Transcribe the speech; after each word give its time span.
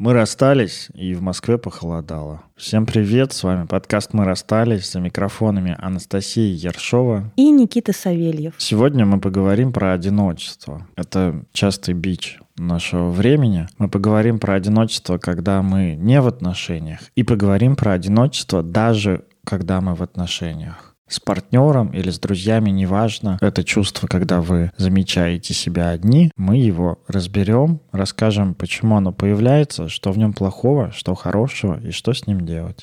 Мы 0.00 0.14
расстались, 0.14 0.88
и 0.94 1.12
в 1.12 1.20
Москве 1.20 1.58
похолодало. 1.58 2.40
Всем 2.56 2.86
привет, 2.86 3.34
с 3.34 3.42
вами 3.42 3.66
подкаст 3.66 4.14
«Мы 4.14 4.24
расстались» 4.24 4.90
за 4.90 4.98
микрофонами 4.98 5.76
Анастасия 5.78 6.54
Ершова 6.54 7.30
и 7.36 7.50
Никита 7.50 7.92
Савельев. 7.92 8.54
Сегодня 8.56 9.04
мы 9.04 9.20
поговорим 9.20 9.74
про 9.74 9.92
одиночество. 9.92 10.86
Это 10.96 11.44
частый 11.52 11.92
бич 11.92 12.38
нашего 12.56 13.10
времени. 13.10 13.68
Мы 13.76 13.90
поговорим 13.90 14.38
про 14.38 14.54
одиночество, 14.54 15.18
когда 15.18 15.60
мы 15.60 15.96
не 15.96 16.22
в 16.22 16.28
отношениях, 16.28 17.00
и 17.14 17.22
поговорим 17.22 17.76
про 17.76 17.92
одиночество 17.92 18.62
даже 18.62 19.26
когда 19.44 19.82
мы 19.82 19.94
в 19.94 20.02
отношениях 20.02 20.89
с 21.10 21.18
партнером 21.20 21.88
или 21.88 22.08
с 22.08 22.18
друзьями, 22.18 22.70
неважно. 22.70 23.36
Это 23.40 23.64
чувство, 23.64 24.06
когда 24.06 24.40
вы 24.40 24.72
замечаете 24.76 25.52
себя 25.52 25.90
одни, 25.90 26.30
мы 26.36 26.56
его 26.56 27.00
разберем, 27.08 27.80
расскажем, 27.92 28.54
почему 28.54 28.96
оно 28.96 29.12
появляется, 29.12 29.88
что 29.88 30.12
в 30.12 30.18
нем 30.18 30.32
плохого, 30.32 30.92
что 30.92 31.14
хорошего 31.14 31.80
и 31.80 31.90
что 31.90 32.14
с 32.14 32.26
ним 32.26 32.46
делать. 32.46 32.80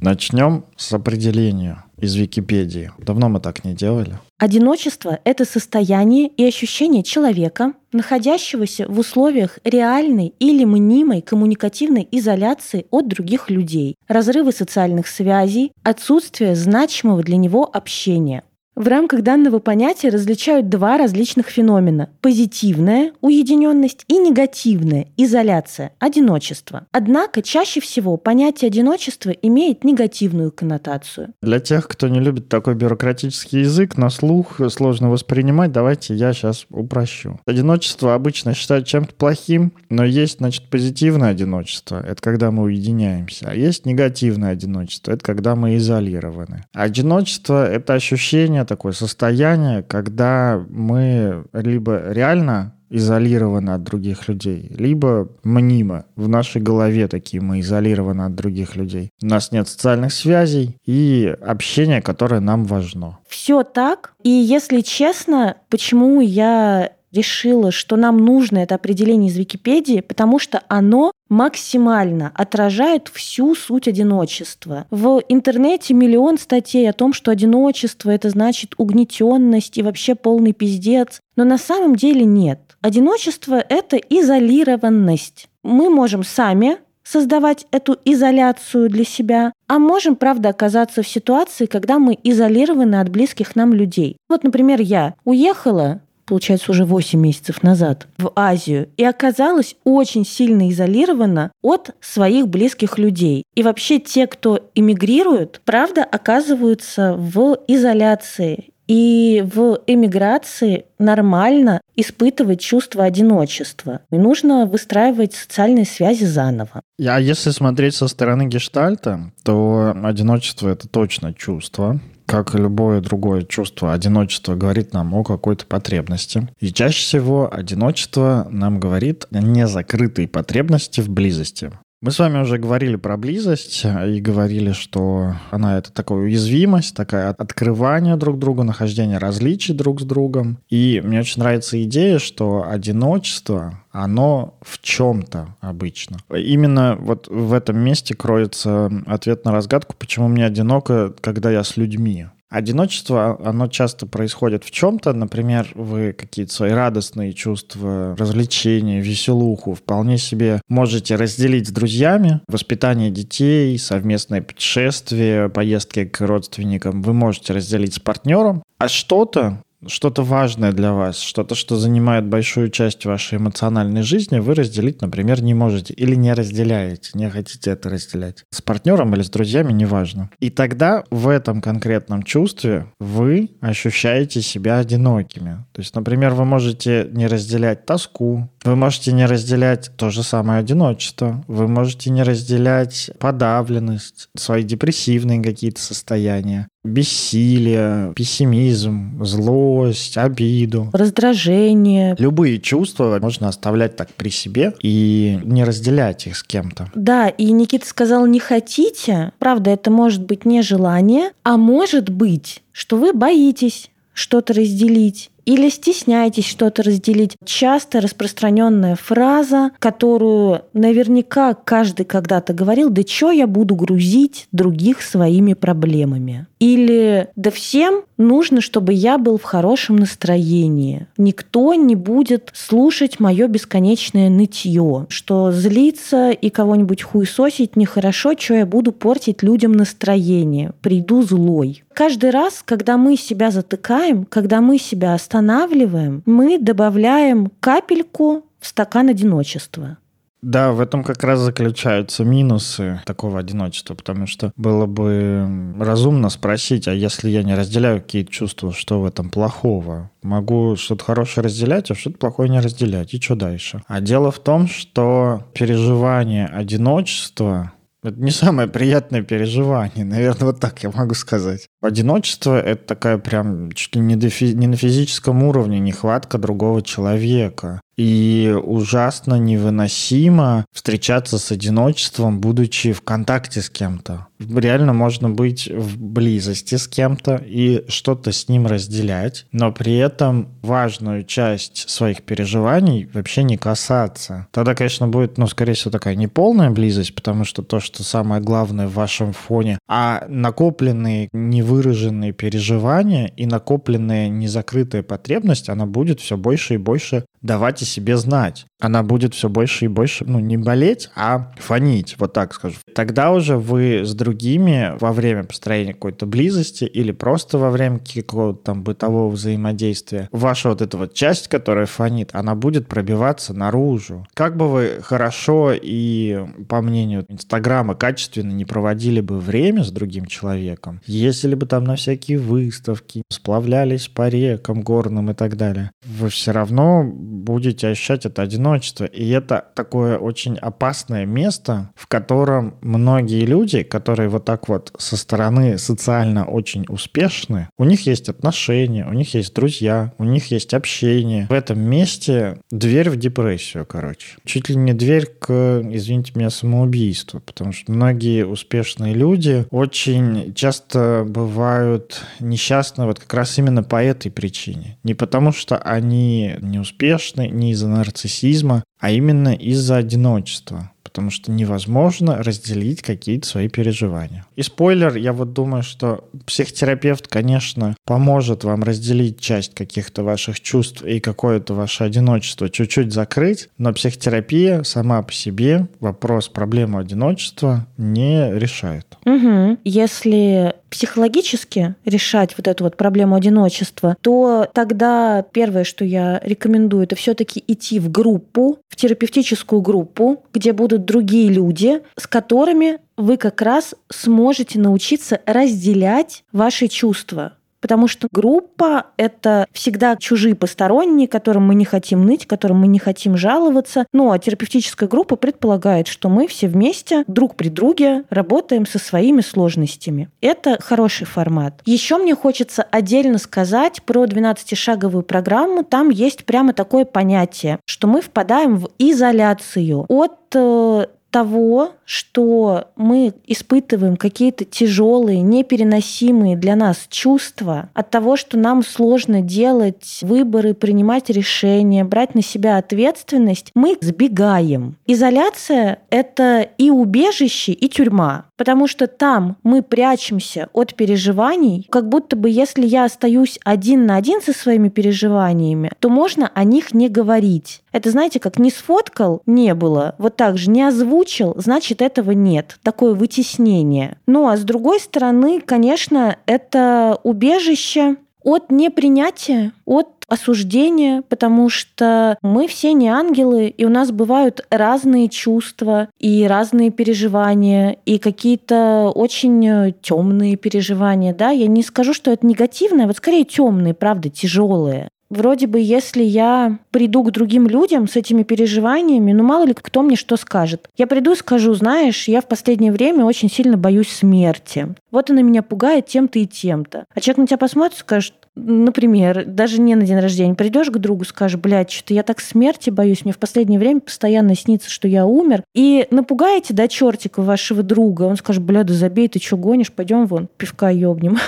Начнем 0.00 0.64
с 0.76 0.92
определения 0.94 1.84
из 2.00 2.14
Википедии. 2.14 2.92
Давно 2.98 3.28
мы 3.28 3.40
так 3.40 3.64
не 3.64 3.74
делали. 3.74 4.18
Одиночество– 4.38 5.18
это 5.24 5.44
состояние 5.44 6.28
и 6.28 6.44
ощущение 6.44 7.02
человека, 7.02 7.72
находящегося 7.92 8.86
в 8.88 8.98
условиях 8.98 9.58
реальной 9.64 10.32
или 10.38 10.64
мнимой 10.64 11.22
коммуникативной 11.22 12.06
изоляции 12.10 12.86
от 12.90 13.08
других 13.08 13.50
людей, 13.50 13.96
разрыва 14.06 14.52
социальных 14.52 15.08
связей, 15.08 15.72
отсутствия 15.82 16.54
значимого 16.54 17.22
для 17.22 17.36
него 17.36 17.68
общения. 17.72 18.44
В 18.78 18.86
рамках 18.86 19.22
данного 19.22 19.58
понятия 19.58 20.08
различают 20.08 20.68
два 20.68 20.98
различных 20.98 21.48
феномена– 21.48 22.10
позитивная 22.20 23.10
уединенность 23.20 24.04
и 24.06 24.18
негативная 24.18 25.08
изоляция, 25.16 25.90
одиночество. 25.98 26.86
Однако 26.92 27.42
чаще 27.42 27.80
всего 27.80 28.16
понятие 28.16 28.68
одиночества 28.68 29.30
имеет 29.30 29.82
негативную 29.82 30.52
коннотацию. 30.52 31.34
Для 31.42 31.58
тех, 31.58 31.88
кто 31.88 32.06
не 32.06 32.20
любит 32.20 32.48
такой 32.48 32.76
бюрократический 32.76 33.62
язык, 33.62 33.96
на 33.96 34.10
слух 34.10 34.60
сложно 34.70 35.10
воспринимать, 35.10 35.72
давайте 35.72 36.14
я 36.14 36.32
сейчас 36.32 36.64
упрощу. 36.70 37.40
Одиночество 37.48 38.14
обычно 38.14 38.54
считают 38.54 38.86
чем-то 38.86 39.12
плохим, 39.12 39.72
но 39.90 40.04
есть, 40.04 40.38
значит, 40.38 40.70
позитивное 40.70 41.30
одиночество– 41.30 42.00
это 42.08 42.22
когда 42.22 42.52
мы 42.52 42.62
уединяемся, 42.62 43.48
а 43.50 43.56
есть 43.56 43.86
негативное 43.86 44.50
одиночество– 44.52 45.10
это 45.14 45.24
когда 45.24 45.56
мы 45.56 45.74
изолированы. 45.78 46.62
Одиночество– 46.72 47.68
это 47.68 47.94
ощущение 47.94 48.67
такое 48.68 48.92
состояние, 48.92 49.82
когда 49.82 50.64
мы 50.68 51.44
либо 51.52 52.12
реально 52.12 52.74
изолированы 52.90 53.70
от 53.70 53.82
других 53.82 54.28
людей, 54.28 54.70
либо 54.70 55.28
мнимо. 55.42 56.06
В 56.16 56.28
нашей 56.28 56.62
голове 56.62 57.08
такие 57.08 57.42
мы 57.42 57.60
изолированы 57.60 58.22
от 58.22 58.34
других 58.34 58.76
людей. 58.76 59.10
У 59.22 59.26
нас 59.26 59.52
нет 59.52 59.68
социальных 59.68 60.12
связей 60.12 60.78
и 60.86 61.36
общения, 61.42 62.00
которое 62.00 62.40
нам 62.40 62.64
важно. 62.64 63.18
Все 63.28 63.62
так. 63.62 64.14
И 64.22 64.30
если 64.30 64.80
честно, 64.80 65.56
почему 65.68 66.20
я 66.20 66.92
решила, 67.12 67.70
что 67.70 67.96
нам 67.96 68.18
нужно 68.18 68.58
это 68.58 68.74
определение 68.74 69.30
из 69.30 69.36
Википедии, 69.36 70.00
потому 70.00 70.38
что 70.38 70.62
оно 70.68 71.12
максимально 71.28 72.32
отражает 72.34 73.08
всю 73.08 73.54
суть 73.54 73.88
одиночества. 73.88 74.86
В 74.90 75.22
интернете 75.28 75.94
миллион 75.94 76.38
статей 76.38 76.88
о 76.88 76.92
том, 76.92 77.12
что 77.12 77.30
одиночество 77.30 78.10
это 78.10 78.30
значит 78.30 78.74
угнетенность 78.78 79.78
и 79.78 79.82
вообще 79.82 80.14
полный 80.14 80.52
пиздец. 80.52 81.20
Но 81.36 81.44
на 81.44 81.58
самом 81.58 81.96
деле 81.96 82.24
нет. 82.24 82.60
Одиночество 82.80 83.56
это 83.56 83.96
изолированность. 83.96 85.48
Мы 85.62 85.90
можем 85.90 86.24
сами 86.24 86.78
создавать 87.08 87.66
эту 87.70 87.96
изоляцию 88.04 88.90
для 88.90 89.04
себя, 89.04 89.52
а 89.66 89.78
можем, 89.78 90.14
правда, 90.14 90.50
оказаться 90.50 91.02
в 91.02 91.08
ситуации, 91.08 91.64
когда 91.64 91.98
мы 91.98 92.18
изолированы 92.22 92.96
от 93.00 93.08
близких 93.08 93.56
нам 93.56 93.72
людей. 93.72 94.18
Вот, 94.28 94.44
например, 94.44 94.80
я 94.80 95.14
уехала 95.24 96.02
получается, 96.28 96.70
уже 96.70 96.84
8 96.84 97.18
месяцев 97.18 97.62
назад 97.62 98.06
в 98.18 98.32
Азию 98.36 98.88
и 98.96 99.04
оказалась 99.04 99.74
очень 99.84 100.24
сильно 100.24 100.70
изолирована 100.70 101.50
от 101.62 101.90
своих 102.00 102.48
близких 102.48 102.98
людей. 102.98 103.44
И 103.54 103.62
вообще 103.62 103.98
те, 103.98 104.26
кто 104.26 104.70
эмигрируют, 104.74 105.60
правда, 105.64 106.04
оказываются 106.04 107.14
в 107.14 107.58
изоляции. 107.66 108.70
И 108.86 109.44
в 109.54 109.80
эмиграции 109.86 110.86
нормально 110.98 111.82
испытывать 111.94 112.60
чувство 112.60 113.04
одиночества. 113.04 114.00
И 114.10 114.16
нужно 114.16 114.64
выстраивать 114.64 115.34
социальные 115.34 115.84
связи 115.84 116.24
заново. 116.24 116.80
А 116.98 117.20
если 117.20 117.50
смотреть 117.50 117.96
со 117.96 118.08
стороны 118.08 118.46
гештальта, 118.46 119.30
то 119.44 119.94
одиночество— 120.02 120.68
это 120.70 120.88
точно 120.88 121.34
чувство 121.34 122.00
как 122.28 122.54
и 122.54 122.58
любое 122.58 123.00
другое 123.00 123.42
чувство, 123.42 123.94
одиночество 123.94 124.54
говорит 124.54 124.92
нам 124.92 125.14
о 125.14 125.24
какой-то 125.24 125.64
потребности. 125.64 126.46
И 126.60 126.70
чаще 126.70 127.00
всего 127.00 127.52
одиночество 127.52 128.46
нам 128.50 128.78
говорит 128.78 129.26
о 129.32 129.40
незакрытой 129.40 130.28
потребности 130.28 131.00
в 131.00 131.08
близости. 131.08 131.72
Мы 132.00 132.12
с 132.12 132.20
вами 132.20 132.38
уже 132.38 132.58
говорили 132.58 132.94
про 132.94 133.16
близость 133.16 133.84
и 133.84 134.20
говорили, 134.20 134.70
что 134.70 135.34
она 135.50 135.78
это 135.78 135.92
такая 135.92 136.18
уязвимость, 136.18 136.94
такая 136.94 137.30
открывание 137.30 138.14
друг 138.14 138.38
другу, 138.38 138.62
нахождение 138.62 139.18
различий 139.18 139.74
друг 139.74 140.00
с 140.00 140.04
другом. 140.04 140.58
И 140.68 141.02
мне 141.04 141.18
очень 141.18 141.42
нравится 141.42 141.82
идея, 141.82 142.20
что 142.20 142.64
одиночество, 142.68 143.82
оно 143.90 144.54
в 144.62 144.80
чем-то 144.80 145.56
обычно. 145.60 146.18
Именно 146.30 146.96
вот 147.00 147.26
в 147.26 147.52
этом 147.52 147.78
месте 147.78 148.14
кроется 148.14 148.92
ответ 149.06 149.44
на 149.44 149.50
разгадку, 149.50 149.96
почему 149.98 150.28
мне 150.28 150.46
одиноко, 150.46 151.12
когда 151.20 151.50
я 151.50 151.64
с 151.64 151.76
людьми. 151.76 152.26
Одиночество, 152.50 153.38
оно 153.44 153.68
часто 153.68 154.06
происходит 154.06 154.64
в 154.64 154.70
чем-то, 154.70 155.12
например, 155.12 155.70
вы 155.74 156.14
какие-то 156.14 156.52
свои 156.52 156.70
радостные 156.70 157.34
чувства, 157.34 158.16
развлечения, 158.18 159.00
веселуху 159.00 159.74
вполне 159.74 160.16
себе 160.16 160.62
можете 160.68 161.16
разделить 161.16 161.68
с 161.68 161.72
друзьями, 161.72 162.40
воспитание 162.48 163.10
детей, 163.10 163.78
совместное 163.78 164.40
путешествие, 164.40 165.50
поездки 165.50 166.06
к 166.06 166.20
родственникам 166.24 167.02
вы 167.02 167.12
можете 167.12 167.52
разделить 167.52 167.94
с 167.94 168.00
партнером, 168.00 168.62
а 168.78 168.88
что-то 168.88 169.62
что-то 169.86 170.22
важное 170.22 170.72
для 170.72 170.92
вас, 170.92 171.20
что-то, 171.20 171.54
что 171.54 171.76
занимает 171.76 172.26
большую 172.26 172.70
часть 172.70 173.04
вашей 173.04 173.38
эмоциональной 173.38 174.02
жизни, 174.02 174.38
вы 174.38 174.54
разделить, 174.54 175.00
например, 175.00 175.42
не 175.42 175.54
можете 175.54 175.94
или 175.94 176.14
не 176.14 176.32
разделяете, 176.32 177.10
не 177.14 177.30
хотите 177.30 177.70
это 177.70 177.88
разделять. 177.88 178.44
С 178.50 178.60
партнером 178.60 179.14
или 179.14 179.22
с 179.22 179.30
друзьями, 179.30 179.72
неважно. 179.72 180.30
И 180.40 180.50
тогда 180.50 181.04
в 181.10 181.28
этом 181.28 181.60
конкретном 181.60 182.22
чувстве 182.22 182.86
вы 182.98 183.50
ощущаете 183.60 184.42
себя 184.42 184.78
одинокими. 184.78 185.64
То 185.72 185.80
есть, 185.80 185.94
например, 185.94 186.34
вы 186.34 186.44
можете 186.44 187.08
не 187.12 187.26
разделять 187.26 187.86
тоску, 187.86 188.50
вы 188.64 188.76
можете 188.76 189.12
не 189.12 189.26
разделять 189.26 189.90
то 189.96 190.10
же 190.10 190.22
самое 190.22 190.60
одиночество, 190.60 191.44
вы 191.46 191.68
можете 191.68 192.10
не 192.10 192.22
разделять 192.22 193.10
подавленность, 193.18 194.28
свои 194.36 194.62
депрессивные 194.62 195.42
какие-то 195.42 195.80
состояния 195.80 196.68
бессилие, 196.84 198.12
пессимизм, 198.14 199.24
злость, 199.24 200.16
обиду. 200.16 200.88
Раздражение. 200.92 202.16
Любые 202.18 202.60
чувства 202.60 203.18
можно 203.20 203.48
оставлять 203.48 203.96
так 203.96 204.10
при 204.12 204.30
себе 204.30 204.74
и 204.82 205.38
не 205.44 205.64
разделять 205.64 206.26
их 206.26 206.36
с 206.36 206.42
кем-то. 206.42 206.90
Да, 206.94 207.28
и 207.28 207.50
Никита 207.52 207.86
сказал, 207.86 208.26
не 208.26 208.40
хотите. 208.40 209.32
Правда, 209.38 209.70
это 209.70 209.90
может 209.90 210.24
быть 210.24 210.44
не 210.44 210.62
желание, 210.62 211.32
а 211.42 211.56
может 211.56 212.08
быть, 212.10 212.62
что 212.72 212.96
вы 212.96 213.12
боитесь 213.12 213.90
что-то 214.12 214.52
разделить 214.52 215.30
или 215.48 215.70
стесняетесь 215.70 216.46
что-то 216.46 216.82
разделить. 216.82 217.36
Часто 217.42 218.02
распространенная 218.02 218.96
фраза, 218.96 219.70
которую 219.78 220.60
наверняка 220.74 221.54
каждый 221.54 222.04
когда-то 222.04 222.52
говорил, 222.52 222.90
да 222.90 223.02
чё 223.02 223.30
я 223.30 223.46
буду 223.46 223.74
грузить 223.74 224.46
других 224.52 225.00
своими 225.00 225.54
проблемами. 225.54 226.46
Или 226.58 227.28
да 227.36 227.50
всем 227.50 228.02
нужно, 228.16 228.60
чтобы 228.60 228.92
я 228.92 229.18
был 229.18 229.38
в 229.38 229.44
хорошем 229.44 229.96
настроении. 229.96 231.06
Никто 231.16 231.74
не 231.74 231.94
будет 231.94 232.50
слушать 232.54 233.20
мое 233.20 233.46
бесконечное 233.46 234.28
нытье, 234.28 235.06
что 235.08 235.52
злиться 235.52 236.30
и 236.30 236.50
кого-нибудь 236.50 237.02
хуесосить 237.02 237.76
нехорошо, 237.76 238.32
что 238.36 238.54
я 238.54 238.66
буду 238.66 238.92
портить 238.92 239.42
людям 239.42 239.72
настроение. 239.72 240.72
Приду 240.80 241.22
злой. 241.22 241.84
Каждый 241.92 242.30
раз, 242.30 242.62
когда 242.64 242.96
мы 242.96 243.16
себя 243.16 243.50
затыкаем, 243.50 244.24
когда 244.24 244.60
мы 244.60 244.78
себя 244.78 245.14
останавливаем, 245.14 246.22
мы 246.26 246.58
добавляем 246.58 247.50
капельку 247.60 248.44
в 248.60 248.66
стакан 248.66 249.08
одиночества. 249.08 249.98
Да, 250.40 250.72
в 250.72 250.80
этом 250.80 251.02
как 251.02 251.24
раз 251.24 251.40
заключаются 251.40 252.24
минусы 252.24 253.00
такого 253.04 253.40
одиночества, 253.40 253.94
потому 253.94 254.26
что 254.26 254.52
было 254.56 254.86
бы 254.86 255.74
разумно 255.78 256.28
спросить, 256.28 256.86
а 256.86 256.94
если 256.94 257.28
я 257.28 257.42
не 257.42 257.54
разделяю 257.54 258.00
какие-то 258.00 258.30
чувства, 258.30 258.72
что 258.72 259.00
в 259.00 259.04
этом 259.04 259.30
плохого? 259.30 260.10
Могу 260.22 260.76
что-то 260.76 261.04
хорошее 261.04 261.44
разделять, 261.44 261.90
а 261.90 261.94
что-то 261.94 262.18
плохое 262.18 262.48
не 262.48 262.60
разделять, 262.60 263.14
и 263.14 263.20
что 263.20 263.34
дальше? 263.34 263.82
А 263.88 264.00
дело 264.00 264.30
в 264.30 264.38
том, 264.38 264.68
что 264.68 265.44
переживание 265.54 266.46
одиночества 266.46 267.72
это 268.02 268.20
не 268.20 268.30
самое 268.30 268.68
приятное 268.68 269.22
переживание, 269.22 270.04
наверное, 270.04 270.46
вот 270.46 270.60
так 270.60 270.82
я 270.84 270.90
могу 270.90 271.14
сказать. 271.14 271.68
Одиночество— 271.80 272.60
это 272.62 272.84
такая 272.84 273.18
прям 273.18 273.70
чуть 273.72 273.94
ли 273.94 274.00
не, 274.00 274.16
дофи- 274.16 274.54
не 274.54 274.66
на 274.66 274.76
физическом 274.76 275.44
уровне 275.44 275.78
нехватка 275.78 276.38
другого 276.38 276.82
человека. 276.82 277.80
И 277.96 278.56
ужасно 278.64 279.34
невыносимо 279.34 280.64
встречаться 280.72 281.36
с 281.36 281.50
одиночеством, 281.50 282.40
будучи 282.40 282.92
в 282.92 283.02
контакте 283.02 283.60
с 283.60 283.68
кем-то. 283.68 284.28
Реально 284.38 284.92
можно 284.92 285.28
быть 285.28 285.66
в 285.66 286.00
близости 286.00 286.76
с 286.76 286.86
кем-то 286.86 287.42
и 287.44 287.84
что-то 287.88 288.30
с 288.30 288.48
ним 288.48 288.68
разделять, 288.68 289.46
но 289.50 289.72
при 289.72 289.96
этом 289.96 290.48
важную 290.62 291.24
часть 291.24 291.90
своих 291.90 292.22
переживаний 292.22 293.10
вообще 293.12 293.42
не 293.42 293.56
касаться. 293.56 294.46
Тогда, 294.52 294.76
конечно, 294.76 295.08
будет, 295.08 295.36
ну, 295.36 295.48
скорее 295.48 295.72
всего, 295.72 295.90
такая 295.90 296.14
неполная 296.14 296.70
близость, 296.70 297.16
потому 297.16 297.44
что 297.44 297.62
то, 297.62 297.80
что 297.80 298.04
самое 298.04 298.40
главное 298.40 298.86
в 298.86 298.94
вашем 298.94 299.32
фоне, 299.32 299.80
а 299.88 300.24
накопленные 300.28 301.30
невыраженные 301.68 302.32
переживания 302.32 303.26
и 303.36 303.46
накопленная 303.46 304.28
незакрытая 304.28 305.02
потребность, 305.02 305.68
она 305.68 305.86
будет 305.86 306.20
все 306.20 306.36
больше 306.36 306.74
и 306.74 306.78
больше 306.78 307.24
давать 307.42 307.82
о 307.82 307.84
себе 307.84 308.16
знать. 308.16 308.66
Она 308.80 309.02
будет 309.02 309.34
все 309.34 309.48
больше 309.48 309.86
и 309.86 309.88
больше, 309.88 310.24
ну, 310.24 310.38
не 310.38 310.56
болеть, 310.56 311.10
а 311.16 311.52
фонить, 311.58 312.14
вот 312.18 312.32
так 312.32 312.54
скажу. 312.54 312.76
Тогда 312.94 313.32
уже 313.32 313.56
вы 313.56 314.02
с 314.04 314.14
другими 314.14 314.92
во 315.00 315.12
время 315.12 315.44
построения 315.44 315.94
какой-то 315.94 316.26
близости 316.26 316.84
или 316.84 317.10
просто 317.10 317.58
во 317.58 317.70
время 317.70 317.98
какого-то 317.98 318.62
там 318.62 318.84
бытового 318.84 319.30
взаимодействия, 319.30 320.28
ваша 320.30 320.68
вот 320.68 320.80
эта 320.80 320.96
вот 320.96 321.14
часть, 321.14 321.48
которая 321.48 321.86
фонит, 321.86 322.30
она 322.32 322.54
будет 322.54 322.86
пробиваться 322.86 323.52
наружу. 323.52 324.26
Как 324.34 324.56
бы 324.56 324.68
вы 324.68 324.98
хорошо 325.02 325.72
и, 325.74 326.44
по 326.68 326.80
мнению 326.80 327.24
Инстаграма, 327.28 327.94
качественно 327.94 328.52
не 328.52 328.64
проводили 328.64 329.20
бы 329.20 329.40
время 329.40 329.82
с 329.82 329.90
другим 329.90 330.26
человеком, 330.26 331.00
ездили 331.06 331.54
бы 331.56 331.66
там 331.66 331.84
на 331.84 331.96
всякие 331.96 332.38
выставки, 332.38 333.22
сплавлялись 333.30 334.08
по 334.08 334.28
рекам 334.28 334.82
горным 334.82 335.30
и 335.30 335.34
так 335.34 335.56
далее, 335.56 335.90
вы 336.04 336.28
все 336.28 336.52
равно 336.52 337.04
будете 337.28 337.88
ощущать 337.88 338.26
это 338.26 338.42
одиночество. 338.42 339.04
И 339.04 339.28
это 339.28 339.66
такое 339.74 340.18
очень 340.18 340.56
опасное 340.56 341.26
место, 341.26 341.90
в 341.94 342.06
котором 342.06 342.76
многие 342.80 343.44
люди, 343.44 343.82
которые 343.82 344.28
вот 344.28 344.44
так 344.44 344.68
вот 344.68 344.92
со 344.98 345.16
стороны 345.16 345.78
социально 345.78 346.44
очень 346.44 346.84
успешны, 346.88 347.68
у 347.78 347.84
них 347.84 348.06
есть 348.06 348.28
отношения, 348.28 349.06
у 349.06 349.12
них 349.12 349.34
есть 349.34 349.54
друзья, 349.54 350.12
у 350.18 350.24
них 350.24 350.50
есть 350.50 350.74
общение. 350.74 351.46
В 351.48 351.52
этом 351.52 351.80
месте 351.80 352.60
дверь 352.70 353.10
в 353.10 353.16
депрессию, 353.16 353.86
короче. 353.86 354.36
Чуть 354.44 354.68
ли 354.68 354.76
не 354.76 354.94
дверь 354.94 355.26
к, 355.26 355.82
извините 355.90 356.32
меня, 356.34 356.50
самоубийству, 356.50 357.40
потому 357.40 357.72
что 357.72 357.92
многие 357.92 358.46
успешные 358.46 359.14
люди 359.14 359.66
очень 359.70 360.54
часто 360.54 361.24
бывают 361.28 362.22
несчастны 362.40 363.04
вот 363.06 363.20
как 363.20 363.32
раз 363.34 363.58
именно 363.58 363.82
по 363.82 364.02
этой 364.02 364.30
причине. 364.30 364.98
Не 365.02 365.14
потому 365.14 365.52
что 365.52 365.78
они 365.78 366.56
не 366.60 366.78
успешны, 366.78 367.17
не 367.48 367.72
из-за 367.72 367.88
нарциссизма, 367.88 368.84
а 368.98 369.10
именно 369.10 369.54
из-за 369.54 369.96
одиночества 369.96 370.92
потому 371.08 371.30
что 371.30 371.50
невозможно 371.50 372.42
разделить 372.42 373.02
какие-то 373.02 373.48
свои 373.48 373.68
переживания. 373.68 374.44
И 374.56 374.62
спойлер, 374.62 375.16
я 375.16 375.32
вот 375.32 375.54
думаю, 375.54 375.82
что 375.82 376.28
психотерапевт, 376.46 377.28
конечно, 377.28 377.96
поможет 378.04 378.64
вам 378.64 378.82
разделить 378.82 379.40
часть 379.40 379.74
каких-то 379.74 380.22
ваших 380.22 380.60
чувств 380.60 381.02
и 381.02 381.18
какое-то 381.18 381.72
ваше 381.74 382.04
одиночество 382.04 382.68
чуть-чуть 382.68 383.12
закрыть, 383.12 383.68
но 383.78 383.92
психотерапия 383.92 384.82
сама 384.82 385.22
по 385.22 385.32
себе 385.32 385.88
вопрос 386.00 386.48
проблемы 386.48 387.00
одиночества 387.00 387.86
не 387.96 388.52
решает. 388.52 389.06
Угу. 389.24 389.78
Если 389.84 390.74
психологически 390.90 391.94
решать 392.04 392.54
вот 392.56 392.66
эту 392.66 392.84
вот 392.84 392.96
проблему 392.96 393.34
одиночества, 393.34 394.16
то 394.20 394.66
тогда 394.72 395.44
первое, 395.52 395.84
что 395.84 396.04
я 396.04 396.40
рекомендую, 396.42 397.04
это 397.04 397.16
все-таки 397.16 397.62
идти 397.66 397.98
в 398.00 398.10
группу, 398.10 398.78
в 398.88 398.96
терапевтическую 398.96 399.82
группу, 399.82 400.44
где 400.52 400.72
будут 400.72 400.97
другие 401.04 401.48
люди, 401.48 402.02
с 402.16 402.26
которыми 402.26 402.98
вы 403.16 403.36
как 403.36 403.62
раз 403.62 403.94
сможете 404.08 404.78
научиться 404.78 405.40
разделять 405.46 406.44
ваши 406.52 406.88
чувства. 406.88 407.57
Потому 407.80 408.08
что 408.08 408.28
группа— 408.32 409.06
это 409.16 409.66
всегда 409.72 410.16
чужие 410.16 410.54
посторонние, 410.54 411.28
которым 411.28 411.66
мы 411.66 411.74
не 411.74 411.84
хотим 411.84 412.24
ныть, 412.24 412.46
которым 412.46 412.78
мы 412.80 412.86
не 412.88 412.98
хотим 412.98 413.36
жаловаться. 413.36 414.06
Ну, 414.12 414.32
а 414.32 414.38
терапевтическая 414.38 415.08
группа 415.08 415.36
предполагает, 415.36 416.08
что 416.08 416.28
мы 416.28 416.46
все 416.48 416.68
вместе 416.68 417.24
друг 417.26 417.54
при 417.54 417.68
друге 417.68 418.24
работаем 418.30 418.86
со 418.86 418.98
своими 418.98 419.40
сложностями. 419.40 420.28
Это 420.40 420.78
хороший 420.80 421.26
формат. 421.26 421.80
Еще 421.84 422.18
мне 422.18 422.34
хочется 422.34 422.82
отдельно 422.82 423.38
сказать 423.38 424.02
про 424.02 424.24
12-шаговую 424.24 425.22
программу. 425.22 425.84
Там 425.84 426.10
есть 426.10 426.44
прямо 426.44 426.72
такое 426.72 427.04
понятие, 427.04 427.78
что 427.84 428.06
мы 428.06 428.20
впадаем 428.20 428.76
в 428.76 428.90
изоляцию 428.98 430.04
от 430.08 430.54
э, 430.54 431.06
того, 431.30 431.92
что 432.08 432.86
мы 432.96 433.34
испытываем 433.46 434.16
какие-то 434.16 434.64
тяжелые, 434.64 435.42
непереносимые 435.42 436.56
для 436.56 436.74
нас 436.74 437.06
чувства, 437.10 437.90
от 437.92 438.08
того, 438.08 438.38
что 438.38 438.56
нам 438.56 438.82
сложно 438.82 439.42
делать 439.42 440.20
выборы, 440.22 440.72
принимать 440.72 441.28
решения, 441.28 442.04
брать 442.04 442.34
на 442.34 442.42
себя 442.42 442.78
ответственность, 442.78 443.72
мы 443.74 443.98
сбегаем. 444.00 444.96
Изоляция— 445.06 445.98
это 446.08 446.66
и 446.78 446.88
убежище, 446.88 447.72
и 447.72 447.88
тюрьма. 447.90 448.46
Потому 448.56 448.88
что 448.88 449.06
там 449.06 449.56
мы 449.62 449.82
прячемся 449.82 450.68
от 450.72 450.94
переживаний, 450.94 451.86
как 451.90 452.08
будто 452.08 452.36
бы 452.36 452.48
если 452.48 452.86
я 452.86 453.04
остаюсь 453.04 453.60
один 453.64 454.06
на 454.06 454.16
один 454.16 454.40
со 454.40 454.52
своими 454.52 454.88
переживаниями, 454.88 455.92
то 456.00 456.08
можно 456.08 456.50
о 456.54 456.64
них 456.64 456.92
не 456.92 457.08
говорить. 457.08 457.82
Это, 457.92 458.10
знаете, 458.10 458.40
как 458.40 458.58
не 458.58 458.70
сфоткал, 458.70 459.42
не 459.46 459.74
было, 459.74 460.14
вот 460.18 460.36
так 460.36 460.58
же 460.58 460.70
не 460.70 460.82
озвучил, 460.82 461.54
значит, 461.56 461.97
этого 462.02 462.32
нет. 462.32 462.78
Такое 462.82 463.14
вытеснение. 463.14 464.18
Ну 464.26 464.48
а 464.48 464.56
с 464.56 464.62
другой 464.62 465.00
стороны, 465.00 465.60
конечно, 465.60 466.36
это 466.46 467.18
убежище 467.22 468.16
от 468.42 468.70
непринятия, 468.70 469.72
от 469.84 470.08
осуждения, 470.28 471.22
потому 471.28 471.70
что 471.70 472.36
мы 472.42 472.68
все 472.68 472.92
не 472.92 473.08
ангелы, 473.08 473.68
и 473.68 473.84
у 473.84 473.88
нас 473.88 474.10
бывают 474.12 474.64
разные 474.70 475.28
чувства 475.28 476.08
и 476.18 476.46
разные 476.46 476.90
переживания, 476.90 477.96
и 478.04 478.18
какие-то 478.18 479.10
очень 479.14 479.94
темные 480.02 480.56
переживания. 480.56 481.34
Да? 481.34 481.50
Я 481.50 481.66
не 481.66 481.82
скажу, 481.82 482.12
что 482.12 482.30
это 482.30 482.46
негативное, 482.46 483.06
вот 483.06 483.16
скорее 483.16 483.44
темные, 483.44 483.94
правда, 483.94 484.28
тяжелые 484.28 485.08
вроде 485.30 485.66
бы, 485.66 485.80
если 485.80 486.22
я 486.22 486.78
приду 486.90 487.22
к 487.22 487.30
другим 487.30 487.66
людям 487.66 488.08
с 488.08 488.16
этими 488.16 488.42
переживаниями, 488.42 489.32
ну 489.32 489.44
мало 489.44 489.66
ли 489.66 489.74
кто 489.74 490.02
мне 490.02 490.16
что 490.16 490.36
скажет. 490.36 490.88
Я 490.96 491.06
приду 491.06 491.32
и 491.32 491.36
скажу, 491.36 491.74
знаешь, 491.74 492.28
я 492.28 492.40
в 492.40 492.48
последнее 492.48 492.92
время 492.92 493.24
очень 493.24 493.50
сильно 493.50 493.76
боюсь 493.76 494.08
смерти. 494.08 494.94
Вот 495.10 495.30
она 495.30 495.42
меня 495.42 495.62
пугает 495.62 496.06
тем-то 496.06 496.38
и 496.38 496.46
тем-то. 496.46 497.04
А 497.14 497.20
человек 497.20 497.38
на 497.38 497.46
тебя 497.46 497.58
посмотрит 497.58 497.96
и 497.98 498.00
скажет, 498.00 498.34
например, 498.58 499.44
даже 499.46 499.80
не 499.80 499.94
на 499.94 500.04
день 500.04 500.18
рождения, 500.18 500.54
придешь 500.54 500.90
к 500.90 500.98
другу, 500.98 501.24
скажешь, 501.24 501.58
блядь, 501.58 501.90
что-то 501.90 502.14
я 502.14 502.22
так 502.22 502.40
смерти 502.40 502.90
боюсь, 502.90 503.24
мне 503.24 503.32
в 503.32 503.38
последнее 503.38 503.78
время 503.78 504.00
постоянно 504.00 504.54
снится, 504.54 504.90
что 504.90 505.08
я 505.08 505.26
умер, 505.26 505.62
и 505.74 506.06
напугаете 506.10 506.74
до 506.74 506.88
чертика 506.88 507.42
вашего 507.42 507.82
друга, 507.82 508.22
он 508.22 508.36
скажет, 508.36 508.62
бля, 508.62 508.84
да 508.84 508.94
забей, 508.94 509.28
ты 509.28 509.38
что 509.40 509.56
гонишь, 509.56 509.92
пойдем 509.92 510.26
вон, 510.26 510.48
пивка 510.56 510.90
ёбнем. 510.90 511.38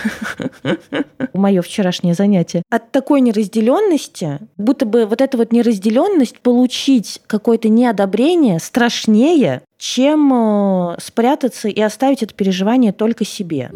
Мое 1.32 1.62
вчерашнее 1.62 2.14
занятие. 2.14 2.62
От 2.70 2.90
такой 2.90 3.20
неразделенности, 3.20 4.38
будто 4.56 4.86
бы 4.86 5.06
вот 5.06 5.20
эта 5.20 5.36
вот 5.36 5.52
неразделенность 5.52 6.40
получить 6.40 7.20
какое-то 7.26 7.68
неодобрение 7.68 8.58
страшнее, 8.58 9.62
чем 9.78 10.32
э, 10.32 10.96
спрятаться 11.00 11.68
и 11.68 11.80
оставить 11.80 12.22
это 12.22 12.34
переживание 12.34 12.92
только 12.92 13.24
себе. 13.24 13.70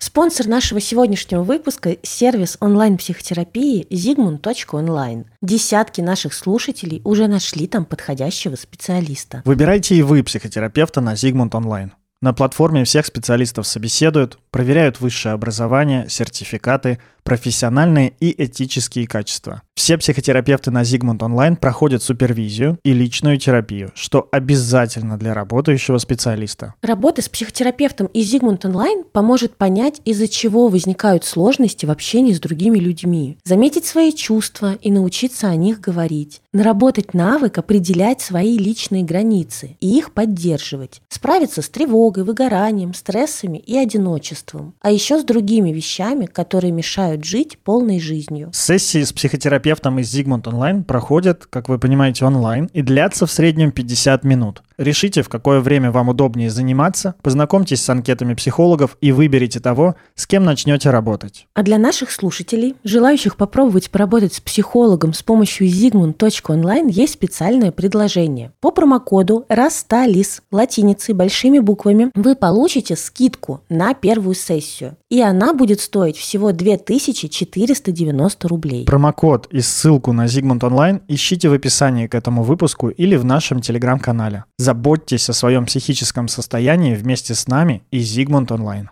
Спонсор 0.00 0.46
нашего 0.46 0.80
сегодняшнего 0.80 1.42
выпуска– 1.42 1.96
сервис 2.04 2.56
онлайн-психотерапии 2.60 3.84
zigmund.online. 3.90 5.24
Десятки 5.42 6.00
наших 6.00 6.34
слушателей 6.34 7.02
уже 7.04 7.26
нашли 7.26 7.66
там 7.66 7.84
подходящего 7.84 8.54
специалиста. 8.54 9.42
Выбирайте 9.44 9.96
и 9.96 10.02
вы 10.02 10.22
психотерапевта 10.22 11.00
на 11.00 11.14
Zigmund 11.14 11.50
Online. 11.50 11.90
На 12.22 12.32
платформе 12.32 12.84
всех 12.84 13.06
специалистов 13.06 13.66
собеседуют, 13.66 14.38
проверяют 14.52 15.00
высшее 15.00 15.32
образование, 15.32 16.06
сертификаты– 16.08 17.00
профессиональные 17.28 18.14
и 18.20 18.42
этические 18.42 19.06
качества. 19.06 19.60
Все 19.74 19.98
психотерапевты 19.98 20.70
на 20.70 20.82
Зигмунд 20.82 21.22
Онлайн 21.22 21.56
проходят 21.56 22.02
супервизию 22.02 22.78
и 22.84 22.94
личную 22.94 23.38
терапию, 23.38 23.92
что 23.94 24.28
обязательно 24.32 25.18
для 25.18 25.34
работающего 25.34 25.98
специалиста. 25.98 26.74
Работа 26.82 27.20
с 27.22 27.28
психотерапевтом 27.28 28.06
и 28.08 28.22
Зигмунд 28.22 28.64
Онлайн 28.64 29.04
поможет 29.04 29.56
понять, 29.56 30.00
из-за 30.06 30.26
чего 30.26 30.68
возникают 30.68 31.24
сложности 31.24 31.84
в 31.84 31.90
общении 31.90 32.32
с 32.32 32.40
другими 32.40 32.78
людьми, 32.78 33.38
заметить 33.44 33.84
свои 33.84 34.12
чувства 34.12 34.78
и 34.80 34.90
научиться 34.90 35.48
о 35.48 35.54
них 35.54 35.80
говорить, 35.80 36.40
наработать 36.52 37.14
навык 37.14 37.58
определять 37.58 38.20
свои 38.22 38.58
личные 38.58 39.04
границы 39.04 39.76
и 39.80 39.98
их 39.98 40.12
поддерживать, 40.12 41.02
справиться 41.08 41.62
с 41.62 41.68
тревогой, 41.68 42.24
выгоранием, 42.24 42.94
стрессами 42.94 43.58
и 43.58 43.76
одиночеством, 43.76 44.74
а 44.80 44.90
еще 44.90 45.20
с 45.20 45.24
другими 45.24 45.70
вещами, 45.70 46.26
которые 46.26 46.72
мешают 46.72 47.17
жить 47.24 47.58
полной 47.62 48.00
жизнью. 48.00 48.50
Сессии 48.52 49.02
с 49.02 49.12
психотерапевтом 49.12 49.58
терапевтом 49.58 49.98
из 49.98 50.14
Zigmund 50.14 50.44
Online 50.44 50.84
проходят, 50.84 51.46
как 51.46 51.68
вы 51.68 51.78
понимаете, 51.78 52.24
онлайн 52.24 52.66
и 52.72 52.82
длятся 52.82 53.26
в 53.26 53.30
среднем 53.30 53.70
50 53.70 54.24
минут. 54.24 54.62
Решите, 54.78 55.22
в 55.22 55.28
какое 55.28 55.58
время 55.60 55.90
вам 55.90 56.08
удобнее 56.10 56.50
заниматься, 56.50 57.16
познакомьтесь 57.22 57.82
с 57.82 57.90
анкетами 57.90 58.34
психологов 58.34 58.96
и 59.00 59.10
выберите 59.10 59.58
того, 59.58 59.96
с 60.14 60.24
кем 60.28 60.44
начнете 60.44 60.90
работать. 60.90 61.48
А 61.54 61.64
для 61.64 61.78
наших 61.78 62.12
слушателей, 62.12 62.76
желающих 62.84 63.36
попробовать 63.36 63.90
поработать 63.90 64.34
с 64.34 64.40
психологом 64.40 65.14
с 65.14 65.24
помощью 65.24 65.66
zigmund.online, 65.66 66.90
есть 66.90 67.14
специальное 67.14 67.72
предложение. 67.72 68.52
По 68.60 68.70
промокоду 68.70 69.44
RASTALIS 69.48 70.42
латиницей 70.52 71.12
большими 71.12 71.58
буквами 71.58 72.12
вы 72.14 72.36
получите 72.36 72.94
скидку 72.94 73.62
на 73.68 73.94
первую 73.94 74.36
сессию. 74.36 74.96
И 75.10 75.20
она 75.20 75.54
будет 75.54 75.80
стоить 75.80 76.16
всего 76.16 76.52
2490 76.52 78.46
рублей. 78.46 78.84
Промокод 78.84 79.48
и 79.50 79.60
ссылку 79.60 80.12
на 80.12 80.26
Zigmund 80.26 80.60
Online 80.60 81.00
ищите 81.08 81.48
в 81.48 81.52
описании 81.52 82.06
к 82.06 82.14
этому 82.14 82.44
выпуску 82.44 82.90
или 82.90 83.16
в 83.16 83.24
нашем 83.24 83.60
телеграм-канале. 83.60 84.44
Заботьтесь 84.68 85.30
о 85.30 85.32
своем 85.32 85.64
психическом 85.64 86.28
состоянии 86.28 86.94
вместе 86.94 87.34
с 87.34 87.48
нами 87.48 87.84
и 87.90 88.00
Зигмунд 88.00 88.52
Онлайн. 88.52 88.90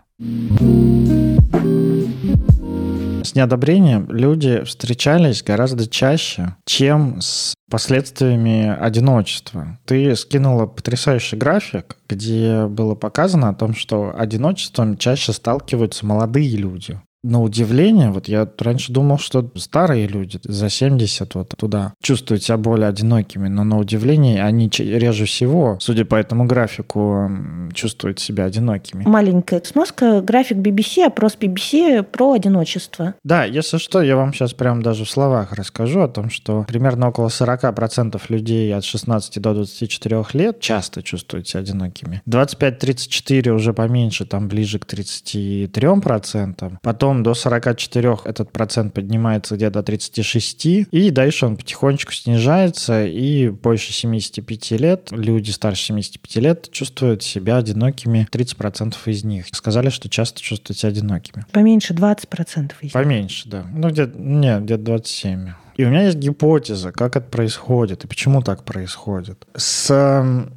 С 3.23 3.35
неодобрением 3.35 4.09
люди 4.09 4.63
встречались 4.63 5.43
гораздо 5.43 5.87
чаще, 5.87 6.55
чем 6.65 7.21
с 7.21 7.53
последствиями 7.69 8.75
одиночества. 8.75 9.77
Ты 9.85 10.15
скинула 10.15 10.65
потрясающий 10.65 11.35
график, 11.35 11.97
где 12.09 12.65
было 12.65 12.95
показано 12.95 13.49
о 13.49 13.53
том, 13.53 13.75
что 13.75 14.15
одиночеством 14.17 14.97
чаще 14.97 15.31
сталкиваются 15.31 16.07
молодые 16.07 16.57
люди 16.57 16.99
на 17.27 17.41
удивление, 17.41 18.09
вот 18.09 18.27
я 18.27 18.47
раньше 18.59 18.91
думал, 18.91 19.17
что 19.17 19.49
старые 19.55 20.07
люди 20.07 20.39
за 20.43 20.69
70 20.69 21.35
вот 21.35 21.53
туда 21.57 21.93
чувствуют 22.01 22.43
себя 22.43 22.57
более 22.57 22.87
одинокими, 22.87 23.47
но 23.47 23.63
на 23.63 23.77
удивление 23.77 24.43
они 24.43 24.69
реже 24.77 25.25
всего, 25.25 25.77
судя 25.79 26.05
по 26.05 26.15
этому 26.15 26.45
графику, 26.45 27.29
чувствуют 27.73 28.19
себя 28.19 28.45
одинокими. 28.45 29.03
Маленькая 29.05 29.61
сноска, 29.63 30.21
график 30.21 30.57
BBC, 30.57 31.05
опрос 31.05 31.37
BBC 31.39 32.03
про 32.03 32.33
одиночество. 32.33 33.15
Да, 33.23 33.43
если 33.45 33.77
что, 33.77 34.01
я 34.01 34.15
вам 34.15 34.33
сейчас 34.33 34.53
прям 34.53 34.81
даже 34.81 35.05
в 35.05 35.09
словах 35.09 35.53
расскажу 35.53 36.01
о 36.01 36.07
том, 36.07 36.29
что 36.29 36.63
примерно 36.67 37.09
около 37.09 37.27
40% 37.27 38.21
людей 38.29 38.73
от 38.75 38.83
16 38.83 39.41
до 39.41 39.53
24 39.53 40.25
лет 40.33 40.59
часто 40.59 41.03
чувствуют 41.03 41.47
себя 41.47 41.61
одинокими. 41.61 42.21
25-34 42.29 43.49
уже 43.49 43.73
поменьше, 43.73 44.25
там 44.25 44.47
ближе 44.47 44.79
к 44.79 44.85
33%. 44.85 46.77
Потом 46.81 47.16
потом 47.17 47.23
до 47.23 47.33
44 47.33 48.17
этот 48.25 48.51
процент 48.51 48.93
поднимается 48.93 49.55
где-то 49.55 49.79
до 49.79 49.83
36, 49.83 50.65
и 50.91 51.11
дальше 51.11 51.45
он 51.45 51.57
потихонечку 51.57 52.11
снижается, 52.11 53.05
и 53.05 53.49
больше 53.49 53.93
75 53.93 54.71
лет, 54.71 55.07
люди 55.11 55.51
старше 55.51 55.83
75 55.85 56.35
лет 56.43 56.71
чувствуют 56.71 57.23
себя 57.23 57.57
одинокими, 57.57 58.27
30% 58.31 58.95
из 59.05 59.23
них. 59.23 59.45
Сказали, 59.51 59.89
что 59.89 60.09
часто 60.09 60.41
чувствуют 60.41 60.79
себя 60.79 60.89
одинокими. 60.89 61.45
Поменьше 61.51 61.93
20% 61.93 62.71
из 62.81 62.83
них. 62.83 62.93
Поменьше, 62.93 63.49
да. 63.49 63.65
Ну, 63.73 63.89
где-то, 63.89 64.17
нет, 64.17 64.63
где-то 64.63 64.83
27. 64.83 65.49
И 65.77 65.85
у 65.85 65.89
меня 65.89 66.05
есть 66.05 66.17
гипотеза, 66.17 66.91
как 66.91 67.15
это 67.15 67.27
происходит 67.27 68.03
и 68.03 68.07
почему 68.07 68.41
так 68.41 68.63
происходит. 68.63 69.45
С 69.55 69.89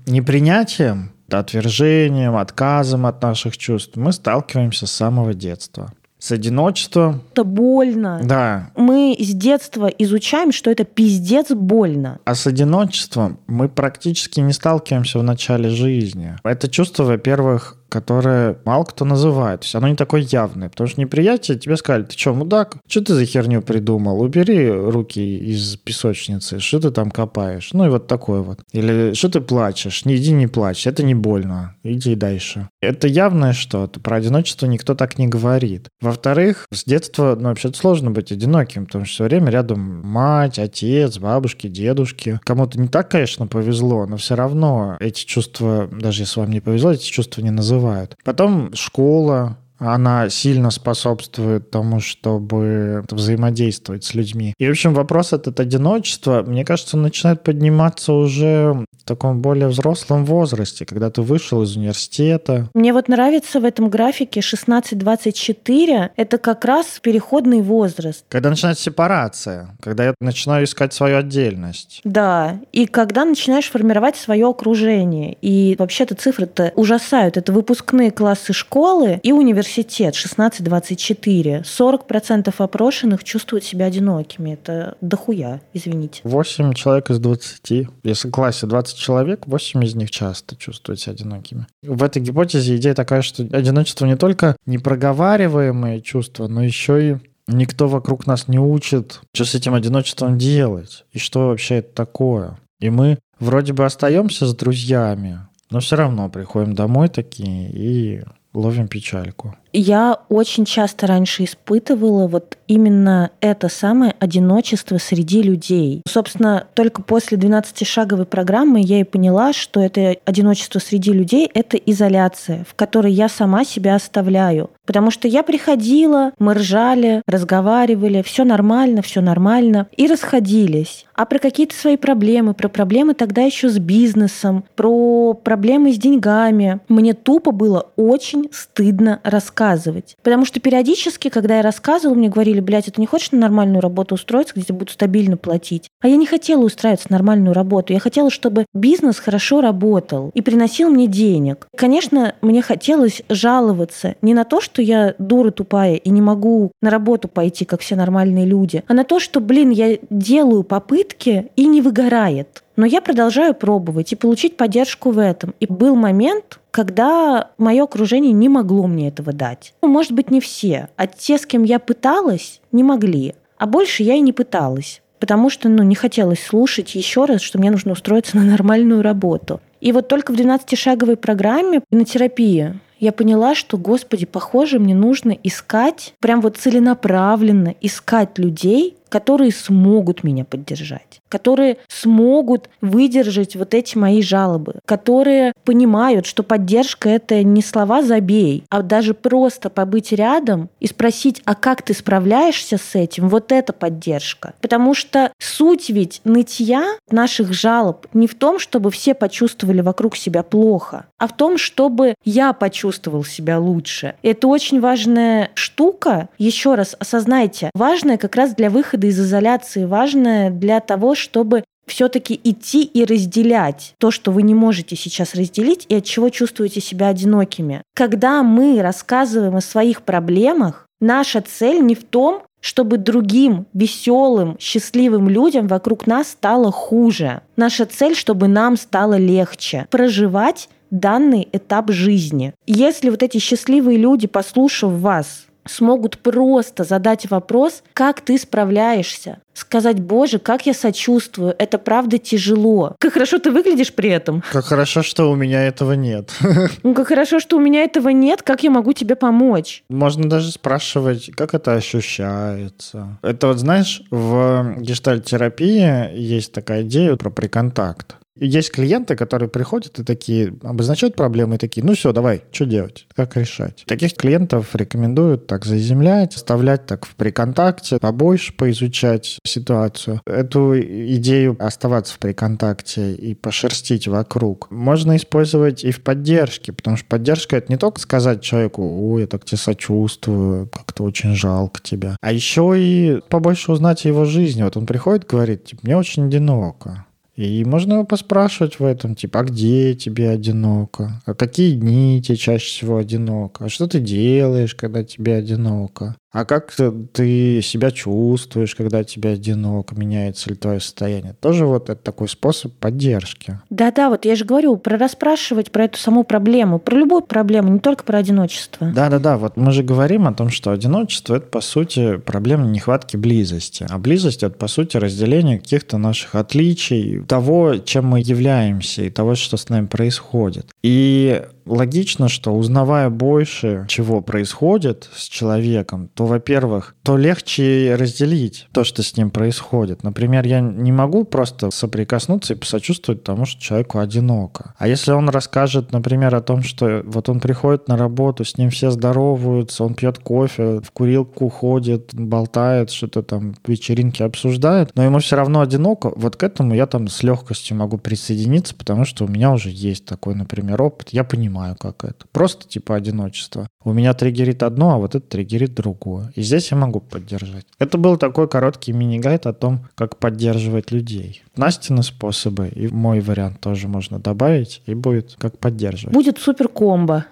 непринятием 0.07 1.13
отвержением, 1.31 2.37
отказом 2.37 3.07
от 3.07 3.23
наших 3.23 3.57
чувств 3.57 3.97
мы 3.97 4.13
сталкиваемся 4.13 4.89
с 4.89 4.91
самого 4.91 5.33
детства 5.33 5.93
с 6.21 6.31
одиночеством. 6.31 7.23
Это 7.33 7.45
больно. 7.45 8.21
Да. 8.23 8.71
Мы 8.77 9.17
с 9.19 9.35
детства 9.35 9.87
изучаем, 9.87 10.53
что 10.53 10.71
это 10.71 10.85
пиздец 10.85 11.51
больно. 11.51 12.21
А 12.25 12.35
с 12.35 12.47
одиночеством 12.47 13.41
мы 13.47 13.69
практически 13.69 14.39
не 14.41 14.53
сталкиваемся 14.53 15.19
в 15.19 15.23
начале 15.23 15.71
жизни. 15.71 16.37
Это 16.45 16.69
чувство, 16.69 17.05
во-первых, 17.05 17.80
которое 17.91 18.57
мало 18.65 18.85
кто 18.85 19.05
называет. 19.05 19.61
То 19.61 19.65
есть 19.65 19.75
оно 19.75 19.89
не 19.89 19.97
такое 19.97 20.23
явное. 20.23 20.69
Потому 20.71 20.89
что 20.89 21.01
неприятие 21.01 21.59
тебе 21.59 21.77
сказали, 21.77 22.05
ты 22.05 22.17
что, 22.17 22.33
мудак? 22.33 22.77
Что 22.89 23.05
ты 23.05 23.15
за 23.15 23.25
херню 23.27 23.61
придумал? 23.61 24.21
Убери 24.23 24.71
руки 24.71 25.39
из 25.39 25.77
песочницы. 25.77 26.61
Что 26.61 26.81
ты 26.81 26.91
там 26.91 27.11
копаешь? 27.11 27.71
Ну 27.73 27.87
и 27.87 27.89
вот 27.89 28.07
такое 28.07 28.41
вот. 28.41 28.61
Или 28.73 29.13
что 29.15 29.29
ты 29.29 29.41
плачешь? 29.41 30.05
Не 30.05 30.17
иди 30.17 30.33
не 30.33 30.47
плачь. 30.47 30.87
Это 30.87 31.03
не 31.03 31.15
больно. 31.15 31.75
Иди 31.83 32.15
дальше. 32.15 32.69
Это 32.81 33.09
явное 33.09 33.53
что-то. 33.53 34.01
Про 34.01 34.17
одиночество 34.17 34.67
никто 34.67 34.95
так 34.95 35.19
не 35.19 35.27
говорит. 35.27 35.89
Во-вторых, 36.01 36.67
с 36.73 36.85
детства, 36.85 37.37
ну, 37.39 37.49
вообще 37.49 37.73
сложно 37.73 38.11
быть 38.11 38.33
одиноким, 38.33 38.87
потому 38.87 39.05
что 39.05 39.15
все 39.15 39.25
время 39.25 39.51
рядом 39.51 40.07
мать, 40.07 40.59
отец, 40.59 41.19
бабушки, 41.19 41.67
дедушки. 41.67 42.41
Кому-то 42.45 42.81
не 42.81 42.89
так, 42.89 43.11
конечно, 43.11 43.47
повезло, 43.47 44.07
но 44.07 44.17
все 44.17 44.37
равно 44.37 44.97
эти 45.01 45.25
чувства, 45.25 45.89
даже 45.91 46.23
если 46.23 46.41
вам 46.41 46.51
не 46.51 46.61
повезло, 46.61 46.93
эти 46.93 47.11
чувства 47.11 47.43
не 47.43 47.51
называют 47.51 47.80
бывают. 47.81 48.17
Потом 48.25 48.75
школа, 48.75 49.57
она 49.81 50.29
сильно 50.29 50.71
способствует 50.71 51.71
тому, 51.71 52.01
чтобы 52.01 53.03
взаимодействовать 53.11 54.05
с 54.05 54.15
людьми. 54.15 54.55
И, 54.59 54.67
в 54.67 54.71
общем, 54.71 54.93
вопрос 54.93 55.33
этот 55.33 55.59
одиночества, 55.59 56.45
мне 56.47 56.65
кажется, 56.65 56.99
начинает 56.99 57.43
подниматься 57.43 58.13
уже 58.13 58.85
в 58.99 59.05
таком 59.05 59.41
более 59.41 59.69
взрослом 59.69 60.27
возрасте, 60.27 60.85
когда 60.85 61.11
ты 61.11 61.23
вышел 61.23 61.63
из 61.63 61.77
университета. 61.77 62.69
Мне 62.75 62.93
вот 62.93 63.09
нравится 63.09 63.59
в 63.59 63.65
этом 63.65 63.89
графике 63.89 64.41
16-24, 64.41 66.11
это 66.15 66.39
как 66.39 66.65
раз 66.67 67.01
переходный 67.03 67.63
возраст. 67.63 68.25
Когда 68.29 68.51
начинается 68.51 68.85
сепарация, 68.85 69.77
когда 69.81 70.05
я 70.05 70.15
начинаю 70.21 70.65
искать 70.65 70.93
свою 70.93 71.17
отдельность. 71.17 72.03
Да, 72.05 72.61
и 72.73 72.87
когда 72.87 73.25
начинаешь 73.25 73.71
формировать 73.71 74.17
свое 74.17 74.47
окружение. 74.47 75.39
И 75.41 75.75
вообще-то 75.79 76.15
цифры-то 76.15 76.73
ужасают. 76.77 77.39
Это 77.39 77.53
выпускные 77.53 78.11
классы 78.11 78.53
школы 78.53 79.19
и 79.23 79.33
университета 79.33 79.70
университет 79.71 80.15
16-24. 80.15 81.63
40% 81.63 82.55
опрошенных 82.59 83.25
чувствуют 83.25 83.65
себя 83.65 83.87
одинокими. 83.87 84.53
Это 84.53 84.97
дохуя, 85.01 85.61
извините. 85.73 86.21
8 86.25 86.73
человек 86.75 87.11
из 87.11 87.19
20. 87.19 87.89
Если 88.03 88.29
в 88.29 88.31
классе 88.31 88.67
20 88.67 88.97
человек, 88.97 89.47
8 89.47 89.85
из 89.85 89.95
них 89.95 90.11
часто 90.11 90.57
чувствуют 90.57 91.01
себя 91.01 91.13
одинокими. 91.13 91.67
В 91.83 92.03
этой 92.03 92.21
гипотезе 92.23 92.77
идея 92.77 92.95
такая, 92.95 93.23
что 93.23 93.43
одиночество 93.43 94.07
не 94.07 94.17
только 94.17 94.57
непроговариваемое 94.67 96.01
чувство, 96.01 96.49
но 96.49 96.63
еще 96.63 97.11
и 97.11 97.17
никто 97.47 97.89
вокруг 97.89 98.27
нас 98.27 98.49
не 98.49 98.59
учит, 98.59 99.21
что 99.35 99.45
с 99.45 99.55
этим 99.55 99.75
одиночеством 99.75 100.39
делать, 100.39 101.05
и 101.13 101.19
что 101.19 101.49
вообще 101.49 101.77
это 101.77 101.95
такое. 101.95 102.59
И 102.81 102.91
мы 102.91 103.19
вроде 103.39 103.73
бы 103.73 103.85
остаемся 103.85 104.47
с 104.47 104.55
друзьями, 104.55 105.41
но 105.71 105.81
все 105.81 105.97
равно 105.97 106.29
приходим 106.29 106.75
домой 106.75 107.09
такие 107.09 107.71
и 107.71 108.23
ловим 108.55 108.89
печальку. 108.89 109.57
Я 109.73 110.19
очень 110.29 110.65
часто 110.65 111.07
раньше 111.07 111.45
испытывала 111.45 112.27
вот 112.27 112.59
именно 112.67 113.31
это 113.41 113.69
самое 113.69 114.15
одиночество 114.19 114.99
среди 114.99 115.43
людей. 115.43 116.03
Собственно, 116.09 116.67
только 116.75 117.03
после 117.03 117.39
12-шаговой 117.39 118.27
программы 118.27 118.81
я 118.81 119.01
и 119.01 119.05
поняла, 119.05 119.53
что 119.53 119.81
это 119.81 120.17
одиночество 120.25 120.81
среди 120.81 121.13
людей— 121.13 121.49
это 121.55 121.77
изоляция, 121.77 122.65
в 122.69 122.75
которой 122.75 123.13
я 123.13 123.29
сама 123.29 123.65
себя 123.65 123.95
оставляю. 123.95 124.71
Потому 124.87 125.13
что 125.13 125.29
я 125.29 125.45
приходила, 125.45 126.33
мы 126.39 126.55
ржали, 126.55 127.23
разговаривали, 127.27 128.23
все 128.23 128.45
нормально, 128.45 129.03
все 129.03 129.21
нормально, 129.21 129.87
и 129.97 130.09
расходились. 130.09 131.07
А 131.15 131.27
про 131.27 131.39
какие-то 131.39 131.77
свои 131.77 131.97
проблемы, 131.97 132.55
про 132.55 132.69
проблемы 132.69 133.15
тогда 133.15 133.43
еще 133.43 133.69
с 133.69 133.79
бизнесом, 133.79 134.65
про 134.75 135.35
проблемы 135.35 135.93
с 135.93 135.99
деньгами, 135.99 136.81
мне 136.89 137.15
тупо 137.15 137.53
было 137.53 137.91
очень 137.97 138.49
стыдно 138.53 139.21
рассказывать 139.23 139.60
рассказывать. 139.61 140.17
Потому 140.23 140.45
что 140.45 140.61
периодически, 140.61 141.29
когда 141.29 141.57
я 141.57 141.63
рассказывала, 141.63 142.17
мне 142.17 142.29
говорили, 142.29 142.61
блядь, 142.61 142.89
это 142.89 143.01
не 143.01 143.07
хочешь 143.07 143.33
на 143.33 143.39
нормальную 143.39 143.81
работу 143.81 144.15
устроиться, 144.15 144.55
где 144.55 144.65
тебе 144.65 144.79
будут 144.79 144.91
стабильно 144.91 145.37
платить? 145.37 145.89
А 146.01 146.09
я 146.09 146.17
не 146.17 146.27
хотела 146.27 146.65
устраиваться 146.65 147.09
на 147.11 147.17
нормальную 147.17 147.55
работу. 147.55 147.93
Я 147.93 148.01
хотела, 148.01 148.31
чтобы 148.31 148.67
бизнес 148.75 149.19
хорошо 149.19 149.61
работал 149.61 150.31
и 150.35 150.43
приносил 150.43 150.91
мне 150.91 151.07
денег. 151.07 151.69
Конечно, 151.77 152.35
мне 152.41 152.63
хотелось 152.63 153.23
жаловаться 153.29 154.17
не 154.23 154.35
на 154.35 154.45
то, 154.45 154.61
что 154.61 154.83
я 154.83 155.15
дура 155.19 155.51
тупая 155.51 155.97
и 155.97 156.11
не 156.11 156.23
могу 156.23 156.73
на 156.81 156.91
работу 156.91 157.29
пойти, 157.29 157.65
как 157.65 157.81
все 157.81 157.97
нормальные 157.97 158.47
люди, 158.47 158.83
а 158.87 158.95
на 158.95 159.05
то, 159.05 159.21
что, 159.21 159.41
блин, 159.41 159.71
я 159.71 159.99
делаю 160.09 160.63
попытки 160.63 161.51
и 161.57 161.67
не 161.67 161.81
выгорает. 161.81 162.63
Но 162.81 162.87
я 162.87 163.03
продолжаю 163.03 163.53
пробовать 163.53 164.11
и 164.13 164.17
получить 164.17 164.57
поддержку 164.57 165.11
в 165.11 165.19
этом. 165.19 165.55
И 165.61 165.67
был 165.67 165.97
момент, 165.97 166.61
когда 166.71 167.51
мое 167.59 167.85
окружение 167.85 168.33
не 168.33 168.49
могло 168.49 168.87
мне 168.87 169.09
этого 169.09 169.35
дать. 169.35 169.75
Ну, 169.83 169.89
может 169.89 170.13
быть, 170.13 170.31
не 170.31 170.41
все, 170.41 170.89
а 170.97 171.07
те, 171.07 171.37
с 171.37 171.45
кем 171.45 171.63
я 171.63 171.79
пыталась, 171.79 172.63
не 172.73 172.83
могли. 172.83 173.35
А 173.59 173.67
больше 173.67 174.03
я 174.03 174.15
и 174.15 174.21
не 174.21 174.33
пыталась 174.33 175.03
потому 175.19 175.51
что 175.51 175.69
ну, 175.69 175.83
не 175.83 175.95
хотелось 175.95 176.43
слушать 176.43 176.95
еще 176.95 177.27
раз, 177.27 177.43
что 177.43 177.59
мне 177.59 177.71
нужно 177.71 177.93
устроиться 177.93 178.39
на 178.39 178.43
нормальную 178.43 179.03
работу. 179.03 179.61
И 179.83 179.93
вот 179.93 180.09
только 180.09 180.33
в 180.33 180.35
12-шаговой 180.35 181.17
программе 181.17 181.83
на 181.91 182.07
терапии 182.07 182.81
я 183.01 183.13
поняла, 183.13 183.55
что, 183.55 183.77
господи, 183.77 184.27
похоже, 184.27 184.79
мне 184.79 184.95
нужно 184.95 185.37
искать, 185.43 186.15
прям 186.21 186.41
вот 186.41 186.59
целенаправленно 186.59 187.75
искать 187.81 188.39
людей, 188.39 188.97
которые 189.11 189.53
смогут 189.53 190.25
меня 190.25 190.45
поддержать, 190.45 191.21
которые 191.29 191.77
смогут 191.89 192.71
выдержать 192.81 193.57
вот 193.57 193.75
эти 193.75 193.99
мои 193.99 194.23
жалобы, 194.23 194.77
которые 194.87 195.53
понимают, 195.65 196.25
что 196.25 196.43
поддержка— 196.43 197.09
это 197.11 197.43
не 197.43 197.61
слова 197.61 198.03
«забей», 198.03 198.65
а 198.71 198.83
даже 198.83 199.13
просто 199.13 199.69
побыть 199.69 200.13
рядом 200.13 200.71
и 200.79 200.87
спросить, 200.87 201.43
а 201.45 201.55
как 201.55 201.83
ты 201.83 201.93
справляешься 201.93 202.79
с 202.79 202.95
этим, 202.95 203.29
вот 203.29 203.53
это 203.53 203.73
поддержка. 203.73 204.55
Потому 204.61 204.95
что 204.95 205.33
суть 205.39 205.91
ведь 205.91 206.21
нытья 206.25 206.97
наших 207.11 207.53
жалоб 207.53 208.07
не 208.15 208.29
в 208.29 208.37
том, 208.37 208.59
чтобы 208.59 208.91
все 208.91 209.15
почувствовали 209.15 209.81
вокруг 209.81 210.17
себя 210.17 210.43
плохо, 210.43 211.07
а 211.19 211.27
в 211.27 211.37
том, 211.37 211.59
чтобы 211.59 212.15
я 212.25 212.53
почувствовал 212.91 213.25
себя 213.25 213.61
лучше. 213.61 214.15
Это 214.23 214.49
очень 214.49 214.81
важная 214.81 215.51
штука. 215.55 216.29
Еще 216.39 216.75
раз 216.75 216.97
осознайте, 216.99 217.71
важная 217.73 218.17
как 218.17 218.35
раз 218.35 218.55
для 218.55 218.69
выхода 218.69 219.07
из 219.07 219.21
изоляции 219.21 219.85
важное 219.85 220.51
для 220.51 220.81
того, 220.81 221.15
чтобы 221.15 221.63
все-таки 221.87 222.39
идти 222.43 222.83
и 222.83 223.05
разделять 223.05 223.95
то, 223.99 224.11
что 224.11 224.33
вы 224.33 224.43
не 224.43 224.55
можете 224.55 224.97
сейчас 224.97 225.35
разделить, 225.35 225.87
и 225.89 225.97
от 225.97 226.05
чего 226.05 226.31
чувствуете 226.31 226.81
себя 226.81 227.09
одинокими. 227.09 227.83
Когда 227.95 228.43
мы 228.43 228.81
рассказываем 228.83 229.55
о 229.57 229.61
своих 229.61 230.03
проблемах, 230.03 230.87
наша 231.01 231.41
цель 231.41 231.81
не 231.85 231.95
в 231.95 232.03
том, 232.05 232.43
чтобы 232.61 232.99
другим 232.99 233.67
веселым, 233.73 234.57
счастливым 234.59 235.29
людям 235.29 235.67
вокруг 235.67 236.07
нас 236.07 236.29
стало 236.29 236.71
хуже. 236.73 237.41
Наша 237.57 237.87
цель, 237.87 238.15
чтобы 238.15 238.49
нам 238.49 238.77
стало 238.77 239.17
легче 239.17 239.87
проживать 239.91 240.69
данный 240.91 241.49
этап 241.53 241.91
жизни. 241.91 242.55
Если 242.67 243.11
вот 243.11 243.23
эти 243.23 243.39
счастливые 243.39 243.99
люди, 243.99 244.27
послушав 244.27 244.93
вас, 244.93 245.47
смогут 245.67 246.19
просто 246.19 246.85
задать 246.85 247.31
вопрос, 247.31 247.83
как 247.95 248.21
ты 248.21 248.39
справляешься. 248.39 249.39
Сказать, 249.53 250.01
боже, 250.01 250.39
как 250.39 250.67
я 250.67 250.75
сочувствую, 250.75 251.55
это 251.59 251.79
правда 251.79 252.19
тяжело. 252.19 252.95
Как 252.99 253.13
хорошо 253.13 253.39
ты 253.39 253.51
выглядишь 253.51 253.93
при 253.93 254.09
этом. 254.09 254.43
Как 254.51 254.65
хорошо, 254.65 255.03
что 255.03 255.31
у 255.31 255.37
меня 255.37 255.67
этого 255.67 255.93
нет. 255.93 256.31
Ну, 256.83 256.95
как 256.95 257.09
хорошо, 257.09 257.41
что 257.41 257.57
у 257.57 257.61
меня 257.61 257.85
этого 257.85 258.09
нет, 258.09 258.43
как 258.43 258.63
я 258.63 258.71
могу 258.71 258.93
тебе 258.93 259.15
помочь? 259.17 259.85
Можно 259.89 260.29
даже 260.29 260.51
спрашивать, 260.51 261.31
как 261.37 261.55
это 261.55 261.75
ощущается. 261.75 263.19
Это 263.23 263.49
вот, 263.49 263.59
знаешь, 263.59 264.03
в 264.11 264.77
гештальт-терапии 264.79 266.17
есть 266.19 266.53
такая 266.53 266.83
идея 266.83 267.17
про 267.17 267.31
приконтакт. 267.31 268.17
Есть 268.41 268.73
клиенты, 268.73 269.17
которые 269.17 269.49
приходят 269.49 269.99
и 269.99 270.05
такие 270.05 270.55
обозначают 270.63 271.15
проблемы 271.15 271.57
и 271.57 271.59
такие, 271.59 271.85
ну 271.85 271.95
все, 271.95 272.13
давай, 272.13 272.43
что 272.51 272.65
делать, 272.65 273.07
как 273.15 273.37
решать. 273.37 273.85
Таких 273.87 274.15
клиентов 274.15 274.75
рекомендуют 274.75 275.47
так 275.47 275.67
заземлять, 275.67 276.35
оставлять 276.35 276.87
так 276.87 277.05
в 277.05 277.15
приконтакте, 277.15 277.99
побольше 277.99 278.55
поизучать 278.55 279.39
ситуацию. 279.45 280.23
Эту 280.25 280.81
идею 280.81 281.57
оставаться 281.59 282.15
в 282.15 282.19
приконтакте 282.19 283.13
и 283.13 283.35
пошерстить 283.35 284.09
вокруг 284.09 284.71
можно 284.71 285.17
использовать 285.17 285.85
и 285.85 285.91
в 285.91 286.03
поддержке, 286.03 286.73
потому 286.73 286.97
что 286.97 287.07
поддержка— 287.07 287.57
это 287.59 287.71
не 287.71 287.77
только 287.77 288.01
сказать 288.01 288.41
человеку, 288.41 288.83
ой, 288.83 289.23
я 289.23 289.27
так 289.27 289.45
тебе 289.45 289.59
сочувствую, 289.59 290.67
как-то 290.69 291.05
очень 291.05 291.35
жалко 291.35 291.81
тебя, 291.83 292.17
а 292.23 292.33
еще 292.33 292.75
и 292.77 293.21
побольше 293.29 293.73
узнать 293.73 294.05
о 294.07 294.09
его 294.09 294.25
жизни. 294.25 294.63
Вот 294.63 294.77
он 294.77 294.87
приходит, 294.87 295.27
говорит, 295.29 295.75
мне 295.83 295.97
очень 295.97 296.27
одиноко. 296.27 297.05
И 297.37 297.65
можно 297.65 297.95
его 297.95 298.05
поспрашивать 298.05 298.79
в 298.79 298.85
этом, 298.85 299.15
типа, 299.15 299.41
а 299.41 299.45
где 299.45 299.95
тебе 299.95 300.31
одиноко? 300.31 301.23
А 301.25 301.35
какие 301.35 301.75
дни 301.75 302.21
тебе 302.23 302.37
чаще 302.37 302.67
всего 302.67 302.99
одиноко? 302.99 303.65
А 303.65 303.69
что 303.69 303.87
ты 303.87 304.01
делаешь, 304.01 304.75
когда 304.75 305.05
тебе 305.05 305.37
одиноко? 305.37 306.17
А 306.33 306.45
как 306.45 306.73
ты 307.13 307.61
себя 307.61 307.91
чувствуешь, 307.91 308.77
когда 308.77 309.03
тебе 309.03 309.31
одиноко, 309.31 309.97
меняется 309.97 310.51
ли 310.51 310.57
твое 310.57 310.81
состояние? 310.81 311.35
Тоже 311.41 311.67
вот 311.67 311.91
это 311.91 312.01
такой 312.01 312.29
способ 312.29 312.73
поддержки. 312.75 313.59
Да-да, 313.69 314.11
вот 314.11 314.25
я 314.25 314.37
же 314.37 314.45
говорю 314.45 314.77
про 314.77 314.97
расспрашивать 314.97 315.73
про 315.73 315.85
эту 315.85 315.99
саму 315.99 316.23
проблему, 316.23 316.79
про 316.79 316.97
любую 316.97 317.23
проблему, 317.23 317.71
не 317.71 317.81
только 317.81 318.05
про 318.05 318.19
одиночество. 318.19 318.93
Да-да-да, 318.95 319.39
вот 319.39 319.57
мы 319.57 319.73
же 319.73 319.83
говорим 319.83 320.29
о 320.29 320.33
том, 320.33 320.51
что 320.51 320.71
одиночество— 320.71 321.35
это, 321.37 321.47
по 321.47 321.61
сути, 321.61 322.19
проблема 322.19 322.67
нехватки 322.67 323.17
близости. 323.17 323.87
А 323.89 323.99
близость— 323.99 324.43
это, 324.45 324.57
по 324.57 324.69
сути, 324.69 324.97
разделение 324.99 325.59
каких-то 325.59 325.99
наших 325.99 326.37
отличий, 326.37 327.23
того, 327.25 327.79
чем 327.79 328.07
мы 328.07 328.21
являемся 328.21 329.03
и 329.03 329.11
того, 329.11 329.35
что 329.35 329.57
с 329.57 329.69
нами 329.69 329.87
происходит. 329.87 330.67
И 330.83 331.43
логично, 331.67 332.29
что 332.29 332.53
узнавая 332.53 333.11
больше, 333.11 333.85
чего 333.89 334.21
происходит 334.21 335.09
с 335.15 335.29
человеком, 335.29 336.09
то, 336.15 336.27
во-первых, 336.27 336.95
то 337.03 337.17
легче 337.17 337.97
разделить 337.99 338.69
то, 338.73 338.85
что 338.85 339.03
с 339.03 339.17
ним 339.17 339.31
происходит. 339.31 340.03
Например, 340.03 340.47
я 340.47 340.61
не 340.61 340.93
могу 340.93 341.25
просто 341.25 341.71
соприкоснуться 341.71 342.55
и 342.55 342.57
посочувствовать 342.57 343.23
тому, 343.25 343.47
что 343.47 343.61
человеку 343.61 343.99
одиноко. 343.99 344.75
А 344.79 344.89
если 344.89 345.13
он 345.13 345.29
расскажет, 345.29 345.93
например, 345.93 346.35
о 346.35 346.41
том, 346.41 346.63
что 346.63 347.03
вот 347.05 347.29
он 347.29 347.41
приходит 347.41 347.89
на 347.89 347.97
работу, 347.97 348.45
с 348.45 348.57
ним 348.57 348.71
все 348.71 348.91
здороваются, 348.91 349.85
он 349.85 349.95
пьет 349.95 350.19
кофе, 350.19 350.81
в 350.81 350.91
курилку 350.93 351.49
ходит, 351.49 352.11
болтает, 352.15 352.91
что-то 352.91 353.23
там 353.23 353.55
вечеринки 353.67 354.23
обсуждает, 354.23 354.91
но 354.95 355.05
ему 355.05 355.19
все 355.19 355.37
равно 355.37 355.61
одиноко, 355.61 356.13
вот 356.15 356.37
к 356.37 356.43
этому 356.43 356.75
я 356.75 356.87
там 356.87 357.09
с 357.09 357.23
легкостью 357.23 357.77
могу 357.77 357.99
присоединиться, 357.99 358.75
потому 358.75 359.05
что 359.05 359.25
у 359.25 359.29
меня 359.29 359.53
уже 359.53 359.71
есть 359.71 360.05
такой, 360.05 360.35
например, 360.35 360.81
опыт. 360.83 361.11
Я 361.11 361.25
понимаю, 361.25 361.51
понимаю, 361.61 361.77
как 361.79 362.05
это. 362.05 362.27
Просто 362.33 362.69
типа 362.69 362.97
одиночество. 362.97 363.69
У 363.85 363.93
меня 363.93 364.15
триггерит 364.15 364.63
одно, 364.63 364.95
а 364.95 364.99
вот 364.99 365.15
это 365.15 365.27
триггерит 365.27 365.75
другое. 365.75 366.33
И 366.35 366.43
здесь 366.43 366.71
я 366.71 366.77
могу 366.77 367.01
поддержать. 367.01 367.67
Это 367.79 367.99
был 367.99 368.17
такой 368.17 368.49
короткий 368.49 368.93
мини-гайд 368.93 369.47
о 369.47 369.53
том, 369.53 369.87
как 369.95 370.17
поддерживать 370.17 370.91
людей. 370.91 371.43
Настины 371.57 372.03
способы 372.03 372.69
и 372.69 372.89
мой 372.89 373.21
вариант 373.21 373.61
тоже 373.61 373.89
можно 373.89 374.19
добавить, 374.19 374.83
и 374.87 374.95
будет 374.95 375.37
как 375.39 375.59
поддерживать. 375.59 376.15
Будет 376.15 376.39
супер 376.39 376.69
комбо. 376.69 377.27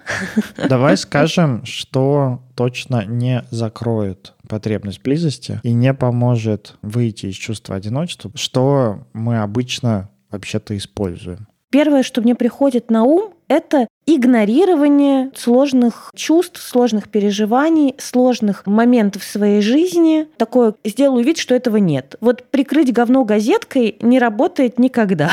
Давай 0.57 0.97
скажем, 0.97 1.65
что 1.65 2.41
точно 2.55 3.05
не 3.05 3.43
закроет 3.51 4.33
потребность 4.47 5.01
близости 5.01 5.59
и 5.63 5.73
не 5.73 5.93
поможет 5.93 6.77
выйти 6.81 7.27
из 7.27 7.35
чувства 7.35 7.75
одиночества, 7.75 8.31
что 8.35 9.07
мы 9.13 9.39
обычно 9.39 10.09
вообще-то 10.31 10.75
используем. 10.77 11.47
Первое, 11.71 12.01
что 12.01 12.21
мне 12.21 12.33
приходит 12.33 12.89
на 12.89 13.03
ум, 13.03 13.33
это 13.49 13.87
игнорирование 14.05 15.31
сложных 15.35 16.11
чувств, 16.15 16.61
сложных 16.61 17.09
переживаний, 17.09 17.95
сложных 17.97 18.65
моментов 18.65 19.23
в 19.23 19.27
своей 19.29 19.61
жизни. 19.61 20.27
Такое 20.37 20.75
сделаю 20.85 21.25
вид, 21.25 21.37
что 21.37 21.53
этого 21.53 21.77
нет. 21.77 22.15
Вот 22.21 22.43
прикрыть 22.49 22.93
говно 22.93 23.25
газеткой 23.25 23.97
не 24.01 24.19
работает 24.19 24.79
никогда. 24.79 25.31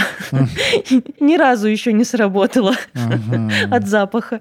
Ни 1.21 1.37
разу 1.37 1.69
еще 1.69 1.93
не 1.93 2.05
сработало 2.05 2.75
от 3.71 3.87
запаха, 3.87 4.41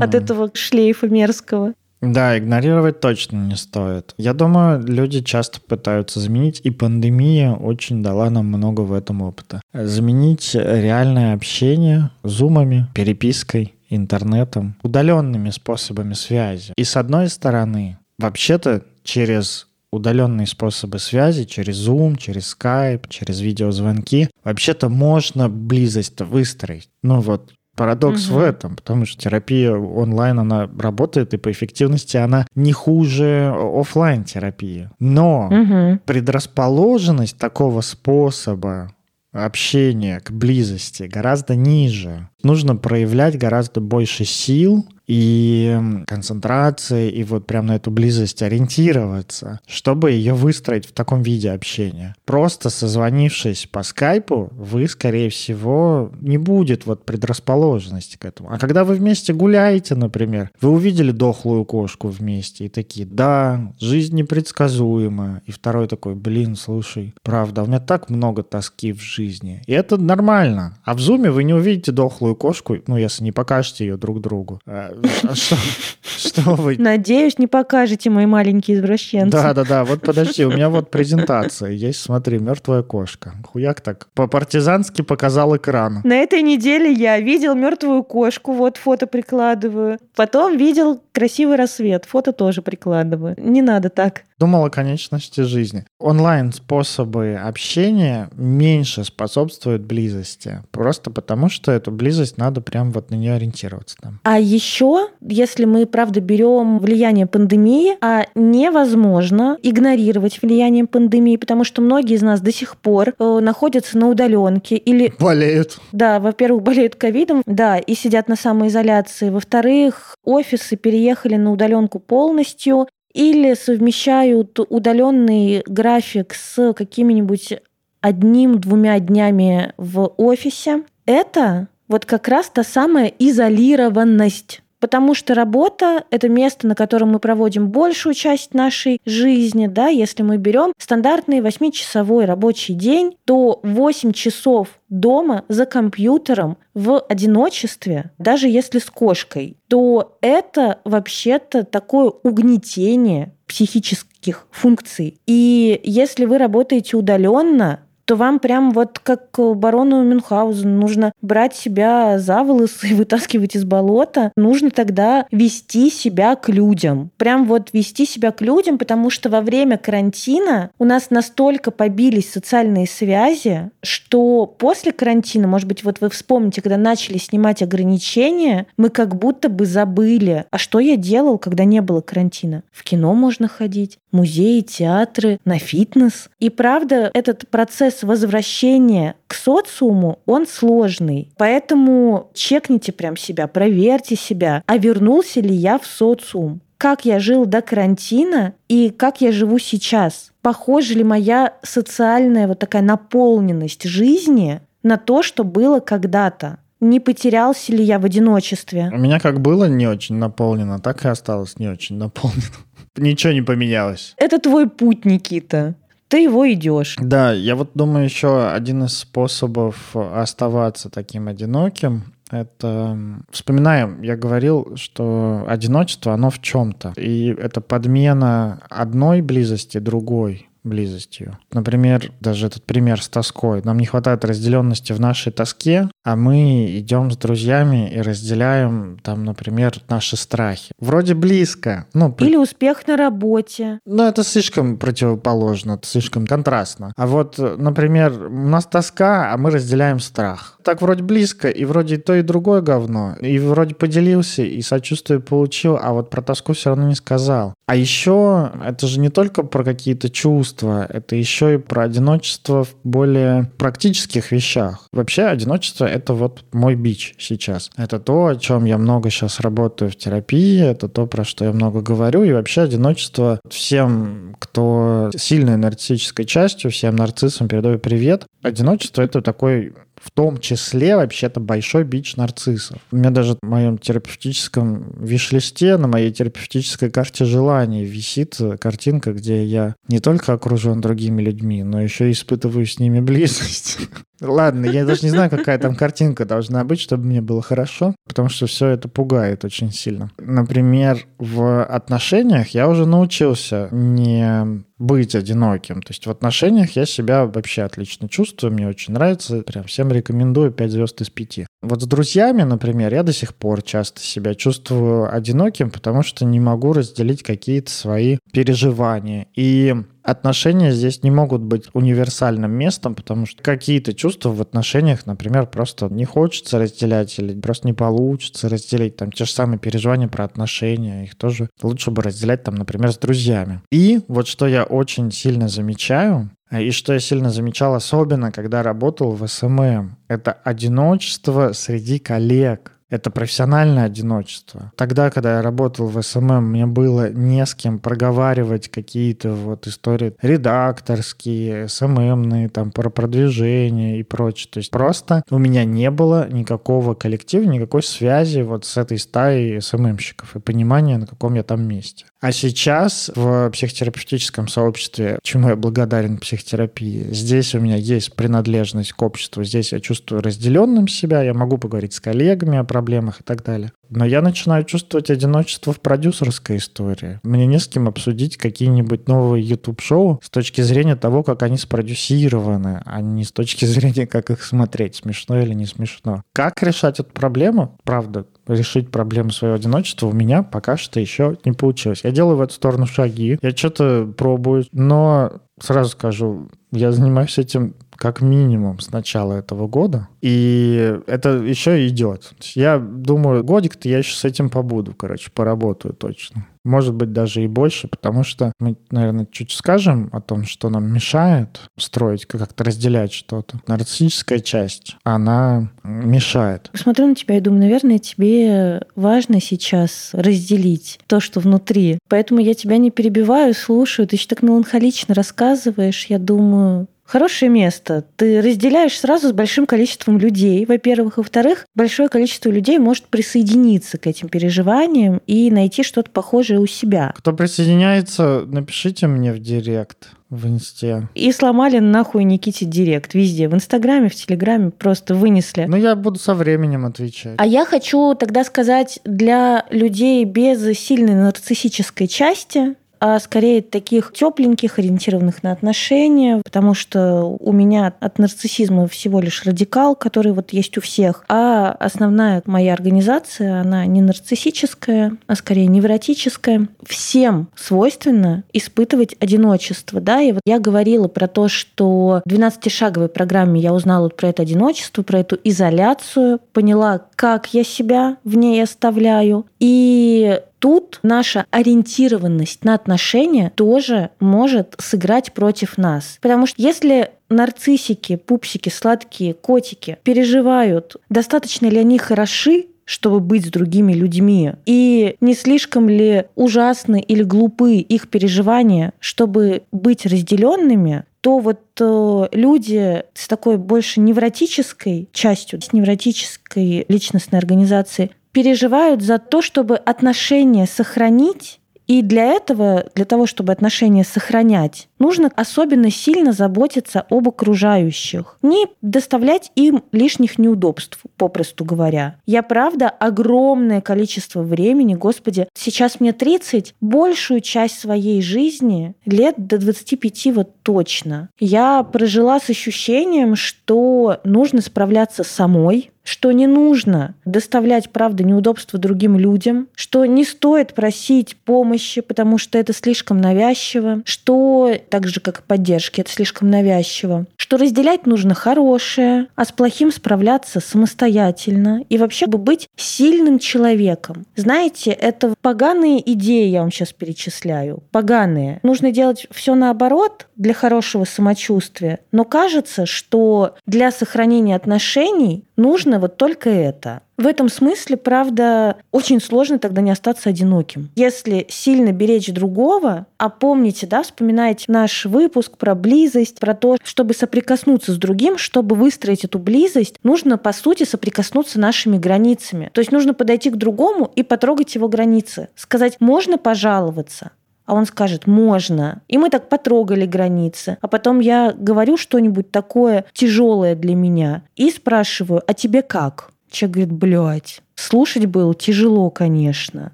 от 0.00 0.14
этого 0.14 0.50
шлейфа 0.52 1.06
мерзкого. 1.06 1.74
Да, 2.02 2.36
игнорировать 2.36 2.98
точно 3.00 3.36
не 3.46 3.54
стоит. 3.54 4.12
Я 4.18 4.34
думаю, 4.34 4.84
люди 4.84 5.22
часто 5.22 5.60
пытаются 5.60 6.18
заменить, 6.18 6.60
и 6.64 6.70
пандемия 6.70 7.52
очень 7.52 8.02
дала 8.02 8.28
нам 8.28 8.46
много 8.46 8.80
в 8.80 8.92
этом 8.92 9.22
опыта. 9.22 9.62
Заменить 9.72 10.50
реальное 10.54 11.32
общение 11.32 12.10
зумами, 12.24 12.88
перепиской, 12.92 13.74
интернетом, 13.88 14.74
удаленными 14.82 15.50
способами 15.50 16.14
связи. 16.14 16.72
И 16.76 16.82
с 16.82 16.96
одной 16.96 17.28
стороны, 17.28 17.98
вообще-то 18.18 18.82
через 19.04 19.68
удаленные 19.92 20.46
способы 20.46 20.98
связи, 20.98 21.44
через 21.44 21.76
Zoom, 21.86 22.16
через 22.18 22.56
Skype, 22.56 23.08
через 23.08 23.40
видеозвонки, 23.40 24.30
вообще-то 24.42 24.88
можно 24.88 25.48
близость 25.48 26.20
выстроить. 26.20 26.88
Ну 27.02 27.20
вот 27.20 27.52
Парадокс 27.76 28.28
угу. 28.28 28.38
в 28.38 28.42
этом, 28.42 28.76
потому 28.76 29.06
что 29.06 29.20
терапия 29.20 29.72
онлайн, 29.72 30.38
она 30.38 30.68
работает, 30.78 31.32
и 31.32 31.38
по 31.38 31.50
эффективности 31.50 32.18
она 32.18 32.46
не 32.54 32.72
хуже 32.72 33.50
офлайн 33.56 34.24
терапии. 34.24 34.90
Но 34.98 35.46
угу. 35.46 36.00
предрасположенность 36.04 37.38
такого 37.38 37.80
способа 37.80 38.92
общения 39.32 40.20
к 40.20 40.30
близости 40.30 41.04
гораздо 41.04 41.56
ниже. 41.56 42.28
Нужно 42.42 42.76
проявлять 42.76 43.38
гораздо 43.38 43.80
больше 43.80 44.24
сил 44.24 44.86
и 45.06 45.78
концентрации, 46.06 47.10
и 47.10 47.24
вот 47.24 47.46
прям 47.46 47.66
на 47.66 47.76
эту 47.76 47.90
близость 47.90 48.42
ориентироваться, 48.42 49.60
чтобы 49.66 50.12
ее 50.12 50.32
выстроить 50.32 50.86
в 50.86 50.92
таком 50.92 51.22
виде 51.22 51.50
общения. 51.50 52.14
Просто 52.24 52.70
созвонившись 52.70 53.68
по 53.70 53.82
скайпу, 53.82 54.48
вы, 54.52 54.88
скорее 54.88 55.28
всего, 55.28 56.10
не 56.20 56.38
будет 56.38 56.86
вот 56.86 57.04
предрасположенности 57.04 58.16
к 58.16 58.24
этому. 58.24 58.52
А 58.52 58.58
когда 58.58 58.84
вы 58.84 58.94
вместе 58.94 59.32
гуляете, 59.32 59.94
например, 59.94 60.50
вы 60.60 60.70
увидели 60.70 61.10
дохлую 61.10 61.64
кошку 61.64 62.08
вместе 62.08 62.66
и 62.66 62.68
такие, 62.68 63.06
да, 63.06 63.74
жизнь 63.80 64.16
непредсказуема. 64.16 65.42
И 65.46 65.52
второй 65.52 65.88
такой, 65.88 66.14
блин, 66.14 66.56
слушай, 66.56 67.14
правда, 67.22 67.64
у 67.64 67.66
меня 67.66 67.80
так 67.80 68.08
много 68.08 68.42
тоски 68.42 68.92
в 68.92 69.02
жизни. 69.02 69.62
И 69.66 69.72
это 69.72 69.96
нормально. 69.98 70.78
А 70.84 70.94
в 70.94 71.00
зуме 71.00 71.30
вы 71.30 71.44
не 71.44 71.54
увидите 71.54 71.92
дохлую 71.92 72.31
кошку, 72.34 72.76
ну, 72.86 72.96
если 72.96 73.24
не 73.24 73.32
покажете 73.32 73.86
ее 73.86 73.96
друг 73.96 74.20
другу. 74.20 74.60
А 74.66 74.92
а 75.22 75.34
что, 75.34 75.56
что 76.02 76.54
вы... 76.54 76.76
Надеюсь, 76.78 77.38
не 77.38 77.46
покажете, 77.46 78.10
мои 78.10 78.26
маленькие 78.26 78.76
извращенцы. 78.76 79.30
Да-да-да, 79.30 79.84
вот 79.84 80.02
подожди, 80.02 80.44
у 80.44 80.50
меня 80.50 80.68
вот 80.68 80.90
презентация 80.90 81.70
есть, 81.70 82.00
смотри, 82.00 82.38
мертвая 82.38 82.82
кошка. 82.82 83.34
Хуяк 83.44 83.80
так 83.80 84.08
по-партизански 84.14 85.02
показал 85.02 85.56
экран. 85.56 86.00
На 86.04 86.16
этой 86.16 86.42
неделе 86.42 86.92
я 86.92 87.18
видел 87.20 87.54
мертвую 87.54 88.02
кошку, 88.02 88.52
вот 88.52 88.76
фото 88.76 89.06
прикладываю. 89.06 89.98
Потом 90.14 90.56
видел 90.56 91.02
красивый 91.12 91.56
рассвет, 91.56 92.04
фото 92.04 92.32
тоже 92.32 92.62
прикладываю. 92.62 93.34
Не 93.38 93.62
надо 93.62 93.88
так. 93.88 94.22
Думал 94.38 94.64
о 94.64 94.70
конечности 94.70 95.42
жизни. 95.42 95.84
Онлайн-способы 96.00 97.36
общения 97.36 98.28
меньше 98.34 99.04
способствуют 99.04 99.82
близости. 99.82 100.62
Просто 100.72 101.10
потому, 101.10 101.48
что 101.48 101.70
эту 101.70 101.92
близость 101.92 102.21
надо 102.36 102.60
прям 102.60 102.90
вот 102.90 103.10
на 103.10 103.14
нее 103.14 103.34
ориентироваться. 103.34 103.96
Там. 104.00 104.20
А 104.22 104.38
еще, 104.38 105.08
если 105.20 105.64
мы, 105.64 105.86
правда, 105.86 106.20
берем 106.20 106.78
влияние 106.78 107.26
пандемии, 107.26 107.96
а 108.00 108.26
невозможно 108.34 109.58
игнорировать 109.62 110.40
влияние 110.42 110.86
пандемии, 110.86 111.36
потому 111.36 111.64
что 111.64 111.82
многие 111.82 112.14
из 112.14 112.22
нас 112.22 112.40
до 112.40 112.52
сих 112.52 112.76
пор 112.76 113.14
э, 113.18 113.38
находятся 113.40 113.98
на 113.98 114.08
удаленке 114.08 114.76
или... 114.76 115.12
Болеют. 115.18 115.78
Да, 115.92 116.20
во-первых, 116.20 116.62
болеют 116.62 116.96
ковидом, 116.96 117.42
да, 117.46 117.78
и 117.78 117.94
сидят 117.94 118.28
на 118.28 118.36
самоизоляции. 118.36 119.30
Во-вторых, 119.30 120.16
офисы 120.24 120.76
переехали 120.76 121.36
на 121.36 121.52
удаленку 121.52 121.98
полностью, 121.98 122.86
или 123.12 123.54
совмещают 123.54 124.58
удаленный 124.58 125.62
график 125.66 126.34
с 126.34 126.72
какими-нибудь 126.72 127.60
одним-двумя 128.00 128.98
днями 128.98 129.72
в 129.76 130.12
офисе. 130.16 130.82
Это 131.06 131.68
вот 131.92 132.06
как 132.06 132.26
раз 132.26 132.48
та 132.48 132.64
самая 132.64 133.12
изолированность. 133.18 134.62
Потому 134.80 135.14
что 135.14 135.34
работа— 135.34 136.04
это 136.10 136.28
место, 136.28 136.66
на 136.66 136.74
котором 136.74 137.12
мы 137.12 137.20
проводим 137.20 137.68
большую 137.68 138.14
часть 138.14 138.52
нашей 138.52 139.00
жизни. 139.06 139.68
Да? 139.68 139.86
Если 139.86 140.24
мы 140.24 140.38
берем 140.38 140.72
стандартный 140.76 141.38
8-часовой 141.38 142.24
рабочий 142.24 142.74
день, 142.74 143.16
то 143.24 143.60
8 143.62 144.12
часов 144.12 144.80
дома 144.88 145.44
за 145.48 145.66
компьютером 145.66 146.56
в 146.74 146.98
одиночестве, 146.98 148.10
даже 148.18 148.48
если 148.48 148.80
с 148.80 148.86
кошкой, 148.86 149.56
то 149.68 150.16
это 150.20 150.80
вообще-то 150.84 151.62
такое 151.62 152.10
угнетение 152.24 153.34
психических 153.46 154.48
функций. 154.50 155.20
И 155.26 155.80
если 155.84 156.24
вы 156.24 156.38
работаете 156.38 156.96
удаленно, 156.96 157.80
то 158.04 158.16
вам 158.16 158.38
прям 158.38 158.72
вот 158.72 158.98
как 158.98 159.28
барону 159.38 160.02
Мюнхгаузену 160.02 160.80
нужно 160.80 161.12
брать 161.22 161.54
себя 161.54 162.18
за 162.18 162.42
волосы 162.42 162.88
и 162.88 162.94
вытаскивать 163.02 163.56
из 163.56 163.64
болота. 163.64 164.32
Нужно 164.36 164.70
тогда 164.70 165.26
вести 165.30 165.90
себя 165.90 166.34
к 166.36 166.48
людям. 166.48 167.10
Прям 167.16 167.46
вот 167.46 167.70
вести 167.72 168.06
себя 168.06 168.32
к 168.32 168.40
людям, 168.40 168.78
потому 168.78 169.10
что 169.10 169.28
во 169.28 169.40
время 169.40 169.78
карантина 169.78 170.70
у 170.78 170.84
нас 170.84 171.10
настолько 171.10 171.70
побились 171.70 172.30
социальные 172.30 172.86
связи, 172.86 173.70
что 173.82 174.46
после 174.46 174.92
карантина, 174.92 175.46
может 175.46 175.68
быть, 175.68 175.84
вот 175.84 176.00
вы 176.00 176.10
вспомните, 176.10 176.62
когда 176.62 176.76
начали 176.76 177.18
снимать 177.18 177.62
ограничения, 177.62 178.66
мы 178.76 178.90
как 178.90 179.16
будто 179.16 179.48
бы 179.48 179.66
забыли, 179.66 180.44
а 180.50 180.58
что 180.58 180.80
я 180.80 180.96
делал, 180.96 181.38
когда 181.38 181.64
не 181.64 181.80
было 181.80 182.00
карантина? 182.00 182.62
В 182.70 182.82
кино 182.84 183.14
можно 183.14 183.48
ходить, 183.48 183.98
музеи, 184.10 184.60
театры, 184.60 185.38
на 185.44 185.58
фитнес. 185.58 186.28
И 186.38 186.50
правда, 186.50 187.10
этот 187.14 187.48
процесс 187.48 187.91
возвращения 188.02 189.16
к 189.26 189.34
социуму, 189.34 190.20
он 190.26 190.46
сложный. 190.46 191.28
Поэтому 191.36 192.30
чекните 192.34 192.92
прям 192.92 193.16
себя, 193.16 193.46
проверьте 193.46 194.16
себя, 194.16 194.62
а 194.66 194.78
вернулся 194.78 195.40
ли 195.40 195.54
я 195.54 195.78
в 195.78 195.86
социум 195.86 196.60
как 196.82 197.04
я 197.04 197.20
жил 197.20 197.46
до 197.46 197.62
карантина 197.62 198.54
и 198.66 198.90
как 198.90 199.20
я 199.20 199.30
живу 199.30 199.60
сейчас. 199.60 200.32
Похожа 200.42 200.94
ли 200.94 201.04
моя 201.04 201.54
социальная 201.62 202.48
вот 202.48 202.58
такая 202.58 202.82
наполненность 202.82 203.84
жизни 203.84 204.60
на 204.82 204.96
то, 204.96 205.22
что 205.22 205.44
было 205.44 205.78
когда-то? 205.78 206.58
Не 206.80 206.98
потерялся 206.98 207.70
ли 207.70 207.84
я 207.84 208.00
в 208.00 208.04
одиночестве? 208.04 208.90
У 208.92 208.98
меня 208.98 209.20
как 209.20 209.40
было 209.40 209.68
не 209.68 209.86
очень 209.86 210.16
наполнено, 210.16 210.80
так 210.80 211.04
и 211.04 211.08
осталось 211.08 211.56
не 211.60 211.68
очень 211.68 211.98
наполнено. 211.98 212.42
Ничего 212.96 213.32
не 213.32 213.42
поменялось. 213.42 214.14
Это 214.16 214.40
твой 214.40 214.68
путь, 214.68 215.04
Никита. 215.04 215.76
Ты 216.12 216.24
его 216.24 216.52
идешь. 216.52 216.96
Да, 217.00 217.32
я 217.32 217.56
вот 217.56 217.70
думаю, 217.72 218.04
еще 218.04 218.46
один 218.46 218.84
из 218.84 218.98
способов 218.98 219.96
оставаться 219.96 220.90
таким 220.90 221.26
одиноким 221.26 222.04
это 222.30 222.98
вспоминаем, 223.30 224.02
я 224.02 224.16
говорил, 224.16 224.76
что 224.76 225.44
одиночество, 225.46 226.12
оно 226.12 226.28
в 226.28 226.40
чем-то. 226.40 226.92
И 226.96 227.28
это 227.28 227.62
подмена 227.62 228.60
одной 228.68 229.22
близости 229.22 229.78
другой 229.78 230.48
близостью. 230.64 231.38
Например, 231.52 232.12
даже 232.20 232.46
этот 232.46 232.64
пример 232.64 233.02
с 233.02 233.08
тоской. 233.08 233.62
Нам 233.64 233.78
не 233.78 233.86
хватает 233.86 234.24
разделенности 234.24 234.92
в 234.92 235.00
нашей 235.00 235.32
тоске, 235.32 235.88
а 236.04 236.16
мы 236.16 236.78
идем 236.78 237.10
с 237.10 237.16
друзьями 237.16 237.90
и 237.92 238.00
разделяем 238.00 238.98
там, 239.02 239.24
например, 239.24 239.74
наши 239.88 240.16
страхи. 240.16 240.72
Вроде 240.78 241.14
близко. 241.14 241.86
Ну, 241.94 242.14
Или 242.20 242.36
успех 242.36 242.86
на 242.86 242.96
работе. 242.96 243.80
Ну, 243.84 244.04
это 244.04 244.22
слишком 244.24 244.78
противоположно, 244.78 245.72
это 245.72 245.86
слишком 245.86 246.26
контрастно. 246.26 246.92
А 246.96 247.06
вот, 247.06 247.38
например, 247.38 248.12
у 248.26 248.48
нас 248.48 248.66
тоска, 248.66 249.32
а 249.32 249.36
мы 249.36 249.50
разделяем 249.50 250.00
страх. 250.00 250.58
Так 250.62 250.80
вроде 250.80 251.02
близко, 251.02 251.48
и 251.48 251.64
вроде 251.64 251.98
то, 251.98 252.14
и 252.14 252.22
другое 252.22 252.60
говно. 252.60 253.16
И 253.20 253.38
вроде 253.38 253.74
поделился, 253.74 254.42
и 254.42 254.62
сочувствие 254.62 255.20
получил, 255.20 255.78
а 255.80 255.92
вот 255.92 256.10
про 256.10 256.22
тоску 256.22 256.52
все 256.52 256.70
равно 256.70 256.88
не 256.88 256.94
сказал. 256.94 257.54
А 257.66 257.74
еще 257.74 258.52
это 258.64 258.86
же 258.86 259.00
не 259.00 259.08
только 259.08 259.42
про 259.42 259.64
какие-то 259.64 260.10
чувства, 260.10 260.51
это 260.60 261.16
еще 261.16 261.54
и 261.54 261.58
про 261.58 261.84
одиночество 261.84 262.64
в 262.64 262.74
более 262.84 263.50
практических 263.56 264.32
вещах. 264.32 264.86
Вообще 264.92 265.24
одиночество— 265.24 265.84
это 265.86 266.14
вот 266.14 266.44
мой 266.52 266.74
бич 266.74 267.14
сейчас. 267.18 267.70
Это 267.76 267.98
то, 267.98 268.26
о 268.26 268.36
чем 268.36 268.64
я 268.64 268.78
много 268.78 269.10
сейчас 269.10 269.40
работаю 269.40 269.90
в 269.90 269.96
терапии, 269.96 270.60
это 270.60 270.88
то, 270.88 271.06
про 271.06 271.24
что 271.24 271.44
я 271.44 271.52
много 271.52 271.80
говорю. 271.80 272.24
И 272.24 272.32
вообще 272.32 272.62
одиночество 272.62 273.40
всем, 273.48 274.36
кто 274.38 275.10
сильной 275.16 275.56
нарциссической 275.56 276.24
частью, 276.24 276.70
всем 276.70 276.96
нарциссам 276.96 277.48
передаю 277.48 277.78
привет. 277.78 278.26
Одиночество— 278.42 279.02
это 279.02 279.22
такой 279.22 279.72
в 280.02 280.10
том 280.10 280.38
числе 280.38 280.96
вообще-то 280.96 281.40
большой 281.40 281.84
бич 281.84 282.16
нарциссов. 282.16 282.78
У 282.90 282.96
меня 282.96 283.10
даже 283.10 283.36
в 283.40 283.46
моем 283.46 283.78
терапевтическом 283.78 284.92
виш-листе, 284.98 285.76
на 285.76 285.86
моей 285.86 286.10
терапевтической 286.10 286.90
карте 286.90 287.24
желаний 287.24 287.84
висит 287.84 288.38
картинка, 288.60 289.12
где 289.12 289.44
я 289.44 289.76
не 289.88 290.00
только 290.00 290.32
окружен 290.32 290.80
другими 290.80 291.22
людьми, 291.22 291.62
но 291.62 291.80
еще 291.80 292.08
и 292.08 292.12
испытываю 292.12 292.66
с 292.66 292.78
ними 292.78 293.00
близость. 293.00 293.78
Ладно, 294.22 294.66
я 294.66 294.84
даже 294.84 295.02
не 295.02 295.10
знаю, 295.10 295.30
какая 295.30 295.58
там 295.58 295.74
картинка 295.74 296.24
должна 296.24 296.64
быть, 296.64 296.80
чтобы 296.80 297.06
мне 297.06 297.20
было 297.20 297.42
хорошо, 297.42 297.94
потому 298.06 298.28
что 298.28 298.46
все 298.46 298.68
это 298.68 298.88
пугает 298.88 299.44
очень 299.44 299.72
сильно. 299.72 300.10
Например, 300.18 300.98
в 301.18 301.64
отношениях 301.64 302.48
я 302.48 302.68
уже 302.68 302.86
научился 302.86 303.68
не 303.70 304.62
быть 304.78 305.14
одиноким. 305.14 305.80
То 305.80 305.90
есть 305.90 306.06
в 306.06 306.10
отношениях 306.10 306.72
я 306.72 306.86
себя 306.86 307.24
вообще 307.26 307.62
отлично 307.62 308.08
чувствую, 308.08 308.52
мне 308.52 308.68
очень 308.68 308.94
нравится, 308.94 309.42
прям 309.42 309.64
всем 309.64 309.92
рекомендую 309.92 310.50
5 310.50 310.70
звезд 310.70 311.00
из 311.00 311.10
5. 311.10 311.46
Вот 311.62 311.82
с 311.82 311.86
друзьями, 311.86 312.42
например, 312.42 312.92
я 312.92 313.02
до 313.04 313.12
сих 313.12 313.34
пор 313.34 313.62
часто 313.62 314.00
себя 314.00 314.34
чувствую 314.34 315.14
одиноким, 315.14 315.70
потому 315.70 316.02
что 316.02 316.24
не 316.24 316.40
могу 316.40 316.72
разделить 316.72 317.22
какие-то 317.22 317.70
свои 317.70 318.18
переживания. 318.32 319.28
И 319.36 319.74
отношения 320.02 320.72
здесь 320.72 321.02
не 321.02 321.10
могут 321.10 321.42
быть 321.42 321.68
универсальным 321.72 322.52
местом, 322.52 322.94
потому 322.94 323.26
что 323.26 323.42
какие-то 323.42 323.94
чувства 323.94 324.30
в 324.30 324.40
отношениях, 324.40 325.06
например, 325.06 325.46
просто 325.46 325.88
не 325.88 326.04
хочется 326.04 326.58
разделять 326.58 327.18
или 327.18 327.38
просто 327.38 327.66
не 327.66 327.72
получится 327.72 328.48
разделить. 328.48 328.96
Там 328.96 329.12
те 329.12 329.24
же 329.24 329.32
самые 329.32 329.58
переживания 329.58 330.08
про 330.08 330.24
отношения, 330.24 331.04
их 331.04 331.14
тоже 331.16 331.48
лучше 331.62 331.90
бы 331.90 332.02
разделять, 332.02 332.42
там, 332.42 332.54
например, 332.54 332.92
с 332.92 332.98
друзьями. 332.98 333.62
И 333.70 334.00
вот 334.08 334.26
что 334.26 334.46
я 334.46 334.64
очень 334.64 335.10
сильно 335.10 335.48
замечаю, 335.48 336.30
и 336.50 336.70
что 336.70 336.92
я 336.92 337.00
сильно 337.00 337.30
замечал, 337.30 337.74
особенно 337.74 338.30
когда 338.30 338.62
работал 338.62 339.12
в 339.12 339.26
SMM, 339.26 339.96
это 340.08 340.32
одиночество 340.32 341.52
среди 341.52 341.98
коллег 341.98 342.72
это 342.92 343.10
профессиональное 343.10 343.84
одиночество. 343.84 344.70
Тогда, 344.76 345.10
когда 345.10 345.36
я 345.36 345.42
работал 345.42 345.86
в 345.86 346.00
SMM, 346.00 346.44
мне 346.44 346.66
было 346.66 347.10
не 347.10 347.44
с 347.46 347.54
кем 347.54 347.78
проговаривать 347.78 348.68
какие-то 348.68 349.32
вот 349.32 349.66
истории 349.66 350.14
редакторские, 350.20 351.68
SMM 351.68 352.03
ные, 352.03 352.50
там, 352.50 352.70
про 352.70 352.90
продвижение 352.90 353.98
и 353.98 354.02
прочее. 354.02 354.50
То 354.52 354.58
есть 354.58 354.70
просто 354.70 355.22
у 355.30 355.38
меня 355.38 355.64
не 355.64 355.90
было 355.90 356.28
никакого 356.28 356.92
коллектива, 356.92 357.44
никакой 357.44 357.82
связи 357.82 358.42
вот 358.42 358.66
с 358.66 358.76
этой 358.76 358.98
стаей 358.98 359.62
SMM 359.62 359.82
щиков 359.82 360.36
и 360.36 360.40
понимания, 360.40 360.98
на 360.98 361.06
каком 361.06 361.32
я 361.34 361.44
там 361.44 361.66
месте. 361.66 362.04
А 362.22 362.30
сейчас 362.30 363.10
в 363.16 363.50
психотерапевтическом 363.50 364.46
сообществе, 364.46 365.18
чему 365.24 365.48
я 365.48 365.56
благодарен 365.56 366.18
психотерапии, 366.18 367.08
здесь 367.10 367.52
у 367.56 367.58
меня 367.58 367.74
есть 367.74 368.14
принадлежность 368.14 368.92
к 368.92 369.02
обществу, 369.02 369.42
здесь 369.42 369.72
я 369.72 369.80
чувствую 369.80 370.22
разделенным 370.22 370.86
себя, 370.86 371.20
я 371.24 371.34
могу 371.34 371.58
поговорить 371.58 371.94
с 371.94 372.00
коллегами 372.00 372.58
о 372.58 372.62
проблемах 372.62 373.22
и 373.22 373.24
так 373.24 373.42
далее. 373.42 373.72
Но 373.94 374.04
я 374.04 374.22
начинаю 374.22 374.64
чувствовать 374.64 375.10
одиночество 375.10 375.72
в 375.72 375.80
продюсерской 375.80 376.56
истории. 376.56 377.20
Мне 377.22 377.46
не 377.46 377.58
с 377.58 377.68
кем 377.68 377.88
обсудить 377.88 378.36
какие-нибудь 378.36 379.06
новые 379.06 379.44
YouTube-шоу 379.44 380.20
с 380.22 380.30
точки 380.30 380.62
зрения 380.62 380.96
того, 380.96 381.22
как 381.22 381.42
они 381.42 381.58
спродюсированы, 381.58 382.82
а 382.84 383.00
не 383.00 383.24
с 383.24 383.32
точки 383.32 383.64
зрения, 383.66 384.06
как 384.06 384.30
их 384.30 384.42
смотреть, 384.42 384.96
смешно 384.96 385.40
или 385.40 385.54
не 385.54 385.66
смешно. 385.66 386.22
Как 386.32 386.62
решать 386.62 387.00
эту 387.00 387.10
проблему? 387.10 387.78
Правда, 387.84 388.26
решить 388.46 388.90
проблему 388.90 389.30
своего 389.30 389.56
одиночества 389.56 390.06
у 390.06 390.12
меня 390.12 390.42
пока 390.42 390.76
что 390.76 390.98
еще 390.98 391.36
не 391.44 391.52
получилось. 391.52 392.00
Я 392.02 392.10
делаю 392.10 392.36
в 392.36 392.40
эту 392.40 392.54
сторону 392.54 392.86
шаги, 392.86 393.38
я 393.40 393.50
что-то 393.50 394.12
пробую, 394.16 394.64
но 394.72 395.40
сразу 395.60 395.90
скажу, 395.90 396.48
я 396.72 396.92
занимаюсь 396.92 397.38
этим 397.38 397.74
как 398.02 398.20
минимум 398.20 398.80
с 398.80 398.90
начала 398.90 399.34
этого 399.34 399.68
года. 399.68 400.08
И 400.20 400.98
это 401.06 401.36
еще 401.36 401.86
идет. 401.86 402.32
Я 402.56 402.80
думаю, 402.80 403.44
годик-то 403.44 403.88
я 403.88 403.98
еще 403.98 404.16
с 404.16 404.24
этим 404.24 404.50
побуду, 404.50 404.92
короче, 404.92 405.30
поработаю 405.30 405.94
точно. 405.94 406.48
Может 406.64 406.94
быть, 406.94 407.12
даже 407.12 407.44
и 407.44 407.46
больше, 407.46 407.86
потому 407.86 408.24
что 408.24 408.52
мы, 408.58 408.76
наверное, 408.90 409.26
чуть 409.30 409.52
скажем 409.52 410.10
о 410.12 410.20
том, 410.20 410.46
что 410.46 410.68
нам 410.68 410.92
мешает 410.92 411.60
строить, 411.78 412.26
как-то 412.26 412.64
разделять 412.64 413.12
что-то. 413.12 413.60
Нарциссическая 413.68 414.40
часть, 414.40 414.96
она 415.04 415.70
мешает. 415.84 416.70
Смотрю 416.74 417.06
на 417.06 417.14
тебя 417.14 417.36
и 417.36 417.40
думаю, 417.40 417.62
наверное, 417.62 417.98
тебе 418.00 418.82
важно 418.96 419.40
сейчас 419.40 420.10
разделить 420.12 420.98
то, 421.06 421.20
что 421.20 421.38
внутри. 421.38 421.98
Поэтому 422.08 422.40
я 422.40 422.54
тебя 422.54 422.78
не 422.78 422.90
перебиваю, 422.90 423.54
слушаю. 423.54 424.08
Ты 424.08 424.16
еще 424.16 424.26
так 424.26 424.42
меланхолично 424.42 425.14
рассказываешь. 425.14 426.06
Я 426.06 426.18
думаю, 426.18 426.88
Хорошее 427.12 427.50
место. 427.50 428.06
Ты 428.16 428.40
разделяешь 428.40 428.98
сразу 428.98 429.28
с 429.28 429.32
большим 429.32 429.66
количеством 429.66 430.16
людей, 430.16 430.64
во-первых. 430.64 431.18
Во-вторых, 431.18 431.66
большое 431.74 432.08
количество 432.08 432.48
людей 432.48 432.78
может 432.78 433.04
присоединиться 433.04 433.98
к 433.98 434.06
этим 434.06 434.30
переживаниям 434.30 435.20
и 435.26 435.50
найти 435.50 435.82
что-то 435.82 436.10
похожее 436.10 436.58
у 436.58 436.66
себя. 436.66 437.12
Кто 437.14 437.34
присоединяется, 437.34 438.44
напишите 438.46 439.08
мне 439.08 439.34
в 439.34 439.40
директ 439.40 440.08
в 440.30 440.46
инсте. 440.46 441.08
И 441.14 441.30
сломали 441.30 441.78
нахуй 441.78 442.24
Никите 442.24 442.64
Директ 442.64 443.12
везде. 443.12 443.50
В 443.50 443.54
Инстаграме, 443.54 444.08
в 444.08 444.14
Телеграме 444.14 444.70
просто 444.70 445.14
вынесли. 445.14 445.66
Ну, 445.68 445.76
я 445.76 445.94
буду 445.94 446.18
со 446.18 446.34
временем 446.34 446.86
отвечать. 446.86 447.34
А 447.36 447.46
я 447.46 447.66
хочу 447.66 448.14
тогда 448.14 448.42
сказать 448.42 449.00
для 449.04 449.66
людей 449.68 450.24
без 450.24 450.62
сильной 450.78 451.14
нарциссической 451.14 452.08
части, 452.08 452.76
а 453.04 453.18
скорее 453.18 453.62
таких 453.62 454.12
тепленьких, 454.12 454.78
ориентированных 454.78 455.42
на 455.42 455.50
отношения, 455.50 456.40
потому 456.44 456.72
что 456.72 457.24
у 457.24 457.52
меня 457.52 457.94
от 457.98 458.20
нарциссизма 458.20 458.86
всего 458.86 459.18
лишь 459.18 459.44
радикал, 459.44 459.96
который 459.96 460.30
вот 460.30 460.52
есть 460.52 460.78
у 460.78 460.80
всех, 460.80 461.24
а 461.28 461.72
основная 461.80 462.42
моя 462.46 462.74
организация, 462.74 463.60
она 463.60 463.84
не 463.86 464.02
нарциссическая, 464.02 465.16
а 465.26 465.34
скорее 465.34 465.66
невротическая. 465.66 466.68
Всем 466.86 467.48
свойственно 467.56 468.44
испытывать 468.52 469.16
одиночество, 469.18 470.00
да, 470.00 470.20
и 470.20 470.30
вот 470.30 470.42
я 470.46 470.60
говорила 470.60 471.08
про 471.08 471.26
то, 471.26 471.48
что 471.48 472.22
в 472.24 472.28
12-шаговой 472.28 473.08
программе 473.08 473.60
я 473.60 473.74
узнала 473.74 474.10
про 474.10 474.28
это 474.28 474.42
одиночество, 474.42 475.02
про 475.02 475.18
эту 475.18 475.36
изоляцию, 475.42 476.38
поняла, 476.52 477.00
как 477.16 477.52
я 477.52 477.64
себя 477.64 478.18
в 478.22 478.36
ней 478.36 478.62
оставляю, 478.62 479.46
и 479.58 480.40
тут 480.62 481.00
наша 481.02 481.44
ориентированность 481.50 482.64
на 482.64 482.74
отношения 482.74 483.50
тоже 483.56 484.10
может 484.20 484.76
сыграть 484.78 485.32
против 485.32 485.76
нас. 485.76 486.18
Потому 486.20 486.46
что 486.46 486.62
если 486.62 487.10
нарциссики, 487.28 488.14
пупсики, 488.14 488.68
сладкие 488.68 489.34
котики 489.34 489.98
переживают, 490.04 490.96
достаточно 491.10 491.66
ли 491.66 491.78
они 491.78 491.98
хороши, 491.98 492.66
чтобы 492.84 493.18
быть 493.18 493.46
с 493.46 493.50
другими 493.50 493.92
людьми? 493.92 494.52
И 494.64 495.16
не 495.20 495.34
слишком 495.34 495.88
ли 495.88 496.26
ужасны 496.36 497.00
или 497.00 497.24
глупы 497.24 497.78
их 497.78 498.08
переживания, 498.08 498.92
чтобы 499.00 499.64
быть 499.72 500.06
разделенными, 500.06 501.04
то 501.22 501.40
вот 501.40 501.60
э, 501.80 502.28
люди 502.32 503.02
с 503.14 503.26
такой 503.26 503.56
больше 503.56 503.98
невротической 503.98 505.08
частью, 505.12 505.60
с 505.60 505.72
невротической 505.72 506.84
личностной 506.88 507.40
организацией 507.40 508.12
переживают 508.32 509.02
за 509.02 509.18
то, 509.18 509.42
чтобы 509.42 509.76
отношения 509.76 510.66
сохранить. 510.66 511.60
И 511.86 512.02
для 512.02 512.24
этого, 512.24 512.86
для 512.94 513.04
того, 513.04 513.26
чтобы 513.26 513.52
отношения 513.52 514.04
сохранять, 514.04 514.88
нужно 515.02 515.30
особенно 515.34 515.90
сильно 515.90 516.32
заботиться 516.32 517.04
об 517.10 517.28
окружающих. 517.28 518.38
Не 518.40 518.66
доставлять 518.80 519.50
им 519.56 519.82
лишних 519.90 520.38
неудобств, 520.38 521.00
попросту 521.16 521.64
говоря. 521.64 522.16
Я, 522.24 522.42
правда, 522.42 522.88
огромное 522.88 523.80
количество 523.80 524.42
времени, 524.42 524.94
господи, 524.94 525.48
сейчас 525.54 525.98
мне 525.98 526.12
30, 526.12 526.76
большую 526.80 527.40
часть 527.40 527.80
своей 527.80 528.22
жизни, 528.22 528.94
лет 529.04 529.34
до 529.36 529.58
25 529.58 530.26
вот 530.34 530.62
точно, 530.62 531.28
я 531.40 531.82
прожила 531.82 532.38
с 532.38 532.48
ощущением, 532.48 533.34
что 533.34 534.20
нужно 534.22 534.60
справляться 534.60 535.24
самой, 535.24 535.90
что 536.04 536.32
не 536.32 536.46
нужно 536.46 537.14
доставлять, 537.24 537.90
правда, 537.90 538.24
неудобства 538.24 538.78
другим 538.78 539.16
людям, 539.16 539.68
что 539.74 540.04
не 540.04 540.24
стоит 540.24 540.74
просить 540.74 541.36
помощи, 541.36 542.00
потому 542.00 542.38
что 542.38 542.58
это 542.58 542.72
слишком 542.72 543.20
навязчиво, 543.20 544.02
что, 544.04 544.72
так 544.92 545.08
же 545.08 545.20
как 545.20 545.38
и 545.38 545.42
поддержки, 545.42 546.02
это 546.02 546.10
слишком 546.10 546.50
навязчиво, 546.50 547.24
что 547.36 547.56
разделять 547.56 548.04
нужно 548.04 548.34
хорошее, 548.34 549.28
а 549.36 549.46
с 549.46 549.50
плохим 549.50 549.90
справляться 549.90 550.60
самостоятельно 550.60 551.82
и 551.88 551.96
вообще 551.96 552.26
бы 552.26 552.36
быть 552.36 552.68
сильным 552.76 553.38
человеком. 553.38 554.26
Знаете, 554.36 554.90
это 554.90 555.32
поганые 555.40 555.98
идеи 556.12 556.48
я 556.48 556.60
вам 556.60 556.70
сейчас 556.70 556.92
перечисляю. 556.92 557.82
Поганые. 557.90 558.60
Нужно 558.62 558.90
делать 558.90 559.26
все 559.30 559.54
наоборот 559.54 560.26
для 560.36 560.52
хорошего 560.52 561.04
самочувствия, 561.04 562.00
но 562.12 562.24
кажется, 562.24 562.84
что 562.84 563.54
для 563.64 563.92
сохранения 563.92 564.54
отношений 564.54 565.44
нужно 565.62 565.98
вот 565.98 566.16
только 566.16 566.50
это. 566.50 567.02
В 567.16 567.26
этом 567.26 567.48
смысле, 567.48 567.96
правда, 567.96 568.76
очень 568.90 569.20
сложно 569.20 569.58
тогда 569.58 569.80
не 569.80 569.90
остаться 569.90 570.30
одиноким. 570.30 570.90
Если 570.96 571.46
сильно 571.48 571.92
беречь 571.92 572.32
другого, 572.32 573.06
а 573.16 573.28
помните, 573.28 573.86
да, 573.86 574.02
вспоминайте 574.02 574.64
наш 574.68 575.06
выпуск 575.06 575.56
про 575.56 575.74
близость, 575.74 576.40
про 576.40 576.54
то, 576.54 576.76
чтобы 576.82 577.14
соприкоснуться 577.14 577.92
с 577.92 577.96
другим, 577.96 578.38
чтобы 578.38 578.74
выстроить 578.74 579.24
эту 579.24 579.38
близость, 579.38 579.96
нужно, 580.02 580.36
по 580.36 580.52
сути, 580.52 580.84
соприкоснуться 580.84 581.60
нашими 581.60 581.96
границами. 581.96 582.70
То 582.72 582.80
есть 582.80 582.90
нужно 582.90 583.14
подойти 583.14 583.50
к 583.50 583.56
другому 583.56 584.10
и 584.16 584.22
потрогать 584.22 584.74
его 584.74 584.88
границы. 584.88 585.48
Сказать, 585.54 585.98
можно 586.00 586.38
пожаловаться, 586.38 587.30
а 587.66 587.74
он 587.74 587.86
скажет, 587.86 588.26
можно. 588.26 589.02
И 589.08 589.18
мы 589.18 589.30
так 589.30 589.48
потрогали 589.48 590.06
границы. 590.06 590.78
А 590.80 590.88
потом 590.88 591.20
я 591.20 591.54
говорю 591.56 591.96
что-нибудь 591.96 592.50
такое 592.50 593.04
тяжелое 593.12 593.74
для 593.74 593.94
меня 593.94 594.42
и 594.56 594.70
спрашиваю, 594.70 595.42
а 595.46 595.54
тебе 595.54 595.82
как? 595.82 596.30
Человек 596.50 596.74
говорит, 596.74 596.92
блядь, 596.92 597.62
слушать 597.74 598.26
было 598.26 598.54
тяжело, 598.54 599.08
конечно, 599.10 599.92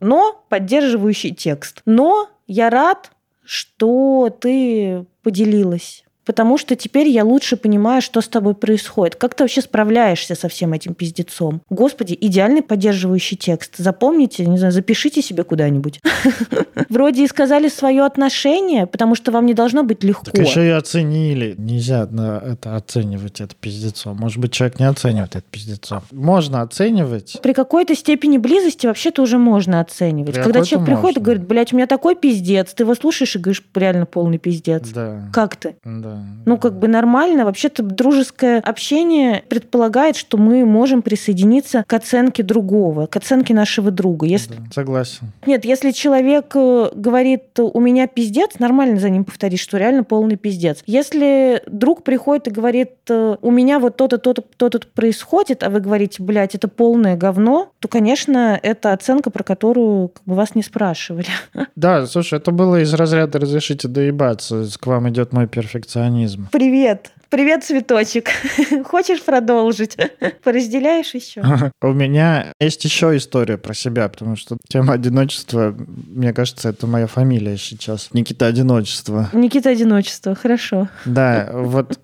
но 0.00 0.44
поддерживающий 0.48 1.34
текст. 1.34 1.82
Но 1.84 2.28
я 2.46 2.70
рад, 2.70 3.10
что 3.44 4.30
ты 4.40 5.04
поделилась. 5.22 6.03
Потому 6.24 6.58
что 6.58 6.76
теперь 6.76 7.08
я 7.08 7.24
лучше 7.24 7.56
понимаю, 7.56 8.02
что 8.02 8.20
с 8.20 8.28
тобой 8.28 8.54
происходит. 8.54 9.16
Как 9.16 9.34
ты 9.34 9.44
вообще 9.44 9.60
справляешься 9.60 10.34
со 10.34 10.48
всем 10.48 10.72
этим 10.72 10.94
пиздецом? 10.94 11.62
Господи, 11.70 12.16
идеальный 12.20 12.62
поддерживающий 12.62 13.36
текст. 13.36 13.76
Запомните, 13.76 14.46
не 14.46 14.58
знаю, 14.58 14.72
запишите 14.72 15.22
себе 15.22 15.44
куда-нибудь. 15.44 16.00
Вроде 16.88 17.24
и 17.24 17.26
сказали 17.26 17.68
свое 17.68 18.04
отношение, 18.04 18.86
потому 18.86 19.14
что 19.14 19.32
вам 19.32 19.46
не 19.46 19.54
должно 19.54 19.82
быть 19.82 20.02
легко. 20.02 20.30
Так 20.30 20.38
еще 20.38 20.66
и 20.66 20.70
оценили. 20.70 21.54
Нельзя 21.58 22.04
это 22.04 22.76
оценивать 22.76 23.40
это 23.40 23.54
пиздецом. 23.54 24.16
Может 24.16 24.38
быть, 24.38 24.52
человек 24.52 24.78
не 24.78 24.86
оценивает 24.86 25.36
это 25.36 25.44
пиздецом. 25.50 26.02
Можно 26.12 26.62
оценивать. 26.62 27.38
При 27.42 27.52
какой-то 27.52 27.94
степени 27.94 28.38
близости 28.38 28.86
вообще-то 28.86 29.22
уже 29.22 29.38
можно 29.38 29.80
оценивать. 29.80 30.34
При 30.34 30.42
Когда 30.42 30.64
человек 30.64 30.88
приходит 30.88 31.18
и 31.18 31.20
говорит, 31.20 31.46
блядь, 31.46 31.72
у 31.72 31.76
меня 31.76 31.86
такой 31.86 32.16
пиздец, 32.16 32.72
ты 32.74 32.84
его 32.84 32.94
слушаешь 32.94 33.36
и 33.36 33.38
говоришь, 33.38 33.62
реально 33.74 34.06
полный 34.06 34.38
пиздец. 34.38 34.88
Да. 34.90 35.28
Как 35.32 35.56
ты? 35.56 35.76
Да. 35.84 36.13
Ну, 36.44 36.58
как 36.58 36.78
бы 36.78 36.88
нормально. 36.88 37.44
Вообще-то 37.44 37.82
дружеское 37.82 38.58
общение 38.58 39.42
предполагает, 39.48 40.16
что 40.16 40.36
мы 40.36 40.64
можем 40.64 41.02
присоединиться 41.02 41.84
к 41.86 41.92
оценке 41.92 42.42
другого, 42.42 43.06
к 43.06 43.16
оценке 43.16 43.54
нашего 43.54 43.90
друга. 43.90 44.26
Если... 44.26 44.54
Да, 44.54 44.62
Согласен. 44.72 45.32
Нет, 45.46 45.64
если 45.64 45.90
человек 45.92 46.52
э, 46.54 46.90
говорит, 46.94 47.58
у 47.58 47.80
меня 47.80 48.06
пиздец, 48.06 48.58
нормально 48.58 49.00
за 49.00 49.08
ним 49.08 49.24
повторить, 49.24 49.60
что 49.60 49.78
реально 49.78 50.04
полный 50.04 50.36
пиздец. 50.36 50.82
Если 50.86 51.62
друг 51.66 52.02
приходит 52.04 52.48
и 52.48 52.50
говорит, 52.50 52.90
э, 53.08 53.36
у 53.40 53.50
меня 53.50 53.78
вот 53.78 53.96
то-то, 53.96 54.18
то-то, 54.18 54.42
то-то 54.42 54.80
происходит, 54.94 55.62
а 55.62 55.70
вы 55.70 55.80
говорите, 55.80 56.22
блядь, 56.22 56.54
это 56.54 56.68
полное 56.68 57.16
говно, 57.16 57.70
то, 57.80 57.88
конечно, 57.88 58.58
это 58.62 58.92
оценка, 58.92 59.30
про 59.30 59.42
которую 59.42 60.08
как 60.08 60.22
бы, 60.24 60.34
вас 60.34 60.54
не 60.54 60.62
спрашивали. 60.62 61.26
Да, 61.76 62.06
слушай, 62.06 62.38
это 62.38 62.50
было 62.50 62.80
из 62.80 62.92
разряда 62.94 63.38
«разрешите 63.38 63.88
доебаться». 63.88 64.66
К 64.78 64.86
вам 64.86 65.08
идет 65.08 65.32
мой 65.32 65.46
перфекционизм. 66.04 66.48
Привет. 66.52 67.10
Привет, 67.30 67.64
цветочек. 67.64 68.28
Хочешь 68.84 69.22
продолжить? 69.22 69.96
Поразделяешь 70.44 71.14
еще? 71.14 71.42
У 71.82 71.92
меня 71.92 72.52
есть 72.60 72.84
еще 72.84 73.16
история 73.16 73.58
про 73.58 73.74
себя, 73.74 74.08
потому 74.08 74.36
что 74.36 74.56
тема 74.68 74.94
одиночества, 74.94 75.74
мне 75.76 76.32
кажется, 76.32 76.68
это 76.68 76.86
моя 76.86 77.06
фамилия 77.06 77.56
сейчас. 77.56 78.10
Никита 78.12 78.46
Одиночество. 78.46 79.30
Никита 79.32 79.70
одиночество, 79.70 80.34
хорошо. 80.34 80.88
Да, 81.04 81.50
вот 81.52 81.98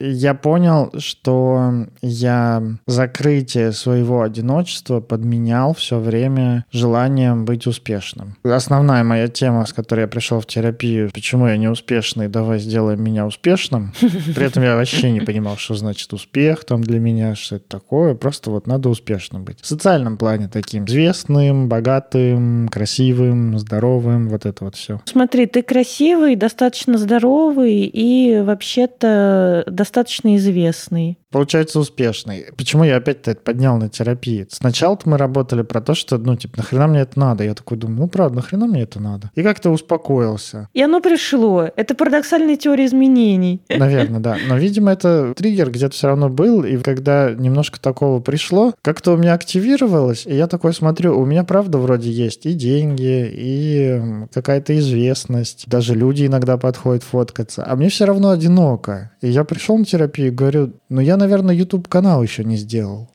я 0.00 0.34
понял, 0.34 0.92
что 0.98 1.86
я 2.02 2.62
закрытие 2.86 3.72
своего 3.72 4.22
одиночества 4.22 5.00
подменял 5.00 5.74
все 5.74 5.98
время 5.98 6.64
желанием 6.70 7.44
быть 7.44 7.66
успешным. 7.66 8.36
Основная 8.44 9.02
моя 9.02 9.28
тема, 9.28 9.66
с 9.66 9.72
которой 9.72 10.02
я 10.02 10.08
пришел 10.08 10.40
в 10.40 10.46
терапию, 10.46 11.10
почему 11.12 11.48
я 11.48 11.56
не 11.56 11.68
успешный, 11.68 12.28
давай 12.28 12.60
сделаем 12.60 13.02
меня 13.02 13.26
успешным. 13.26 13.92
При 14.00 14.44
этом 14.44 14.62
я 14.62 14.76
вообще 14.76 15.10
не 15.10 15.20
понимал, 15.20 15.56
что 15.56 15.74
значит 15.74 16.12
успех 16.12 16.64
там 16.64 16.82
для 16.82 17.00
меня, 17.00 17.34
что 17.34 17.56
это 17.56 17.68
такое. 17.68 18.14
Просто 18.14 18.50
вот 18.50 18.66
надо 18.66 18.88
успешным 18.88 19.44
быть. 19.44 19.60
В 19.60 19.66
социальном 19.66 20.16
плане 20.16 20.48
таким 20.48 20.84
известным, 20.84 21.68
богатым, 21.68 22.68
красивым, 22.68 23.58
здоровым, 23.58 24.28
вот 24.28 24.46
это 24.46 24.64
вот 24.64 24.76
все. 24.76 25.00
Смотри, 25.06 25.46
ты 25.46 25.62
красивый, 25.62 26.36
достаточно 26.36 26.98
здоровый 26.98 27.90
и 27.92 28.40
вообще-то 28.40 29.64
достаточно 29.88 30.36
известный. 30.36 31.18
Получается 31.30 31.78
успешный. 31.78 32.46
Почему 32.56 32.84
я 32.84 32.96
опять-то 32.96 33.32
это 33.32 33.40
поднял 33.42 33.76
на 33.76 33.90
терапии? 33.90 34.46
Сначала-то 34.50 35.08
мы 35.08 35.18
работали 35.18 35.62
про 35.62 35.82
то, 35.82 35.94
что, 35.94 36.16
ну, 36.16 36.36
типа, 36.36 36.58
нахрена 36.58 36.86
мне 36.86 37.00
это 37.00 37.18
надо? 37.18 37.44
Я 37.44 37.54
такой 37.54 37.76
думаю, 37.76 38.00
ну, 38.00 38.08
правда, 38.08 38.36
нахрена 38.36 38.66
мне 38.66 38.82
это 38.82 38.98
надо? 39.00 39.30
И 39.34 39.42
как-то 39.42 39.70
успокоился. 39.70 40.68
И 40.72 40.82
оно 40.82 41.00
пришло. 41.00 41.68
Это 41.76 41.94
парадоксальная 41.94 42.56
теория 42.56 42.86
изменений. 42.86 43.62
Наверное, 43.68 44.20
да. 44.20 44.38
Но, 44.48 44.56
видимо, 44.56 44.92
это 44.92 45.34
триггер 45.36 45.70
где-то 45.70 45.94
все 45.94 46.06
равно 46.06 46.30
был, 46.30 46.64
и 46.64 46.78
когда 46.78 47.30
немножко 47.30 47.78
такого 47.78 48.20
пришло, 48.20 48.72
как-то 48.80 49.12
у 49.12 49.16
меня 49.18 49.34
активировалось, 49.34 50.26
и 50.26 50.34
я 50.34 50.46
такой 50.46 50.72
смотрю, 50.72 51.18
у 51.18 51.26
меня, 51.26 51.44
правда, 51.44 51.76
вроде 51.76 52.10
есть 52.10 52.46
и 52.46 52.54
деньги, 52.54 53.30
и 53.30 54.00
какая-то 54.32 54.78
известность, 54.78 55.64
даже 55.66 55.94
люди 55.94 56.26
иногда 56.26 56.56
подходят 56.56 57.02
фоткаться, 57.02 57.64
а 57.66 57.76
мне 57.76 57.90
все 57.90 58.06
равно 58.06 58.30
одиноко. 58.30 59.12
И 59.20 59.28
я 59.28 59.44
пришел 59.44 59.76
на 59.76 59.84
терапию 59.84 60.28
и 60.28 60.30
говорю, 60.30 60.72
ну, 60.88 61.00
я, 61.00 61.17
наверное, 61.18 61.54
YouTube-канал 61.54 62.22
еще 62.22 62.44
не 62.44 62.56
сделал. 62.56 63.10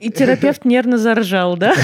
И 0.00 0.10
терапевт 0.10 0.64
нервно 0.64 0.98
заржал, 0.98 1.56
да? 1.56 1.74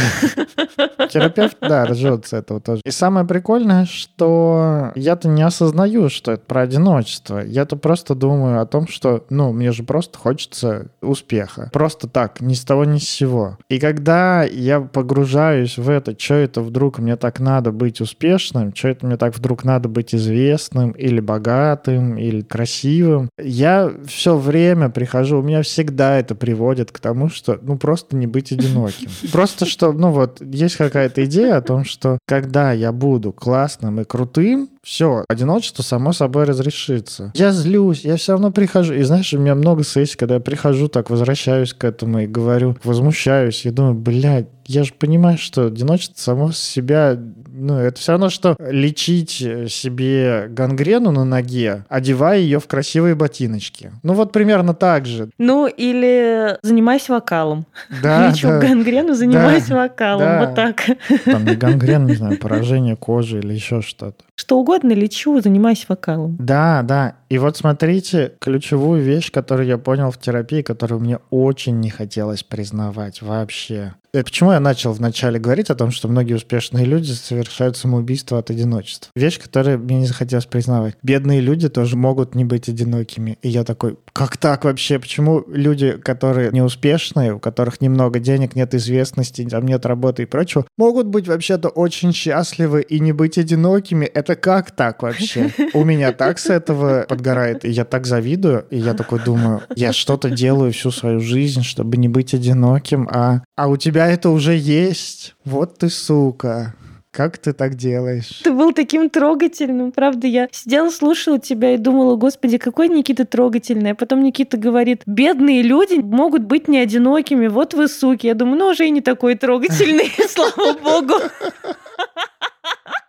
Терапевт, 1.10 1.56
да, 1.60 1.84
ржет 1.86 2.26
с 2.26 2.32
этого 2.32 2.60
тоже. 2.60 2.80
И 2.84 2.90
самое 2.90 3.26
прикольное, 3.26 3.84
что 3.84 4.92
я-то 4.94 5.28
не 5.28 5.42
осознаю, 5.42 6.08
что 6.08 6.32
это 6.32 6.42
про 6.46 6.62
одиночество. 6.62 7.44
Я-то 7.44 7.76
просто 7.76 8.14
думаю 8.14 8.60
о 8.60 8.66
том, 8.66 8.88
что, 8.88 9.24
ну, 9.30 9.52
мне 9.52 9.72
же 9.72 9.82
просто 9.82 10.18
хочется 10.18 10.88
успеха. 11.02 11.70
Просто 11.72 12.08
так, 12.08 12.40
ни 12.40 12.54
с 12.54 12.64
того, 12.64 12.84
ни 12.84 12.98
с 12.98 13.08
сего. 13.08 13.58
И 13.68 13.78
когда 13.78 14.44
я 14.44 14.80
погружаюсь 14.80 15.78
в 15.78 15.88
это, 15.88 16.18
что 16.18 16.34
это 16.34 16.62
вдруг 16.62 16.98
мне 16.98 17.16
так 17.16 17.40
надо 17.40 17.72
быть 17.72 18.00
успешным, 18.00 18.74
что 18.74 18.88
это 18.88 19.06
мне 19.06 19.16
так 19.16 19.36
вдруг 19.36 19.64
надо 19.64 19.88
быть 19.88 20.14
известным 20.14 20.92
или 20.92 21.20
богатым, 21.20 22.16
или 22.16 22.42
красивым, 22.42 23.28
я 23.38 23.87
все 24.06 24.36
время 24.36 24.88
прихожу, 24.88 25.38
у 25.38 25.42
меня 25.42 25.62
всегда 25.62 26.18
это 26.18 26.34
приводит 26.34 26.92
к 26.92 26.98
тому, 26.98 27.28
что, 27.28 27.58
ну, 27.62 27.76
просто 27.76 28.16
не 28.16 28.26
быть 28.26 28.52
одиноким. 28.52 29.08
Просто 29.32 29.66
что, 29.66 29.92
ну, 29.92 30.10
вот, 30.10 30.40
есть 30.40 30.76
какая-то 30.76 31.24
идея 31.24 31.56
о 31.56 31.62
том, 31.62 31.84
что 31.84 32.18
когда 32.26 32.72
я 32.72 32.92
буду 32.92 33.32
классным 33.32 34.00
и 34.00 34.04
крутым, 34.04 34.70
все, 34.88 35.22
одиночество 35.28 35.82
само 35.82 36.14
собой 36.14 36.44
разрешится. 36.44 37.30
Я 37.34 37.52
злюсь, 37.52 38.06
я 38.06 38.16
все 38.16 38.32
равно 38.32 38.50
прихожу. 38.50 38.94
И 38.94 39.02
знаешь, 39.02 39.34
у 39.34 39.38
меня 39.38 39.54
много 39.54 39.84
сессий, 39.84 40.16
когда 40.16 40.36
я 40.36 40.40
прихожу, 40.40 40.88
так 40.88 41.10
возвращаюсь 41.10 41.74
к 41.74 41.84
этому 41.84 42.20
и 42.20 42.26
говорю, 42.26 42.74
возмущаюсь, 42.84 43.66
и 43.66 43.70
думаю, 43.70 43.92
блядь, 43.92 44.46
я 44.64 44.84
же 44.84 44.94
понимаю, 44.94 45.36
что 45.36 45.66
одиночество 45.66 46.18
само 46.18 46.52
себя, 46.52 47.18
ну, 47.52 47.76
это 47.76 48.00
все 48.00 48.12
равно, 48.12 48.30
что 48.30 48.56
лечить 48.58 49.30
себе 49.30 50.46
гангрену 50.48 51.10
на 51.10 51.26
ноге, 51.26 51.84
одевая 51.90 52.38
ее 52.38 52.58
в 52.58 52.66
красивые 52.66 53.14
ботиночки. 53.14 53.92
Ну, 54.02 54.14
вот 54.14 54.32
примерно 54.32 54.72
так 54.72 55.04
же. 55.04 55.28
Ну, 55.36 55.66
или 55.66 56.56
занимайся 56.62 57.12
вокалом. 57.12 57.66
Да, 58.02 58.28
Лечу 58.30 58.48
да. 58.48 58.58
гангрену, 58.58 59.14
занимаюсь 59.14 59.68
вокалом. 59.68 60.20
да. 60.20 60.46
Вот 60.46 60.54
так. 60.54 60.82
Там 61.26 61.44
не 61.44 61.56
гангрен, 61.56 62.06
не 62.06 62.14
знаю, 62.14 62.38
поражение 62.38 62.96
кожи 62.96 63.38
или 63.38 63.52
еще 63.52 63.82
что-то. 63.82 64.24
Что 64.38 64.56
угодно 64.56 64.92
лечу, 64.92 65.40
занимайся 65.40 65.86
вокалом. 65.88 66.36
Да, 66.38 66.82
да. 66.84 67.16
И 67.28 67.38
вот 67.38 67.56
смотрите, 67.56 68.34
ключевую 68.38 69.02
вещь, 69.02 69.32
которую 69.32 69.66
я 69.66 69.78
понял 69.78 70.12
в 70.12 70.18
терапии, 70.18 70.62
которую 70.62 71.00
мне 71.00 71.18
очень 71.30 71.80
не 71.80 71.90
хотелось 71.90 72.44
признавать 72.44 73.20
вообще. 73.20 73.94
И 74.14 74.22
почему 74.22 74.52
я 74.52 74.60
начал 74.60 74.92
вначале 74.92 75.38
говорить 75.38 75.68
о 75.68 75.74
том, 75.74 75.90
что 75.90 76.08
многие 76.08 76.34
успешные 76.34 76.86
люди 76.86 77.12
совершают 77.12 77.76
самоубийство 77.76 78.38
от 78.38 78.50
одиночества? 78.50 79.10
Вещь, 79.14 79.38
которую 79.38 79.78
мне 79.78 79.98
не 79.98 80.06
захотелось 80.06 80.46
признавать. 80.46 80.96
Бедные 81.02 81.40
люди 81.40 81.68
тоже 81.68 81.96
могут 81.96 82.34
не 82.34 82.44
быть 82.44 82.68
одинокими. 82.70 83.38
И 83.42 83.48
я 83.48 83.64
такой, 83.64 83.98
как 84.14 84.38
так 84.38 84.64
вообще? 84.64 84.98
Почему 84.98 85.44
люди, 85.46 85.92
которые 85.92 86.50
неуспешные, 86.52 87.34
у 87.34 87.38
которых 87.38 87.82
немного 87.82 88.18
денег, 88.18 88.56
нет 88.56 88.74
известности, 88.74 89.46
там 89.46 89.66
нет 89.66 89.84
работы 89.84 90.22
и 90.22 90.26
прочего, 90.26 90.66
могут 90.78 91.06
быть 91.06 91.28
вообще-то 91.28 91.68
очень 91.68 92.12
счастливы 92.14 92.80
и 92.80 93.00
не 93.00 93.12
быть 93.12 93.36
одинокими? 93.36 94.06
Это 94.06 94.36
как 94.36 94.70
так 94.70 95.02
вообще? 95.02 95.50
У 95.74 95.84
меня 95.84 96.12
так 96.12 96.38
с 96.38 96.46
этого 96.46 97.04
подгорает, 97.06 97.64
и 97.66 97.70
я 97.70 97.84
так 97.84 98.06
завидую, 98.06 98.64
и 98.70 98.78
я 98.78 98.94
такой 98.94 99.20
думаю, 99.22 99.62
я 99.76 99.92
что-то 99.92 100.30
делаю 100.30 100.72
всю 100.72 100.90
свою 100.90 101.20
жизнь, 101.20 101.62
чтобы 101.62 101.98
не 101.98 102.08
быть 102.08 102.32
одиноким, 102.32 103.06
а, 103.12 103.42
а 103.56 103.68
у 103.68 103.76
тебя 103.76 103.97
это 104.06 104.30
уже 104.30 104.56
есть. 104.56 105.34
Вот 105.44 105.78
ты 105.78 105.88
сука. 105.88 106.74
Как 107.10 107.38
ты 107.38 107.52
так 107.52 107.74
делаешь? 107.74 108.42
Ты 108.44 108.52
был 108.52 108.72
таким 108.72 109.10
трогательным, 109.10 109.92
правда. 109.92 110.26
Я 110.26 110.48
сидела, 110.52 110.90
слушала 110.90 111.40
тебя 111.40 111.74
и 111.74 111.78
думала, 111.78 112.16
господи, 112.16 112.58
какой 112.58 112.88
Никита 112.88 113.24
трогательный. 113.24 113.92
А 113.92 113.94
потом 113.94 114.22
Никита 114.22 114.56
говорит, 114.56 115.02
бедные 115.06 115.62
люди 115.62 115.94
могут 115.94 116.42
быть 116.42 116.68
не 116.68 116.78
одинокими, 116.78 117.48
вот 117.48 117.74
вы 117.74 117.88
суки. 117.88 118.26
Я 118.26 118.34
думаю, 118.34 118.58
ну 118.58 118.66
уже 118.66 118.86
и 118.86 118.90
не 118.90 119.00
такой 119.00 119.34
трогательный, 119.36 120.12
слава 120.28 120.74
богу. 120.78 121.14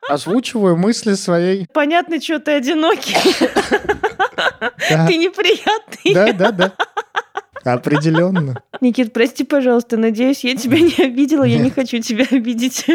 Озвучиваю 0.09 0.75
мысли 0.75 1.13
своей. 1.13 1.67
Понятно, 1.71 2.19
что 2.19 2.39
ты 2.39 2.53
одинокий. 2.53 3.15
Ты 4.87 5.17
неприятный. 5.17 6.13
да, 6.13 6.31
да. 6.33 6.51
да. 6.51 6.73
Определенно. 7.63 8.61
Никит, 8.81 9.13
прости, 9.13 9.43
пожалуйста, 9.43 9.97
надеюсь, 9.97 10.43
я 10.43 10.55
тебя 10.55 10.79
не 10.79 10.95
обидела, 11.03 11.43
я 11.43 11.59
не 11.59 11.69
хочу 11.69 11.99
тебя 11.99 12.25
обидеть. 12.29 12.85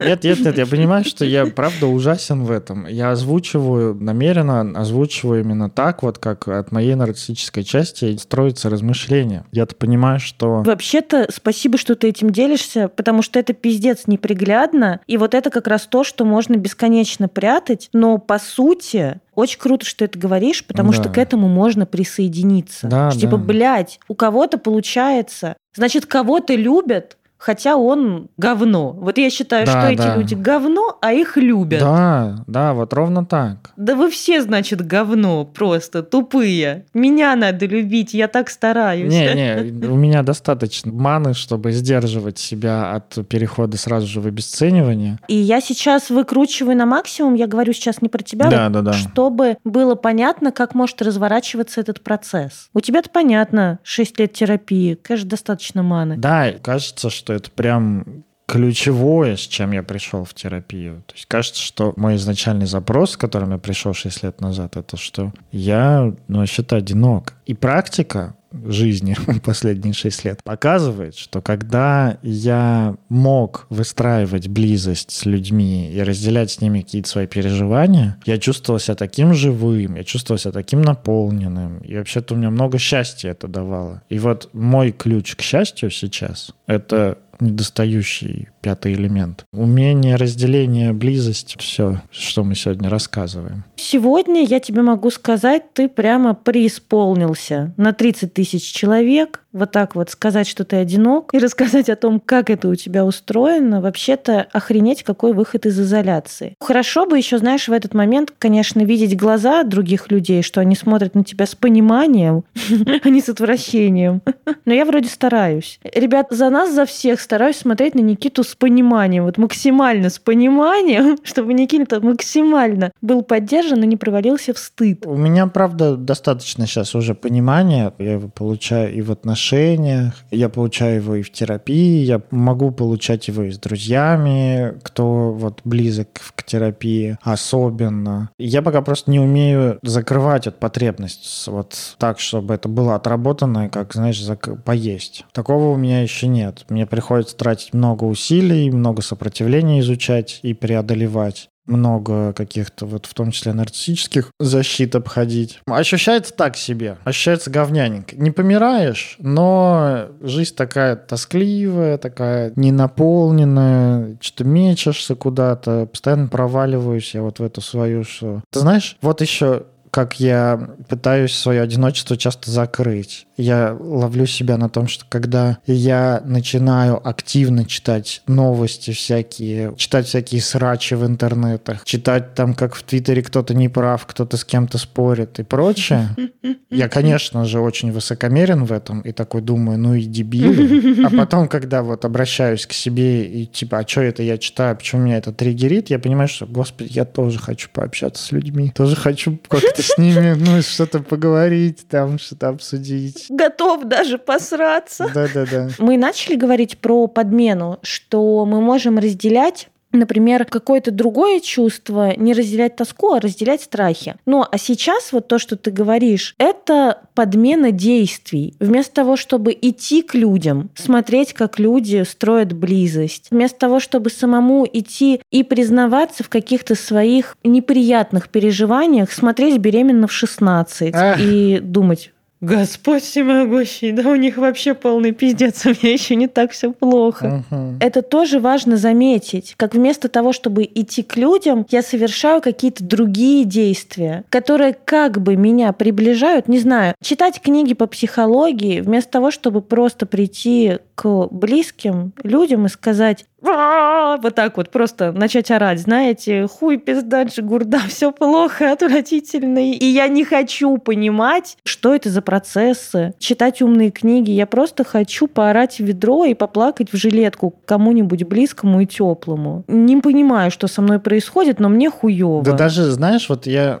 Нет, 0.00 0.24
нет, 0.24 0.40
нет, 0.40 0.58
я 0.58 0.66
понимаю, 0.66 1.04
что 1.04 1.24
я 1.24 1.46
правда 1.46 1.86
ужасен 1.86 2.44
в 2.44 2.50
этом. 2.50 2.86
Я 2.86 3.10
озвучиваю, 3.10 3.94
намеренно 3.94 4.60
озвучиваю 4.78 5.40
именно 5.40 5.70
так, 5.70 6.02
вот 6.02 6.18
как 6.18 6.46
от 6.48 6.72
моей 6.72 6.94
нарциссической 6.94 7.64
части 7.64 8.16
строится 8.16 8.68
размышление. 8.68 9.44
Я-то 9.52 9.74
понимаю, 9.74 10.20
что... 10.20 10.62
Вообще-то 10.62 11.28
спасибо, 11.32 11.78
что 11.78 11.94
ты 11.94 12.08
этим 12.08 12.30
делишься, 12.30 12.88
потому 12.88 13.22
что 13.22 13.38
это 13.38 13.52
пиздец 13.54 14.06
неприглядно, 14.06 15.00
и 15.06 15.16
вот 15.16 15.34
это 15.34 15.50
как 15.50 15.66
раз 15.66 15.86
то, 15.86 16.04
что 16.04 16.24
можно 16.24 16.56
бесконечно 16.56 17.28
прятать, 17.28 17.88
но 17.92 18.18
по 18.18 18.38
сути 18.38 19.20
очень 19.34 19.58
круто, 19.58 19.84
что 19.86 19.98
ты 19.98 20.04
это 20.06 20.18
говоришь, 20.18 20.64
потому 20.64 20.92
да. 20.92 20.98
что 20.98 21.08
к 21.08 21.18
этому 21.18 21.48
можно 21.48 21.86
присоединиться. 21.86 22.86
Да, 22.86 23.10
что, 23.10 23.20
типа, 23.20 23.32
да. 23.32 23.36
Типа, 23.36 23.46
блядь, 23.46 24.00
у 24.08 24.14
кого-то 24.14 24.58
получается, 24.58 25.56
значит, 25.74 26.06
кого-то 26.06 26.54
любят, 26.54 27.16
хотя 27.44 27.76
он 27.76 28.28
говно. 28.38 28.92
Вот 28.92 29.18
я 29.18 29.28
считаю, 29.28 29.66
да, 29.66 29.72
что 29.72 29.92
эти 29.92 29.98
да. 29.98 30.16
люди 30.16 30.34
говно, 30.34 30.96
а 31.02 31.12
их 31.12 31.36
любят. 31.36 31.80
Да, 31.80 32.42
да, 32.46 32.72
вот 32.72 32.94
ровно 32.94 33.26
так. 33.26 33.72
Да 33.76 33.94
вы 33.96 34.10
все, 34.10 34.40
значит, 34.40 34.80
говно 34.80 35.44
просто, 35.44 36.02
тупые. 36.02 36.86
Меня 36.94 37.36
надо 37.36 37.66
любить, 37.66 38.14
я 38.14 38.28
так 38.28 38.48
стараюсь. 38.48 39.12
Не, 39.12 39.34
не, 39.34 39.86
у 39.88 39.96
меня 39.96 40.22
достаточно 40.22 40.90
маны, 40.90 41.34
чтобы 41.34 41.72
сдерживать 41.72 42.38
себя 42.38 42.92
от 42.94 43.28
перехода 43.28 43.76
сразу 43.76 44.06
же 44.06 44.22
в 44.22 44.26
обесценивание. 44.26 45.18
И 45.28 45.36
я 45.36 45.60
сейчас 45.60 46.08
выкручиваю 46.08 46.74
на 46.78 46.86
максимум, 46.86 47.34
я 47.34 47.46
говорю 47.46 47.74
сейчас 47.74 48.00
не 48.00 48.08
про 48.08 48.22
тебя, 48.22 48.48
да, 48.48 48.64
вот, 48.64 48.72
да, 48.72 48.80
да. 48.80 48.92
чтобы 48.94 49.58
было 49.64 49.96
понятно, 49.96 50.50
как 50.50 50.74
может 50.74 51.02
разворачиваться 51.02 51.82
этот 51.82 52.00
процесс. 52.00 52.70
У 52.72 52.80
тебя-то 52.80 53.10
понятно, 53.10 53.80
6 53.82 54.18
лет 54.18 54.32
терапии, 54.32 54.94
конечно, 54.94 55.28
достаточно 55.28 55.82
маны. 55.82 56.16
Да, 56.16 56.52
кажется, 56.62 57.10
что 57.10 57.33
это 57.34 57.50
прям 57.50 58.24
ключевое, 58.46 59.36
с 59.36 59.40
чем 59.40 59.72
я 59.72 59.82
пришел 59.82 60.24
в 60.24 60.34
терапию. 60.34 61.02
То 61.06 61.14
есть 61.14 61.26
кажется, 61.26 61.62
что 61.62 61.94
мой 61.96 62.16
изначальный 62.16 62.66
запрос, 62.66 63.12
с 63.12 63.16
которым 63.16 63.52
я 63.52 63.58
пришел 63.58 63.94
6 63.94 64.22
лет 64.22 64.40
назад, 64.40 64.76
это 64.76 64.96
что 64.96 65.32
я, 65.50 66.12
ну, 66.28 66.38
вообще-то 66.38 66.76
одинок. 66.76 67.34
И 67.46 67.54
практика 67.54 68.34
жизни 68.66 69.16
последние 69.44 69.94
6 69.94 70.24
лет 70.24 70.42
показывает, 70.44 71.16
что 71.16 71.40
когда 71.40 72.18
я 72.22 72.96
мог 73.08 73.66
выстраивать 73.70 74.48
близость 74.48 75.10
с 75.10 75.24
людьми 75.24 75.90
и 75.90 76.00
разделять 76.02 76.52
с 76.52 76.60
ними 76.60 76.82
какие-то 76.82 77.08
свои 77.08 77.26
переживания, 77.26 78.18
я 78.26 78.38
чувствовал 78.38 78.78
себя 78.78 78.94
таким 78.94 79.34
живым, 79.34 79.96
я 79.96 80.04
чувствовал 80.04 80.38
себя 80.38 80.52
таким 80.52 80.82
наполненным. 80.82 81.78
И 81.78 81.96
вообще-то 81.96 82.34
у 82.34 82.36
меня 82.36 82.50
много 82.50 82.78
счастья 82.78 83.30
это 83.30 83.48
давало. 83.48 84.02
И 84.08 84.18
вот 84.18 84.50
мой 84.52 84.92
ключ 84.92 85.34
к 85.34 85.42
счастью 85.42 85.90
сейчас— 85.90 86.52
это 86.66 87.18
недостающий 87.40 88.48
пятый 88.60 88.94
элемент. 88.94 89.44
Умение, 89.52 90.16
разделение, 90.16 90.92
близость— 90.92 91.56
все, 91.58 92.02
что 92.10 92.44
мы 92.44 92.54
сегодня 92.54 92.88
рассказываем. 92.88 93.64
Сегодня 93.76 94.44
я 94.44 94.60
тебе 94.60 94.82
могу 94.82 95.10
сказать, 95.10 95.72
ты 95.72 95.88
прямо 95.88 96.34
преисполнился 96.34 97.74
на 97.76 97.92
30 97.92 98.32
тысяч 98.32 98.72
человек. 98.72 99.43
Вот 99.54 99.70
так 99.70 99.94
вот 99.94 100.10
сказать, 100.10 100.48
что 100.48 100.64
ты 100.64 100.76
одинок, 100.76 101.32
и 101.32 101.38
рассказать 101.38 101.88
о 101.88 101.94
том, 101.94 102.18
как 102.18 102.50
это 102.50 102.68
у 102.68 102.74
тебя 102.74 103.04
устроено, 103.04 103.80
вообще-то 103.80 104.48
охренеть, 104.52 105.04
какой 105.04 105.32
выход 105.32 105.64
из 105.64 105.78
изоляции. 105.78 106.56
Хорошо 106.60 107.06
бы 107.06 107.16
еще, 107.16 107.38
знаешь, 107.38 107.68
в 107.68 107.72
этот 107.72 107.94
момент, 107.94 108.32
конечно, 108.36 108.80
видеть 108.80 109.16
глаза 109.16 109.62
других 109.62 110.10
людей, 110.10 110.42
что 110.42 110.60
они 110.60 110.74
смотрят 110.74 111.14
на 111.14 111.22
тебя 111.22 111.46
с 111.46 111.54
пониманием, 111.54 112.42
а 113.04 113.08
не 113.08 113.20
с 113.20 113.28
отвращением. 113.28 114.22
Но 114.64 114.74
я 114.74 114.84
вроде 114.84 115.08
стараюсь. 115.08 115.78
Ребят, 115.84 116.26
за 116.30 116.50
нас, 116.50 116.74
за 116.74 116.84
всех 116.84 117.20
стараюсь 117.20 117.58
смотреть 117.58 117.94
на 117.94 118.00
Никиту 118.00 118.42
с 118.42 118.56
пониманием, 118.56 119.22
вот 119.22 119.38
максимально 119.38 120.10
с 120.10 120.18
пониманием, 120.18 121.16
чтобы 121.22 121.54
Никита 121.54 122.00
максимально 122.00 122.90
был 123.00 123.22
поддержан 123.22 123.84
и 123.84 123.86
не 123.86 123.96
провалился 123.96 124.52
в 124.52 124.58
стыд. 124.58 125.06
У 125.06 125.16
меня, 125.16 125.46
правда, 125.46 125.96
достаточно 125.96 126.66
сейчас 126.66 126.96
уже 126.96 127.14
понимания, 127.14 127.92
я 128.00 128.14
его 128.14 128.28
получаю 128.28 128.92
и 128.92 129.00
в 129.00 129.12
отношениях, 129.44 130.14
я 130.30 130.48
получаю 130.48 130.96
его 130.96 131.16
и 131.16 131.22
в 131.22 131.30
терапии, 131.30 132.04
я 132.04 132.22
могу 132.30 132.70
получать 132.70 133.28
его 133.28 133.42
и 133.42 133.50
с 133.50 133.58
друзьями, 133.58 134.74
кто 134.82 135.32
вот 135.32 135.60
близок 135.64 136.08
к 136.34 136.42
терапии 136.44 137.18
особенно. 137.22 138.30
Я 138.38 138.62
пока 138.62 138.82
просто 138.82 139.10
не 139.10 139.20
умею 139.20 139.78
закрывать 139.82 140.46
эту 140.46 140.58
потребность 140.58 141.46
вот 141.46 141.74
так, 141.98 142.20
чтобы 142.20 142.54
это 142.54 142.68
было 142.68 142.94
отработано, 142.94 143.68
как, 143.68 143.92
знаешь, 143.94 144.22
поесть. 144.64 145.24
Такого 145.32 145.72
у 145.72 145.76
меня 145.76 146.02
еще 146.02 146.26
нет. 146.26 146.64
Мне 146.68 146.86
приходится 146.86 147.36
тратить 147.36 147.74
много 147.74 148.04
усилий, 148.04 148.70
много 148.70 149.02
сопротивления 149.02 149.80
изучать 149.80 150.40
и 150.42 150.54
преодолевать 150.54 151.48
много 151.66 152.32
каких-то, 152.32 152.86
вот 152.86 153.06
в 153.06 153.14
том 153.14 153.30
числе 153.30 153.52
нарциссических 153.52 154.30
защит 154.38 154.94
обходить. 154.94 155.60
Ощущается 155.66 156.34
так 156.34 156.56
себе, 156.56 156.98
ощущается 157.04 157.50
говняненько. 157.50 158.16
Не 158.16 158.30
помираешь, 158.30 159.16
но 159.18 160.08
жизнь 160.20 160.54
такая 160.54 160.96
тоскливая, 160.96 161.98
такая 161.98 162.52
ненаполненная, 162.56 164.18
что-то 164.20 164.44
мечешься 164.44 165.14
куда-то, 165.14 165.86
постоянно 165.86 166.28
проваливаюсь 166.28 167.14
я 167.14 167.22
вот 167.22 167.38
в 167.38 167.42
эту 167.42 167.60
свою, 167.60 168.04
что... 168.04 168.42
Ты 168.50 168.60
знаешь, 168.60 168.96
вот 169.00 169.20
еще 169.20 169.66
как 169.94 170.18
я 170.18 170.70
пытаюсь 170.88 171.32
свое 171.32 171.62
одиночество 171.62 172.16
часто 172.16 172.50
закрыть. 172.50 173.28
Я 173.36 173.76
ловлю 173.78 174.26
себя 174.26 174.56
на 174.56 174.68
том, 174.68 174.88
что 174.88 175.04
когда 175.08 175.58
я 175.66 176.20
начинаю 176.24 177.00
активно 177.06 177.64
читать 177.64 178.20
новости 178.26 178.90
всякие, 178.90 179.72
читать 179.76 180.06
всякие 180.06 180.40
срачи 180.40 180.94
в 180.94 181.06
интернетах, 181.06 181.84
читать 181.84 182.34
там, 182.34 182.54
как 182.54 182.74
в 182.74 182.82
Твиттере 182.82 183.22
кто-то 183.22 183.54
не 183.54 183.68
прав, 183.68 184.04
кто-то 184.04 184.36
с 184.36 184.44
кем-то 184.44 184.78
спорит 184.78 185.38
и 185.38 185.44
прочее, 185.44 186.08
я, 186.70 186.88
конечно 186.88 187.44
же, 187.44 187.60
очень 187.60 187.92
высокомерен 187.92 188.64
в 188.64 188.72
этом 188.72 189.00
и 189.00 189.12
такой 189.12 189.42
думаю, 189.42 189.78
ну 189.78 189.94
и 189.94 190.02
дебилы. 190.02 191.06
А 191.06 191.10
потом, 191.16 191.46
когда 191.46 191.84
вот 191.84 192.04
обращаюсь 192.04 192.66
к 192.66 192.72
себе 192.72 193.26
и 193.26 193.46
типа, 193.46 193.78
а 193.78 193.86
что 193.86 194.00
это 194.00 194.24
я 194.24 194.38
читаю, 194.38 194.76
почему 194.76 195.02
меня 195.02 195.18
это 195.18 195.32
триггерит, 195.32 195.88
я 195.90 196.00
понимаю, 196.00 196.26
что, 196.26 196.46
господи, 196.46 196.88
я 196.90 197.04
тоже 197.04 197.38
хочу 197.38 197.68
пообщаться 197.72 198.24
с 198.24 198.32
людьми, 198.32 198.72
тоже 198.74 198.96
хочу 198.96 199.38
как-то 199.48 199.83
с 199.84 199.98
ними, 199.98 200.34
ну, 200.34 200.62
что-то 200.62 201.00
поговорить, 201.00 201.86
там, 201.88 202.18
что-то 202.18 202.48
обсудить. 202.48 203.26
Готов 203.28 203.84
даже 203.84 204.18
посраться. 204.18 205.10
Да-да-да. 205.12 205.68
Мы 205.78 205.96
начали 205.96 206.36
говорить 206.36 206.78
про 206.78 207.06
подмену, 207.06 207.78
что 207.82 208.44
мы 208.44 208.60
можем 208.60 208.98
разделять 208.98 209.68
например, 209.94 210.44
какое-то 210.44 210.90
другое 210.90 211.40
чувство, 211.40 212.14
не 212.16 212.32
разделять 212.32 212.76
тоску, 212.76 213.12
а 213.12 213.20
разделять 213.20 213.62
страхи. 213.62 214.16
Ну, 214.26 214.44
а 214.50 214.58
сейчас 214.58 215.12
вот 215.12 215.28
то, 215.28 215.38
что 215.38 215.56
ты 215.56 215.70
говоришь, 215.70 216.34
это 216.38 217.02
подмена 217.14 217.70
действий. 217.70 218.54
Вместо 218.60 218.94
того, 218.94 219.16
чтобы 219.16 219.56
идти 219.60 220.02
к 220.02 220.14
людям, 220.14 220.70
смотреть, 220.74 221.32
как 221.32 221.58
люди 221.58 222.04
строят 222.04 222.52
близость, 222.52 223.28
вместо 223.30 223.58
того, 223.58 223.80
чтобы 223.80 224.10
самому 224.10 224.66
идти 224.70 225.20
и 225.30 225.42
признаваться 225.42 226.24
в 226.24 226.28
каких-то 226.28 226.74
своих 226.74 227.36
неприятных 227.44 228.28
переживаниях, 228.28 229.12
смотреть 229.12 229.58
беременна 229.58 230.06
в 230.06 230.12
16 230.12 230.94
Эх. 230.94 231.20
и 231.20 231.60
думать, 231.60 232.12
Господь 232.44 233.02
всемогущий, 233.02 233.92
да 233.92 234.10
у 234.10 234.14
них 234.14 234.36
вообще 234.36 234.74
полный 234.74 235.12
пиздец, 235.12 235.64
у 235.66 235.70
меня 235.70 235.92
еще 235.92 236.14
не 236.14 236.26
так 236.26 236.52
все 236.52 236.72
плохо. 236.72 237.44
Угу. 237.50 237.76
Это 237.80 238.02
тоже 238.02 238.38
важно 238.38 238.76
заметить, 238.76 239.54
как 239.56 239.74
вместо 239.74 240.08
того, 240.08 240.32
чтобы 240.32 240.64
идти 240.64 241.02
к 241.02 241.16
людям, 241.16 241.66
я 241.70 241.82
совершаю 241.82 242.42
какие-то 242.42 242.84
другие 242.84 243.44
действия, 243.44 244.24
которые 244.28 244.76
как 244.84 245.20
бы 245.20 245.36
меня 245.36 245.72
приближают, 245.72 246.48
не 246.48 246.58
знаю, 246.58 246.94
читать 247.02 247.40
книги 247.40 247.74
по 247.74 247.86
психологии, 247.86 248.80
вместо 248.80 249.10
того, 249.12 249.30
чтобы 249.30 249.62
просто 249.62 250.06
прийти 250.06 250.78
к 250.94 251.28
близким 251.30 252.12
людям 252.22 252.66
и 252.66 252.68
сказать, 252.68 253.24
вот 253.44 254.34
так 254.34 254.56
вот 254.56 254.70
просто 254.70 255.12
начать 255.12 255.50
орать, 255.50 255.80
знаете, 255.80 256.46
хуй, 256.46 256.78
пизда, 256.78 257.26
гурда, 257.38 257.80
все 257.88 258.12
плохо, 258.12 258.72
отвратительно. 258.72 259.70
И 259.72 259.84
я 259.84 260.08
не 260.08 260.24
хочу 260.24 260.78
понимать, 260.78 261.56
что 261.64 261.94
это 261.94 262.10
за 262.10 262.22
процессы, 262.22 263.14
читать 263.18 263.62
умные 263.62 263.90
книги. 263.90 264.30
Я 264.30 264.46
просто 264.46 264.84
хочу 264.84 265.26
поорать 265.26 265.76
в 265.76 265.80
ведро 265.80 266.24
и 266.24 266.34
поплакать 266.34 266.92
в 266.92 266.96
жилетку 266.96 267.54
кому-нибудь 267.64 268.24
близкому 268.24 268.80
и 268.80 268.86
теплому. 268.86 269.64
Не 269.68 270.00
понимаю, 270.00 270.50
что 270.50 270.66
со 270.66 270.82
мной 270.82 270.98
происходит, 270.98 271.60
но 271.60 271.68
мне 271.68 271.90
хуево. 271.90 272.42
Да 272.42 272.52
даже, 272.52 272.90
знаешь, 272.90 273.28
вот 273.28 273.46
я 273.46 273.80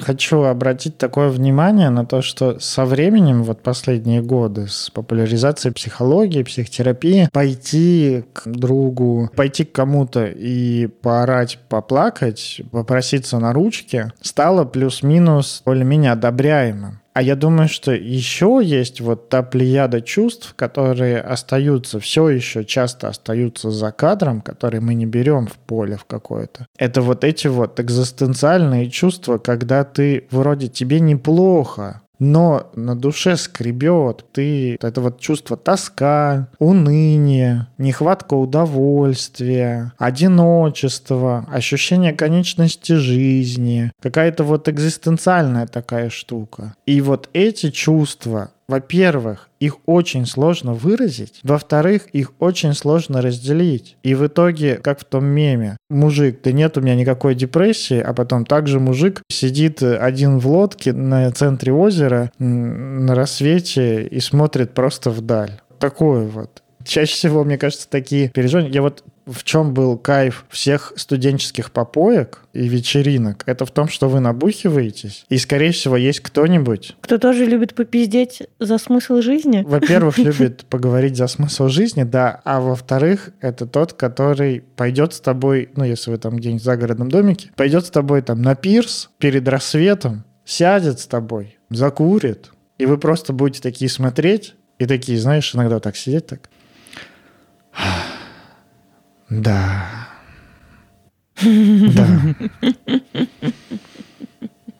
хочу 0.00 0.42
обратить 0.42 0.98
такое 0.98 1.28
внимание 1.28 1.90
на 1.90 2.06
то, 2.06 2.22
что 2.22 2.58
со 2.60 2.84
временем, 2.84 3.42
вот 3.42 3.60
последние 3.62 4.22
годы, 4.22 4.68
с 4.68 4.90
популяризацией 4.90 5.74
психологии, 5.74 6.42
психотерапии, 6.42 7.28
пойти 7.32 8.24
к 8.32 8.46
другу 8.46 9.01
другу, 9.02 9.30
пойти 9.34 9.64
к 9.64 9.72
кому-то 9.72 10.26
и 10.26 10.86
поорать, 10.86 11.58
поплакать, 11.68 12.62
попроситься 12.70 13.38
на 13.38 13.52
ручки, 13.52 14.12
стало 14.20 14.64
плюс-минус 14.64 15.62
более-менее 15.64 16.12
одобряемым. 16.12 17.00
А 17.14 17.20
я 17.20 17.36
думаю, 17.36 17.68
что 17.68 17.92
еще 17.92 18.60
есть 18.62 19.02
вот 19.02 19.28
та 19.28 19.42
плеяда 19.42 20.00
чувств, 20.00 20.54
которые 20.56 21.20
остаются, 21.20 22.00
все 22.00 22.30
еще 22.30 22.64
часто 22.64 23.08
остаются 23.08 23.70
за 23.70 23.92
кадром, 23.92 24.40
которые 24.40 24.80
мы 24.80 24.94
не 24.94 25.04
берем 25.04 25.46
в 25.46 25.58
поле 25.58 25.96
в 25.96 26.06
какое-то. 26.06 26.66
Это 26.78 27.02
вот 27.02 27.22
эти 27.24 27.48
вот 27.48 27.78
экзистенциальные 27.78 28.88
чувства, 28.88 29.36
когда 29.36 29.84
ты 29.84 30.26
вроде 30.30 30.68
тебе 30.68 31.00
неплохо, 31.00 32.00
но 32.22 32.70
на 32.76 32.94
душе 32.94 33.36
скребет. 33.36 34.24
Ты 34.30 34.78
это 34.80 35.00
вот 35.00 35.18
чувство 35.18 35.56
тоска, 35.56 36.48
уныние, 36.60 37.66
нехватка 37.78 38.34
удовольствия, 38.34 39.92
одиночество, 39.98 41.44
ощущение 41.50 42.12
конечности 42.12 42.92
жизни, 42.92 43.90
какая-то 44.00 44.44
вот 44.44 44.68
экзистенциальная 44.68 45.66
такая 45.66 46.10
штука. 46.10 46.74
И 46.86 47.00
вот 47.00 47.28
эти 47.32 47.70
чувства 47.70 48.52
во-первых, 48.68 49.48
их 49.60 49.76
очень 49.86 50.26
сложно 50.26 50.72
выразить. 50.72 51.40
Во-вторых, 51.42 52.06
их 52.12 52.32
очень 52.38 52.74
сложно 52.74 53.20
разделить. 53.20 53.96
И 54.02 54.14
в 54.14 54.26
итоге, 54.26 54.76
как 54.76 55.00
в 55.00 55.04
том 55.04 55.24
меме, 55.24 55.76
мужик, 55.90 56.40
да 56.42 56.52
нет 56.52 56.76
у 56.76 56.80
меня 56.80 56.94
никакой 56.94 57.34
депрессии, 57.34 58.00
а 58.00 58.12
потом 58.14 58.44
также 58.46 58.80
мужик 58.80 59.22
сидит 59.30 59.82
один 59.82 60.38
в 60.38 60.46
лодке 60.46 60.92
на 60.92 61.30
центре 61.32 61.72
озера 61.72 62.30
на 62.38 63.14
рассвете 63.14 64.06
и 64.06 64.20
смотрит 64.20 64.74
просто 64.74 65.10
вдаль. 65.10 65.60
Такое 65.78 66.26
вот. 66.26 66.61
Чаще 66.84 67.14
всего, 67.14 67.44
мне 67.44 67.58
кажется, 67.58 67.88
такие 67.88 68.28
переживания. 68.30 68.70
Я 68.70 68.82
вот 68.82 69.04
в 69.26 69.44
чем 69.44 69.72
был 69.72 69.96
кайф 69.96 70.44
всех 70.50 70.92
студенческих 70.96 71.70
попоек 71.70 72.42
и 72.52 72.66
вечеринок? 72.68 73.44
Это 73.46 73.64
в 73.64 73.70
том, 73.70 73.88
что 73.88 74.08
вы 74.08 74.20
набухиваетесь, 74.20 75.24
и, 75.28 75.38
скорее 75.38 75.72
всего, 75.72 75.96
есть 75.96 76.20
кто-нибудь... 76.20 76.96
Кто 77.00 77.18
тоже 77.18 77.44
любит 77.44 77.74
попиздеть 77.74 78.42
за 78.58 78.78
смысл 78.78 79.20
жизни? 79.20 79.62
Во-первых, 79.66 80.18
любит 80.18 80.64
поговорить 80.66 81.16
за 81.16 81.26
смысл 81.28 81.68
жизни, 81.68 82.02
да, 82.02 82.40
а 82.44 82.60
во-вторых, 82.60 83.30
это 83.40 83.66
тот, 83.66 83.92
который 83.92 84.64
пойдет 84.76 85.14
с 85.14 85.20
тобой, 85.20 85.70
ну, 85.76 85.84
если 85.84 86.10
вы 86.10 86.18
там 86.18 86.36
где-нибудь 86.36 86.62
в 86.62 86.64
загородном 86.64 87.10
домике, 87.10 87.50
пойдет 87.56 87.86
с 87.86 87.90
тобой 87.90 88.22
там 88.22 88.42
на 88.42 88.54
пирс 88.54 89.10
перед 89.18 89.46
рассветом, 89.48 90.24
сядет 90.44 90.98
с 90.98 91.06
тобой, 91.06 91.58
закурит, 91.70 92.50
и 92.78 92.86
вы 92.86 92.98
просто 92.98 93.32
будете 93.32 93.62
такие 93.62 93.88
смотреть, 93.88 94.54
и 94.78 94.86
такие, 94.86 95.18
знаешь, 95.18 95.54
иногда 95.54 95.78
так 95.78 95.96
сидеть 95.96 96.26
так. 96.26 96.48
Да. 99.30 99.86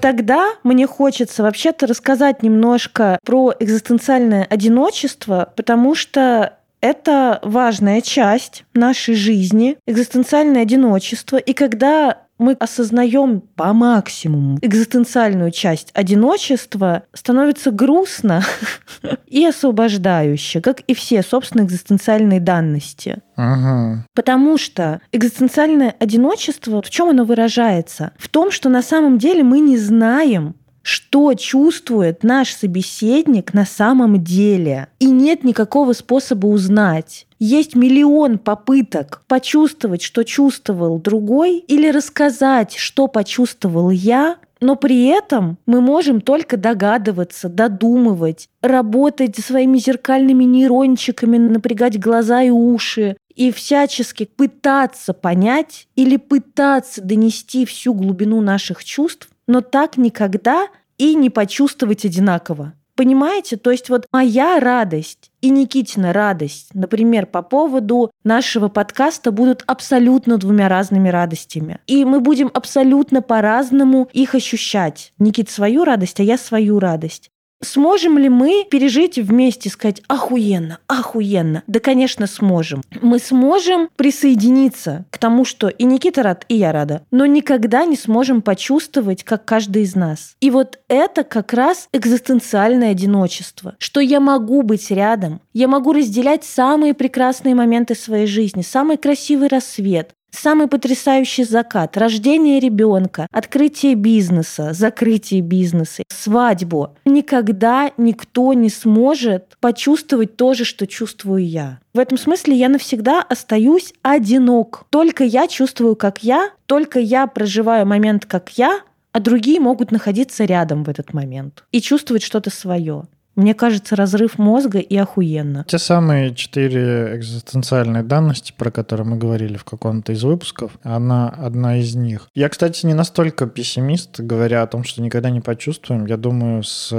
Тогда 0.00 0.52
мне 0.62 0.86
хочется 0.86 1.42
вообще-то 1.42 1.86
рассказать 1.86 2.42
немножко 2.42 3.18
про 3.24 3.52
экзистенциальное 3.58 4.44
одиночество, 4.44 5.52
потому 5.56 5.94
что 5.94 6.58
это 6.80 7.40
важная 7.42 8.00
часть 8.00 8.64
нашей 8.74 9.14
жизни, 9.14 9.76
экзистенциальное 9.86 10.62
одиночество. 10.62 11.36
И 11.38 11.52
когда 11.52 12.18
мы 12.44 12.52
осознаем 12.52 13.40
по 13.40 13.72
максимуму 13.72 14.58
экзистенциальную 14.60 15.50
часть 15.50 15.90
одиночества, 15.94 17.04
становится 17.12 17.70
грустно 17.70 18.42
и 19.26 19.44
освобождающе, 19.46 20.60
как 20.60 20.80
и 20.80 20.94
все, 20.94 21.22
собственно, 21.22 21.62
экзистенциальные 21.62 22.40
данности. 22.40 23.22
Ага. 23.36 24.06
Потому 24.14 24.58
что 24.58 25.00
экзистенциальное 25.10 25.94
одиночество, 25.98 26.82
в 26.82 26.90
чем 26.90 27.08
оно 27.08 27.24
выражается? 27.24 28.12
В 28.18 28.28
том, 28.28 28.50
что 28.50 28.68
на 28.68 28.82
самом 28.82 29.18
деле 29.18 29.42
мы 29.42 29.60
не 29.60 29.78
знаем, 29.78 30.54
что 30.84 31.32
чувствует 31.32 32.22
наш 32.22 32.54
собеседник 32.54 33.54
на 33.54 33.64
самом 33.64 34.22
деле. 34.22 34.88
И 34.98 35.06
нет 35.06 35.42
никакого 35.42 35.94
способа 35.94 36.46
узнать. 36.46 37.26
Есть 37.38 37.74
миллион 37.74 38.38
попыток 38.38 39.22
почувствовать, 39.26 40.02
что 40.02 40.24
чувствовал 40.24 40.98
другой, 40.98 41.58
или 41.58 41.90
рассказать, 41.90 42.74
что 42.76 43.08
почувствовал 43.08 43.88
я, 43.88 44.36
но 44.60 44.76
при 44.76 45.06
этом 45.06 45.56
мы 45.66 45.80
можем 45.80 46.20
только 46.20 46.58
догадываться, 46.58 47.48
додумывать, 47.48 48.48
работать 48.60 49.36
своими 49.38 49.78
зеркальными 49.78 50.44
нейрончиками, 50.44 51.38
напрягать 51.38 51.98
глаза 51.98 52.42
и 52.42 52.50
уши, 52.50 53.16
и 53.34 53.50
всячески 53.52 54.24
пытаться 54.24 55.12
понять 55.12 55.88
или 55.96 56.16
пытаться 56.16 57.02
донести 57.02 57.64
всю 57.64 57.94
глубину 57.94 58.40
наших 58.40 58.84
чувств, 58.84 59.28
но 59.46 59.60
так 59.60 59.96
никогда 59.96 60.68
и 60.98 61.14
не 61.14 61.30
почувствовать 61.30 62.04
одинаково. 62.04 62.74
Понимаете? 62.96 63.56
То 63.56 63.72
есть 63.72 63.88
вот 63.88 64.06
моя 64.12 64.60
радость 64.60 65.32
и 65.40 65.50
Никитина 65.50 66.12
радость, 66.12 66.68
например, 66.74 67.26
по 67.26 67.42
поводу 67.42 68.10
нашего 68.22 68.68
подкаста 68.68 69.32
будут 69.32 69.64
абсолютно 69.66 70.38
двумя 70.38 70.68
разными 70.68 71.08
радостями. 71.08 71.80
И 71.88 72.04
мы 72.04 72.20
будем 72.20 72.50
абсолютно 72.54 73.20
по-разному 73.20 74.08
их 74.12 74.36
ощущать. 74.36 75.12
Никит 75.18 75.50
свою 75.50 75.84
радость, 75.84 76.20
а 76.20 76.22
я 76.22 76.38
свою 76.38 76.78
радость. 76.78 77.30
Сможем 77.64 78.18
ли 78.18 78.28
мы 78.28 78.66
пережить 78.70 79.18
вместе, 79.18 79.70
сказать 79.70 80.02
охуенно, 80.06 80.78
охуенно? 80.86 81.62
Да, 81.66 81.80
конечно, 81.80 82.26
сможем. 82.26 82.82
Мы 83.00 83.18
сможем 83.18 83.88
присоединиться 83.96 85.06
к 85.10 85.18
тому, 85.18 85.44
что 85.44 85.68
и 85.68 85.84
Никита 85.84 86.22
рад, 86.22 86.44
и 86.48 86.56
я 86.56 86.72
рада, 86.72 87.02
но 87.10 87.26
никогда 87.26 87.84
не 87.84 87.96
сможем 87.96 88.42
почувствовать, 88.42 89.24
как 89.24 89.44
каждый 89.44 89.82
из 89.82 89.94
нас. 89.94 90.36
И 90.40 90.50
вот 90.50 90.78
это 90.88 91.24
как 91.24 91.52
раз 91.52 91.88
экзистенциальное 91.92 92.90
одиночество, 92.90 93.74
что 93.78 94.00
я 94.00 94.20
могу 94.20 94.62
быть 94.62 94.90
рядом, 94.90 95.40
я 95.52 95.66
могу 95.66 95.92
разделять 95.92 96.44
самые 96.44 96.94
прекрасные 96.94 97.54
моменты 97.54 97.94
своей 97.94 98.26
жизни, 98.26 98.62
самый 98.62 98.98
красивый 98.98 99.48
рассвет, 99.48 100.12
Самый 100.36 100.66
потрясающий 100.66 101.44
закат, 101.44 101.96
рождение 101.96 102.58
ребенка, 102.58 103.28
открытие 103.30 103.94
бизнеса, 103.94 104.72
закрытие 104.72 105.42
бизнеса, 105.42 106.02
свадьбу. 106.08 106.96
Никогда 107.04 107.92
никто 107.96 108.52
не 108.52 108.68
сможет 108.68 109.56
почувствовать 109.60 110.36
то 110.36 110.54
же, 110.54 110.64
что 110.64 110.86
чувствую 110.86 111.46
я. 111.46 111.78
В 111.94 111.98
этом 111.98 112.18
смысле 112.18 112.56
я 112.56 112.68
навсегда 112.68 113.22
остаюсь 113.22 113.94
одинок. 114.02 114.86
Только 114.90 115.22
я 115.24 115.46
чувствую, 115.46 115.94
как 115.94 116.24
я, 116.24 116.50
только 116.66 116.98
я 116.98 117.26
проживаю 117.26 117.86
момент, 117.86 118.26
как 118.26 118.50
я, 118.58 118.80
а 119.12 119.20
другие 119.20 119.60
могут 119.60 119.92
находиться 119.92 120.44
рядом 120.44 120.82
в 120.82 120.88
этот 120.88 121.14
момент 121.14 121.62
и 121.70 121.80
чувствовать 121.80 122.24
что-то 122.24 122.50
свое. 122.50 123.04
Мне 123.36 123.54
кажется, 123.54 123.96
разрыв 123.96 124.38
мозга 124.38 124.78
и 124.78 124.96
охуенно. 124.96 125.64
Те 125.66 125.78
самые 125.78 126.34
четыре 126.34 127.16
экзистенциальные 127.16 128.02
данности, 128.02 128.52
про 128.56 128.70
которые 128.70 129.06
мы 129.06 129.16
говорили 129.16 129.56
в 129.56 129.64
каком-то 129.64 130.12
из 130.12 130.22
выпусков, 130.22 130.72
она 130.82 131.28
одна 131.28 131.78
из 131.78 131.94
них. 131.94 132.28
Я, 132.34 132.48
кстати, 132.48 132.86
не 132.86 132.94
настолько 132.94 133.46
пессимист, 133.46 134.20
говоря 134.20 134.62
о 134.62 134.66
том, 134.66 134.84
что 134.84 135.02
никогда 135.02 135.30
не 135.30 135.40
почувствуем. 135.40 136.06
Я 136.06 136.16
думаю, 136.16 136.62
с 136.62 136.92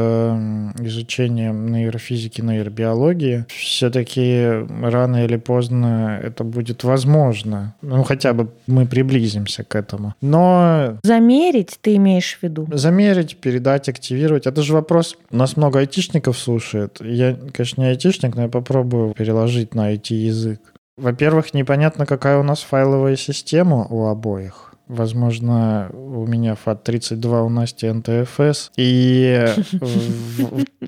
изучением 0.79 1.71
нейрофизики, 1.71 2.41
нейробиологии, 2.41 3.45
все-таки 3.47 4.65
рано 4.81 5.25
или 5.25 5.37
поздно 5.37 6.19
это 6.21 6.43
будет 6.43 6.83
возможно. 6.83 7.75
Ну, 7.81 8.03
хотя 8.03 8.33
бы 8.33 8.49
мы 8.67 8.85
приблизимся 8.85 9.63
к 9.63 9.75
этому. 9.75 10.15
Но... 10.21 10.97
Замерить 11.03 11.77
ты 11.81 11.95
имеешь 11.97 12.37
в 12.39 12.43
виду? 12.43 12.67
Замерить, 12.71 13.37
передать, 13.37 13.89
активировать. 13.89 14.47
Это 14.47 14.61
же 14.61 14.73
вопрос... 14.73 15.17
У 15.29 15.37
нас 15.37 15.57
много 15.57 15.79
айтишников, 15.79 16.24
айтишников 16.25 16.37
слушает. 16.37 17.01
Я, 17.01 17.35
конечно, 17.53 17.81
не 17.81 17.87
айтишник, 17.87 18.35
но 18.35 18.43
я 18.43 18.47
попробую 18.47 19.13
переложить 19.13 19.75
на 19.75 19.93
IT-язык. 19.93 20.59
Во-первых, 20.97 21.53
непонятно, 21.53 22.05
какая 22.05 22.37
у 22.37 22.43
нас 22.43 22.61
файловая 22.61 23.15
система 23.15 23.85
у 23.89 24.07
обоих. 24.07 24.74
Возможно, 24.87 25.89
у 25.93 26.25
меня 26.27 26.55
FAT32, 26.63 27.45
у 27.45 27.49
Насти 27.49 27.87
НТФС. 27.87 28.71
И... 28.77 29.47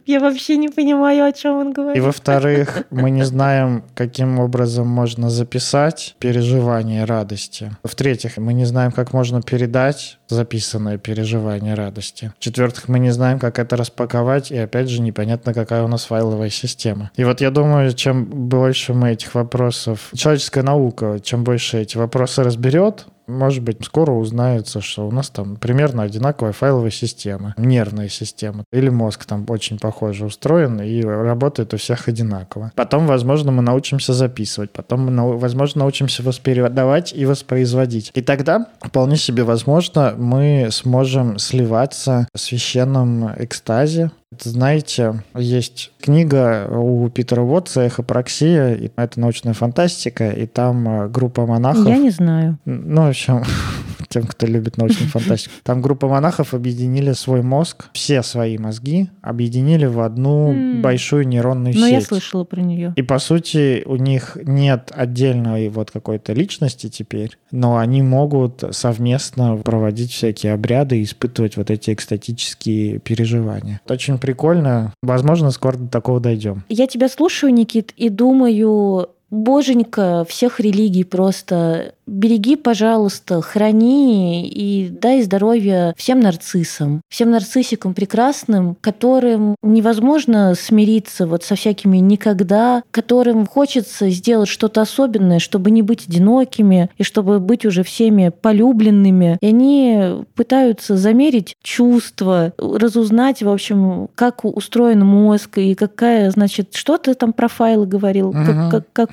Я 0.06 0.20
вообще 0.20 0.58
не 0.58 0.70
понимаю, 0.70 1.26
о 1.26 1.32
чем 1.32 1.58
он 1.58 1.74
говорит. 1.74 1.98
И 1.98 2.06
во-вторых, 2.06 2.86
мы 2.92 3.10
не 3.10 3.24
знаем, 3.24 3.84
каким 3.96 4.40
образом 4.40 4.88
можно 4.88 5.30
записать 5.30 6.16
переживание 6.20 7.06
радости. 7.06 7.72
В-третьих, 7.84 8.38
мы 8.38 8.54
не 8.54 8.66
знаем, 8.66 8.92
как 8.92 9.14
можно 9.14 9.42
передать 9.42 10.20
записанное 10.28 10.98
переживание 10.98 11.74
радости. 11.74 12.32
В-четвертых, 12.38 12.88
мы 12.88 13.00
не 13.00 13.12
знаем, 13.12 13.40
как 13.40 13.60
это 13.60 13.76
распаковать, 13.76 14.52
и 14.52 14.58
опять 14.58 14.90
же 14.90 15.02
непонятно, 15.02 15.54
какая 15.54 15.84
у 15.84 15.88
нас 15.88 16.06
файловая 16.06 16.50
система. 16.50 17.12
И 17.16 17.24
вот 17.24 17.42
я 17.42 17.50
думаю, 17.50 17.92
чем 17.94 18.26
больше 18.26 18.94
мы 18.94 19.12
этих 19.12 19.34
вопросов... 19.36 20.10
Человеческая 20.14 20.64
наука, 20.64 21.20
чем 21.24 21.44
больше 21.44 21.80
эти 21.80 21.98
вопросы 21.98 22.44
разберет, 22.44 23.08
может 23.28 23.64
быть, 23.64 23.78
скоро 23.84 24.12
узнается, 24.12 24.82
что 24.82 25.08
у 25.08 25.12
нас 25.12 25.30
там 25.30 25.56
примерно 25.58 26.04
одинаковая 26.04 26.54
файловая 26.54 26.92
система, 26.92 27.54
нервная 27.58 28.10
система, 28.10 28.64
или 28.72 28.90
мозг 28.90 29.26
там 29.26 29.46
очень 29.50 29.80
похоже 29.80 30.26
устроен 30.26 30.82
и 30.82 31.02
работает 31.04 31.74
у 31.74 31.78
всех 31.78 32.08
одинаково. 32.08 32.72
Потом, 32.76 33.08
возможно, 33.08 33.52
мы 33.52 33.62
научимся 33.62 34.14
записывать, 34.14 34.72
потом 34.72 35.14
мы, 35.14 35.38
возможно, 35.38 35.80
научимся 35.80 36.24
воспередавать 36.24 37.14
и 37.14 37.26
воспроизводить. 37.26 38.12
И 38.14 38.22
тогда, 38.22 38.68
вполне 38.82 39.18
себе 39.18 39.44
возможно, 39.44 40.14
мы 40.18 40.70
сможем 40.72 41.38
сливаться 41.38 42.28
в 42.34 42.40
священном 42.40 43.32
экстазе, 43.38 44.12
знаете, 44.38 45.24
есть 45.36 45.92
книга 46.02 46.68
у 46.70 47.10
Питера 47.10 47.42
Уотса 47.42 47.82
«Эхопроксия», 47.88 48.74
и 48.74 48.92
это 48.96 49.20
научная 49.20 49.54
фантастика, 49.54 50.30
и 50.30 50.46
там 50.46 50.88
э, 50.88 51.08
группа 51.08 51.46
монахов... 51.46 51.88
Я 51.88 51.98
не 51.98 52.10
знаю. 52.10 52.58
Ну, 52.66 53.04
в 53.04 53.10
общем, 53.10 53.44
тем, 54.10 54.24
кто 54.24 54.46
любит 54.46 54.78
научную 54.78 55.10
фантастику. 55.10 55.54
Там 55.64 55.82
группа 55.82 56.08
монахов 56.08 56.54
объединили 56.54 57.14
свой 57.14 57.42
мозг, 57.42 57.90
все 57.94 58.24
свои 58.24 58.58
мозги 58.58 59.10
объединили 59.22 59.86
в 59.86 60.00
одну 60.00 60.54
mm. 60.54 60.82
большую 60.82 61.28
нейронную 61.28 61.76
Но 61.76 61.82
сеть. 61.82 61.92
я 61.92 62.02
слышала 62.02 62.44
про 62.44 62.62
нее. 62.62 62.94
И, 62.96 63.02
по 63.02 63.20
сути, 63.20 63.84
у 63.86 63.96
них 63.96 64.38
нет 64.44 64.92
отдельной 64.94 65.70
вот 65.70 65.92
какой-то 65.92 66.34
личности 66.34 66.90
теперь, 66.90 67.38
но 67.52 67.78
они 67.78 68.02
могут 68.02 68.64
совместно 68.72 69.58
проводить 69.58 70.12
всякие 70.12 70.54
обряды 70.54 71.00
и 71.00 71.04
испытывать 71.04 71.58
вот 71.58 71.70
эти 71.70 71.94
экстатические 71.94 73.00
переживания. 73.00 73.82
Это 73.86 73.94
очень 73.94 74.18
прикольно. 74.18 74.94
Возможно, 75.02 75.52
скоро 75.52 75.78
до 75.78 75.88
такого 75.88 76.20
дойдем. 76.20 76.64
Я 76.70 76.88
тебя 76.88 77.10
слушаю, 77.10 77.54
Никит, 77.54 77.94
и 77.98 78.10
думаю, 78.10 79.10
Боженька 79.30 80.26
всех 80.28 80.60
религий 80.60 81.04
просто 81.04 81.96
береги, 82.08 82.56
пожалуйста, 82.56 83.42
храни 83.42 84.48
и 84.48 84.90
дай 84.90 85.22
здоровья 85.22 85.94
всем 85.98 86.22
нарциссам, 86.22 87.02
всем 87.10 87.32
нарциссикам 87.32 87.94
прекрасным, 87.94 88.76
которым 88.82 89.56
невозможно 89.62 90.56
смириться 90.56 91.28
вот 91.28 91.44
со 91.44 91.56
всякими 91.56 91.98
никогда, 91.98 92.82
которым 92.92 93.46
хочется 93.46 94.10
сделать 94.10 94.50
что-то 94.50 94.82
особенное, 94.82 95.40
чтобы 95.40 95.70
не 95.70 95.82
быть 95.82 96.08
одинокими 96.08 96.90
и 96.98 97.04
чтобы 97.04 97.40
быть 97.40 97.66
уже 97.66 97.84
всеми 97.84 98.30
полюбленными. 98.30 99.38
И 99.42 99.48
они 99.48 100.26
пытаются 100.36 100.96
замерить 100.96 101.56
чувства, 101.62 102.54
разузнать, 102.58 103.44
в 103.44 103.50
общем, 103.50 104.08
как 104.16 104.46
устроен 104.46 105.06
мозг 105.06 105.58
и 105.58 105.76
какая, 105.76 106.32
значит, 106.32 106.74
что 106.74 106.98
ты 106.98 107.14
там 107.14 107.34
про 107.34 107.48
файлы 107.48 107.86
говорил, 107.86 108.30
угу. 108.30 108.38
как, 108.46 108.92
как, 108.94 109.10
как 109.10 109.12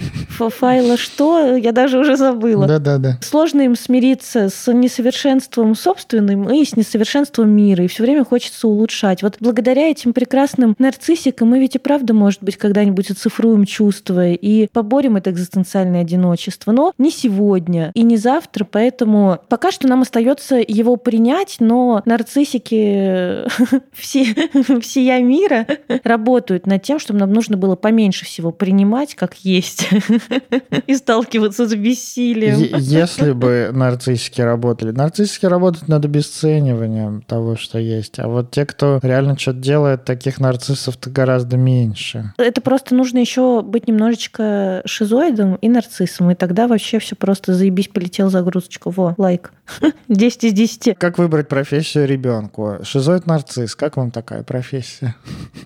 файла 0.52 0.96
что, 0.96 1.56
я 1.56 1.72
даже 1.72 1.98
уже 1.98 2.16
забыла. 2.16 2.66
Да, 2.66 2.78
да, 2.84 2.98
да. 2.98 3.18
Сложно 3.22 3.62
им 3.62 3.74
смириться 3.74 4.48
с 4.48 4.72
несовершенством 4.72 5.74
собственным 5.74 6.50
и 6.50 6.64
с 6.64 6.76
несовершенством 6.76 7.50
мира, 7.50 7.84
и 7.84 7.88
все 7.88 8.02
время 8.02 8.24
хочется 8.24 8.68
улучшать. 8.68 9.22
Вот 9.22 9.36
благодаря 9.40 9.90
этим 9.90 10.12
прекрасным 10.12 10.76
нарциссикам 10.78 11.48
мы 11.48 11.58
ведь 11.58 11.74
и 11.74 11.78
правда, 11.78 12.14
может 12.14 12.42
быть, 12.42 12.56
когда-нибудь 12.56 13.10
оцифруем 13.10 13.64
чувства 13.64 14.30
и 14.30 14.68
поборем 14.72 15.16
это 15.16 15.30
экзистенциальное 15.30 16.02
одиночество, 16.02 16.72
но 16.72 16.92
не 16.98 17.10
сегодня 17.10 17.90
и 17.94 18.02
не 18.02 18.16
завтра, 18.16 18.66
поэтому 18.70 19.38
пока 19.48 19.72
что 19.72 19.88
нам 19.88 20.02
остается 20.02 20.56
его 20.66 20.96
принять, 20.96 21.56
но 21.60 22.02
нарциссики 22.04 23.44
все, 23.92 24.34
всея 24.80 25.22
мира 25.22 25.66
работают 26.04 26.66
над 26.66 26.82
тем, 26.82 26.98
чтобы 26.98 27.20
нам 27.20 27.32
нужно 27.32 27.56
было 27.56 27.76
поменьше 27.76 28.24
всего 28.24 28.50
принимать 28.50 29.14
как 29.14 29.34
есть 29.42 29.88
и 30.86 30.94
сталкиваться 30.94 31.66
с 31.66 31.74
бессилием. 31.74 32.73
Если 32.78 33.32
бы 33.32 33.70
нарциссики 33.72 34.40
работали. 34.40 34.90
Нарциссики 34.90 35.46
работают 35.46 35.88
над 35.88 36.04
обесцениванием 36.04 37.22
того, 37.22 37.56
что 37.56 37.78
есть. 37.78 38.18
А 38.18 38.28
вот 38.28 38.50
те, 38.50 38.66
кто 38.66 39.00
реально 39.02 39.38
что-то 39.38 39.58
делает, 39.58 40.04
таких 40.04 40.40
нарциссов-то 40.40 41.10
гораздо 41.10 41.56
меньше. 41.56 42.32
Это 42.38 42.60
просто 42.60 42.94
нужно 42.94 43.18
еще 43.18 43.62
быть 43.62 43.88
немножечко 43.88 44.82
шизоидом 44.84 45.56
и 45.56 45.68
нарциссом. 45.68 46.30
И 46.30 46.34
тогда 46.34 46.68
вообще 46.68 46.98
все 46.98 47.16
просто 47.16 47.54
заебись, 47.54 47.88
полетел 47.88 48.30
загрузочку. 48.30 48.90
Во, 48.90 49.14
лайк. 49.18 49.52
10 50.08 50.44
из 50.44 50.52
10. 50.52 50.98
Как 50.98 51.18
выбрать 51.18 51.48
профессию 51.48 52.06
ребенку? 52.06 52.78
Шизоид-нарцисс. 52.82 53.74
Как 53.74 53.96
вам 53.96 54.10
такая 54.10 54.42
профессия? 54.42 55.14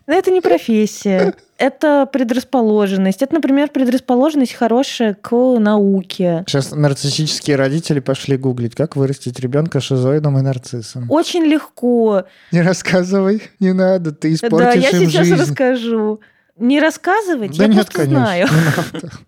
Это 0.07 0.31
не 0.31 0.41
профессия 0.41 1.35
это 1.59 2.07
предрасположенность. 2.07 3.21
Это, 3.21 3.35
например, 3.35 3.69
предрасположенность 3.69 4.55
хорошая 4.55 5.15
к 5.15 5.35
науке. 5.59 6.45
Сейчас 6.47 6.71
нарциссические 6.73 7.57
родители 7.57 8.01
пошли 8.01 8.37
гуглить, 8.37 8.75
как 8.75 8.97
вырастить 8.97 9.39
ребенка 9.41 9.81
шизоидом 9.81 10.39
и 10.39 10.43
нарциссом. 10.43 11.11
Очень 11.11 11.45
легко. 11.45 12.25
Не 12.53 12.63
рассказывай, 12.63 13.43
не 13.61 13.73
надо, 13.73 14.13
ты 14.13 14.33
испортишь 14.33 14.59
Да, 14.59 14.73
я 14.73 14.91
им 14.91 15.11
сейчас 15.11 15.27
жизнь. 15.27 15.41
расскажу. 15.41 16.21
Не 16.57 16.81
рассказывать? 16.81 17.57
Да 17.57 17.65
я 17.65 17.69
нет, 17.69 17.87
просто 17.87 17.99
конечно, 17.99 18.21
знаю. 18.25 18.49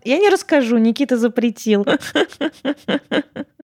Не 0.03 0.11
я 0.11 0.17
не 0.17 0.29
расскажу, 0.29 0.77
Никита 0.77 1.17
запретил. 1.17 1.85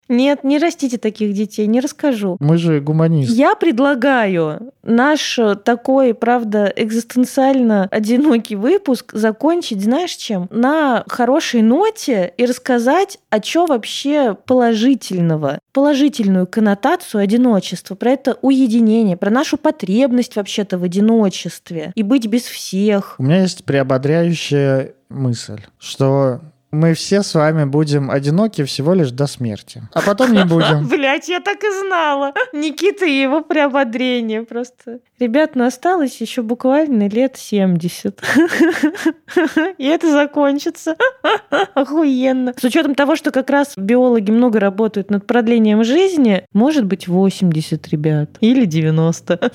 Нет, 0.09 0.45
не 0.45 0.59
растите 0.59 0.99
таких 0.99 1.33
детей, 1.33 1.67
не 1.67 1.81
расскажу. 1.81 2.37
Мы 2.41 2.59
же 2.59 2.81
гуманисты. 2.81 3.35
Я 3.35 3.57
предлагаю 3.57 4.73
наш 4.83 5.39
э, 5.39 5.57
такой, 5.57 6.15
правда, 6.15 6.73
экзистенциально 6.77 7.89
одинокий 7.91 8.57
выпуск 8.57 9.13
закончить, 9.13 9.83
знаешь 9.83 10.13
чем? 10.13 10.49
На 10.51 11.05
хорошей 11.09 11.63
ноте 11.63 12.33
и 12.37 12.47
рассказать, 12.47 13.19
о 13.31 13.41
чем 13.41 13.67
вообще 13.67 14.37
положительного, 14.47 15.59
положительную 15.73 16.47
коннотацию 16.47 17.21
одиночества, 17.21 17.95
про 17.97 18.13
это 18.13 18.39
уединение, 18.43 19.17
про 19.17 19.31
нашу 19.31 19.57
потребность 19.57 20.37
вообще-то 20.37 20.79
в 20.79 20.85
одиночестве 20.85 21.93
и 21.95 22.03
быть 22.03 22.27
без 22.27 22.43
всех. 22.43 23.17
У 23.19 23.25
меня 23.25 23.43
есть 23.43 23.65
приободряющая 23.65 24.95
мысль, 25.09 25.61
что 25.79 26.41
мы 26.73 26.95
все 26.95 27.23
с 27.23 27.35
вами 27.35 27.65
будем 27.65 28.11
одиноки 28.11 28.65
всего 28.65 28.95
лишь 28.95 29.11
до 29.11 29.27
смерти. 29.27 29.83
А 29.93 30.03
потом 30.03 30.33
не 30.33 30.45
будем. 30.45 30.87
Блять, 30.89 31.29
я 31.29 31.41
так 31.41 31.63
и 31.63 31.71
знала. 31.87 32.33
Никита 32.53 33.07
и 33.07 33.21
его 33.21 33.41
приободрение 33.41 34.43
просто. 34.43 34.99
Ребят, 35.19 35.55
ну 35.55 35.65
осталось 35.65 36.21
еще 36.21 36.43
буквально 36.43 37.09
лет 37.09 37.37
70. 37.37 38.21
И 39.79 39.85
это 39.85 40.11
закончится. 40.13 40.97
Охуенно. 41.75 42.53
С 42.57 42.65
учетом 42.65 42.95
того, 42.95 43.17
что 43.17 43.31
как 43.31 43.49
раз 43.49 43.75
биологи 43.77 44.31
много 44.31 44.61
работают 44.61 45.11
над 45.11 45.27
продлением 45.27 45.85
жизни, 45.85 46.45
может 46.53 46.85
быть 46.85 47.09
80, 47.09 47.89
ребят. 47.89 48.31
Или 48.41 48.67
90. 48.67 49.53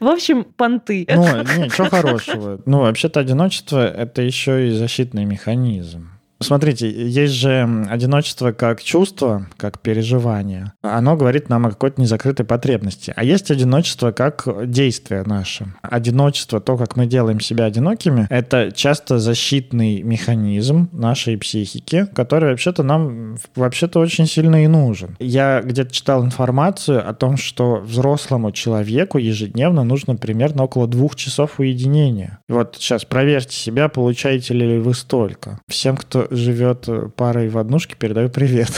В 0.00 0.06
общем, 0.06 0.44
понты. 0.44 1.06
Ну, 1.10 1.24
ничего 1.64 1.88
хорошего. 1.88 2.60
Ну, 2.64 2.80
вообще-то 2.80 3.20
одиночество— 3.20 3.86
это 3.96 4.22
еще 4.22 4.68
и 4.68 4.70
защитный 4.70 5.24
механизм. 5.24 6.13
Смотрите, 6.40 6.90
есть 6.90 7.34
же 7.34 7.86
одиночество 7.88 8.52
как 8.52 8.82
чувство, 8.82 9.46
как 9.56 9.80
переживание. 9.80 10.72
Оно 10.82 11.16
говорит 11.16 11.48
нам 11.48 11.66
о 11.66 11.70
какой-то 11.70 12.00
незакрытой 12.00 12.44
потребности. 12.44 13.12
А 13.16 13.24
есть 13.24 13.50
одиночество 13.50 14.12
как 14.12 14.46
действие 14.70 15.22
наше. 15.24 15.74
Одиночество, 15.82 16.60
то, 16.60 16.76
как 16.76 16.96
мы 16.96 17.06
делаем 17.06 17.40
себя 17.40 17.64
одинокими, 17.64 18.26
это 18.30 18.72
часто 18.74 19.18
защитный 19.18 20.02
механизм 20.02 20.88
нашей 20.92 21.38
психики, 21.38 22.06
который 22.14 22.50
вообще-то 22.50 22.82
нам 22.82 23.36
вообще-то 23.54 24.00
очень 24.00 24.26
сильно 24.26 24.64
и 24.64 24.66
нужен. 24.66 25.16
Я 25.20 25.62
где-то 25.62 25.92
читал 25.92 26.24
информацию 26.24 27.08
о 27.08 27.14
том, 27.14 27.36
что 27.36 27.76
взрослому 27.76 28.52
человеку 28.52 29.18
ежедневно 29.18 29.84
нужно 29.84 30.16
примерно 30.16 30.64
около 30.64 30.86
двух 30.86 31.16
часов 31.16 31.58
уединения. 31.58 32.38
Вот 32.48 32.76
сейчас 32.78 33.04
проверьте 33.04 33.56
себя, 33.56 33.88
получаете 33.88 34.54
ли 34.54 34.78
вы 34.78 34.94
столько. 34.94 35.60
Всем, 35.68 35.96
кто 35.96 36.23
живет 36.30 36.88
э, 36.88 37.08
парой 37.14 37.48
в 37.48 37.58
однушке, 37.58 37.96
передаю 37.98 38.28
привет. 38.28 38.70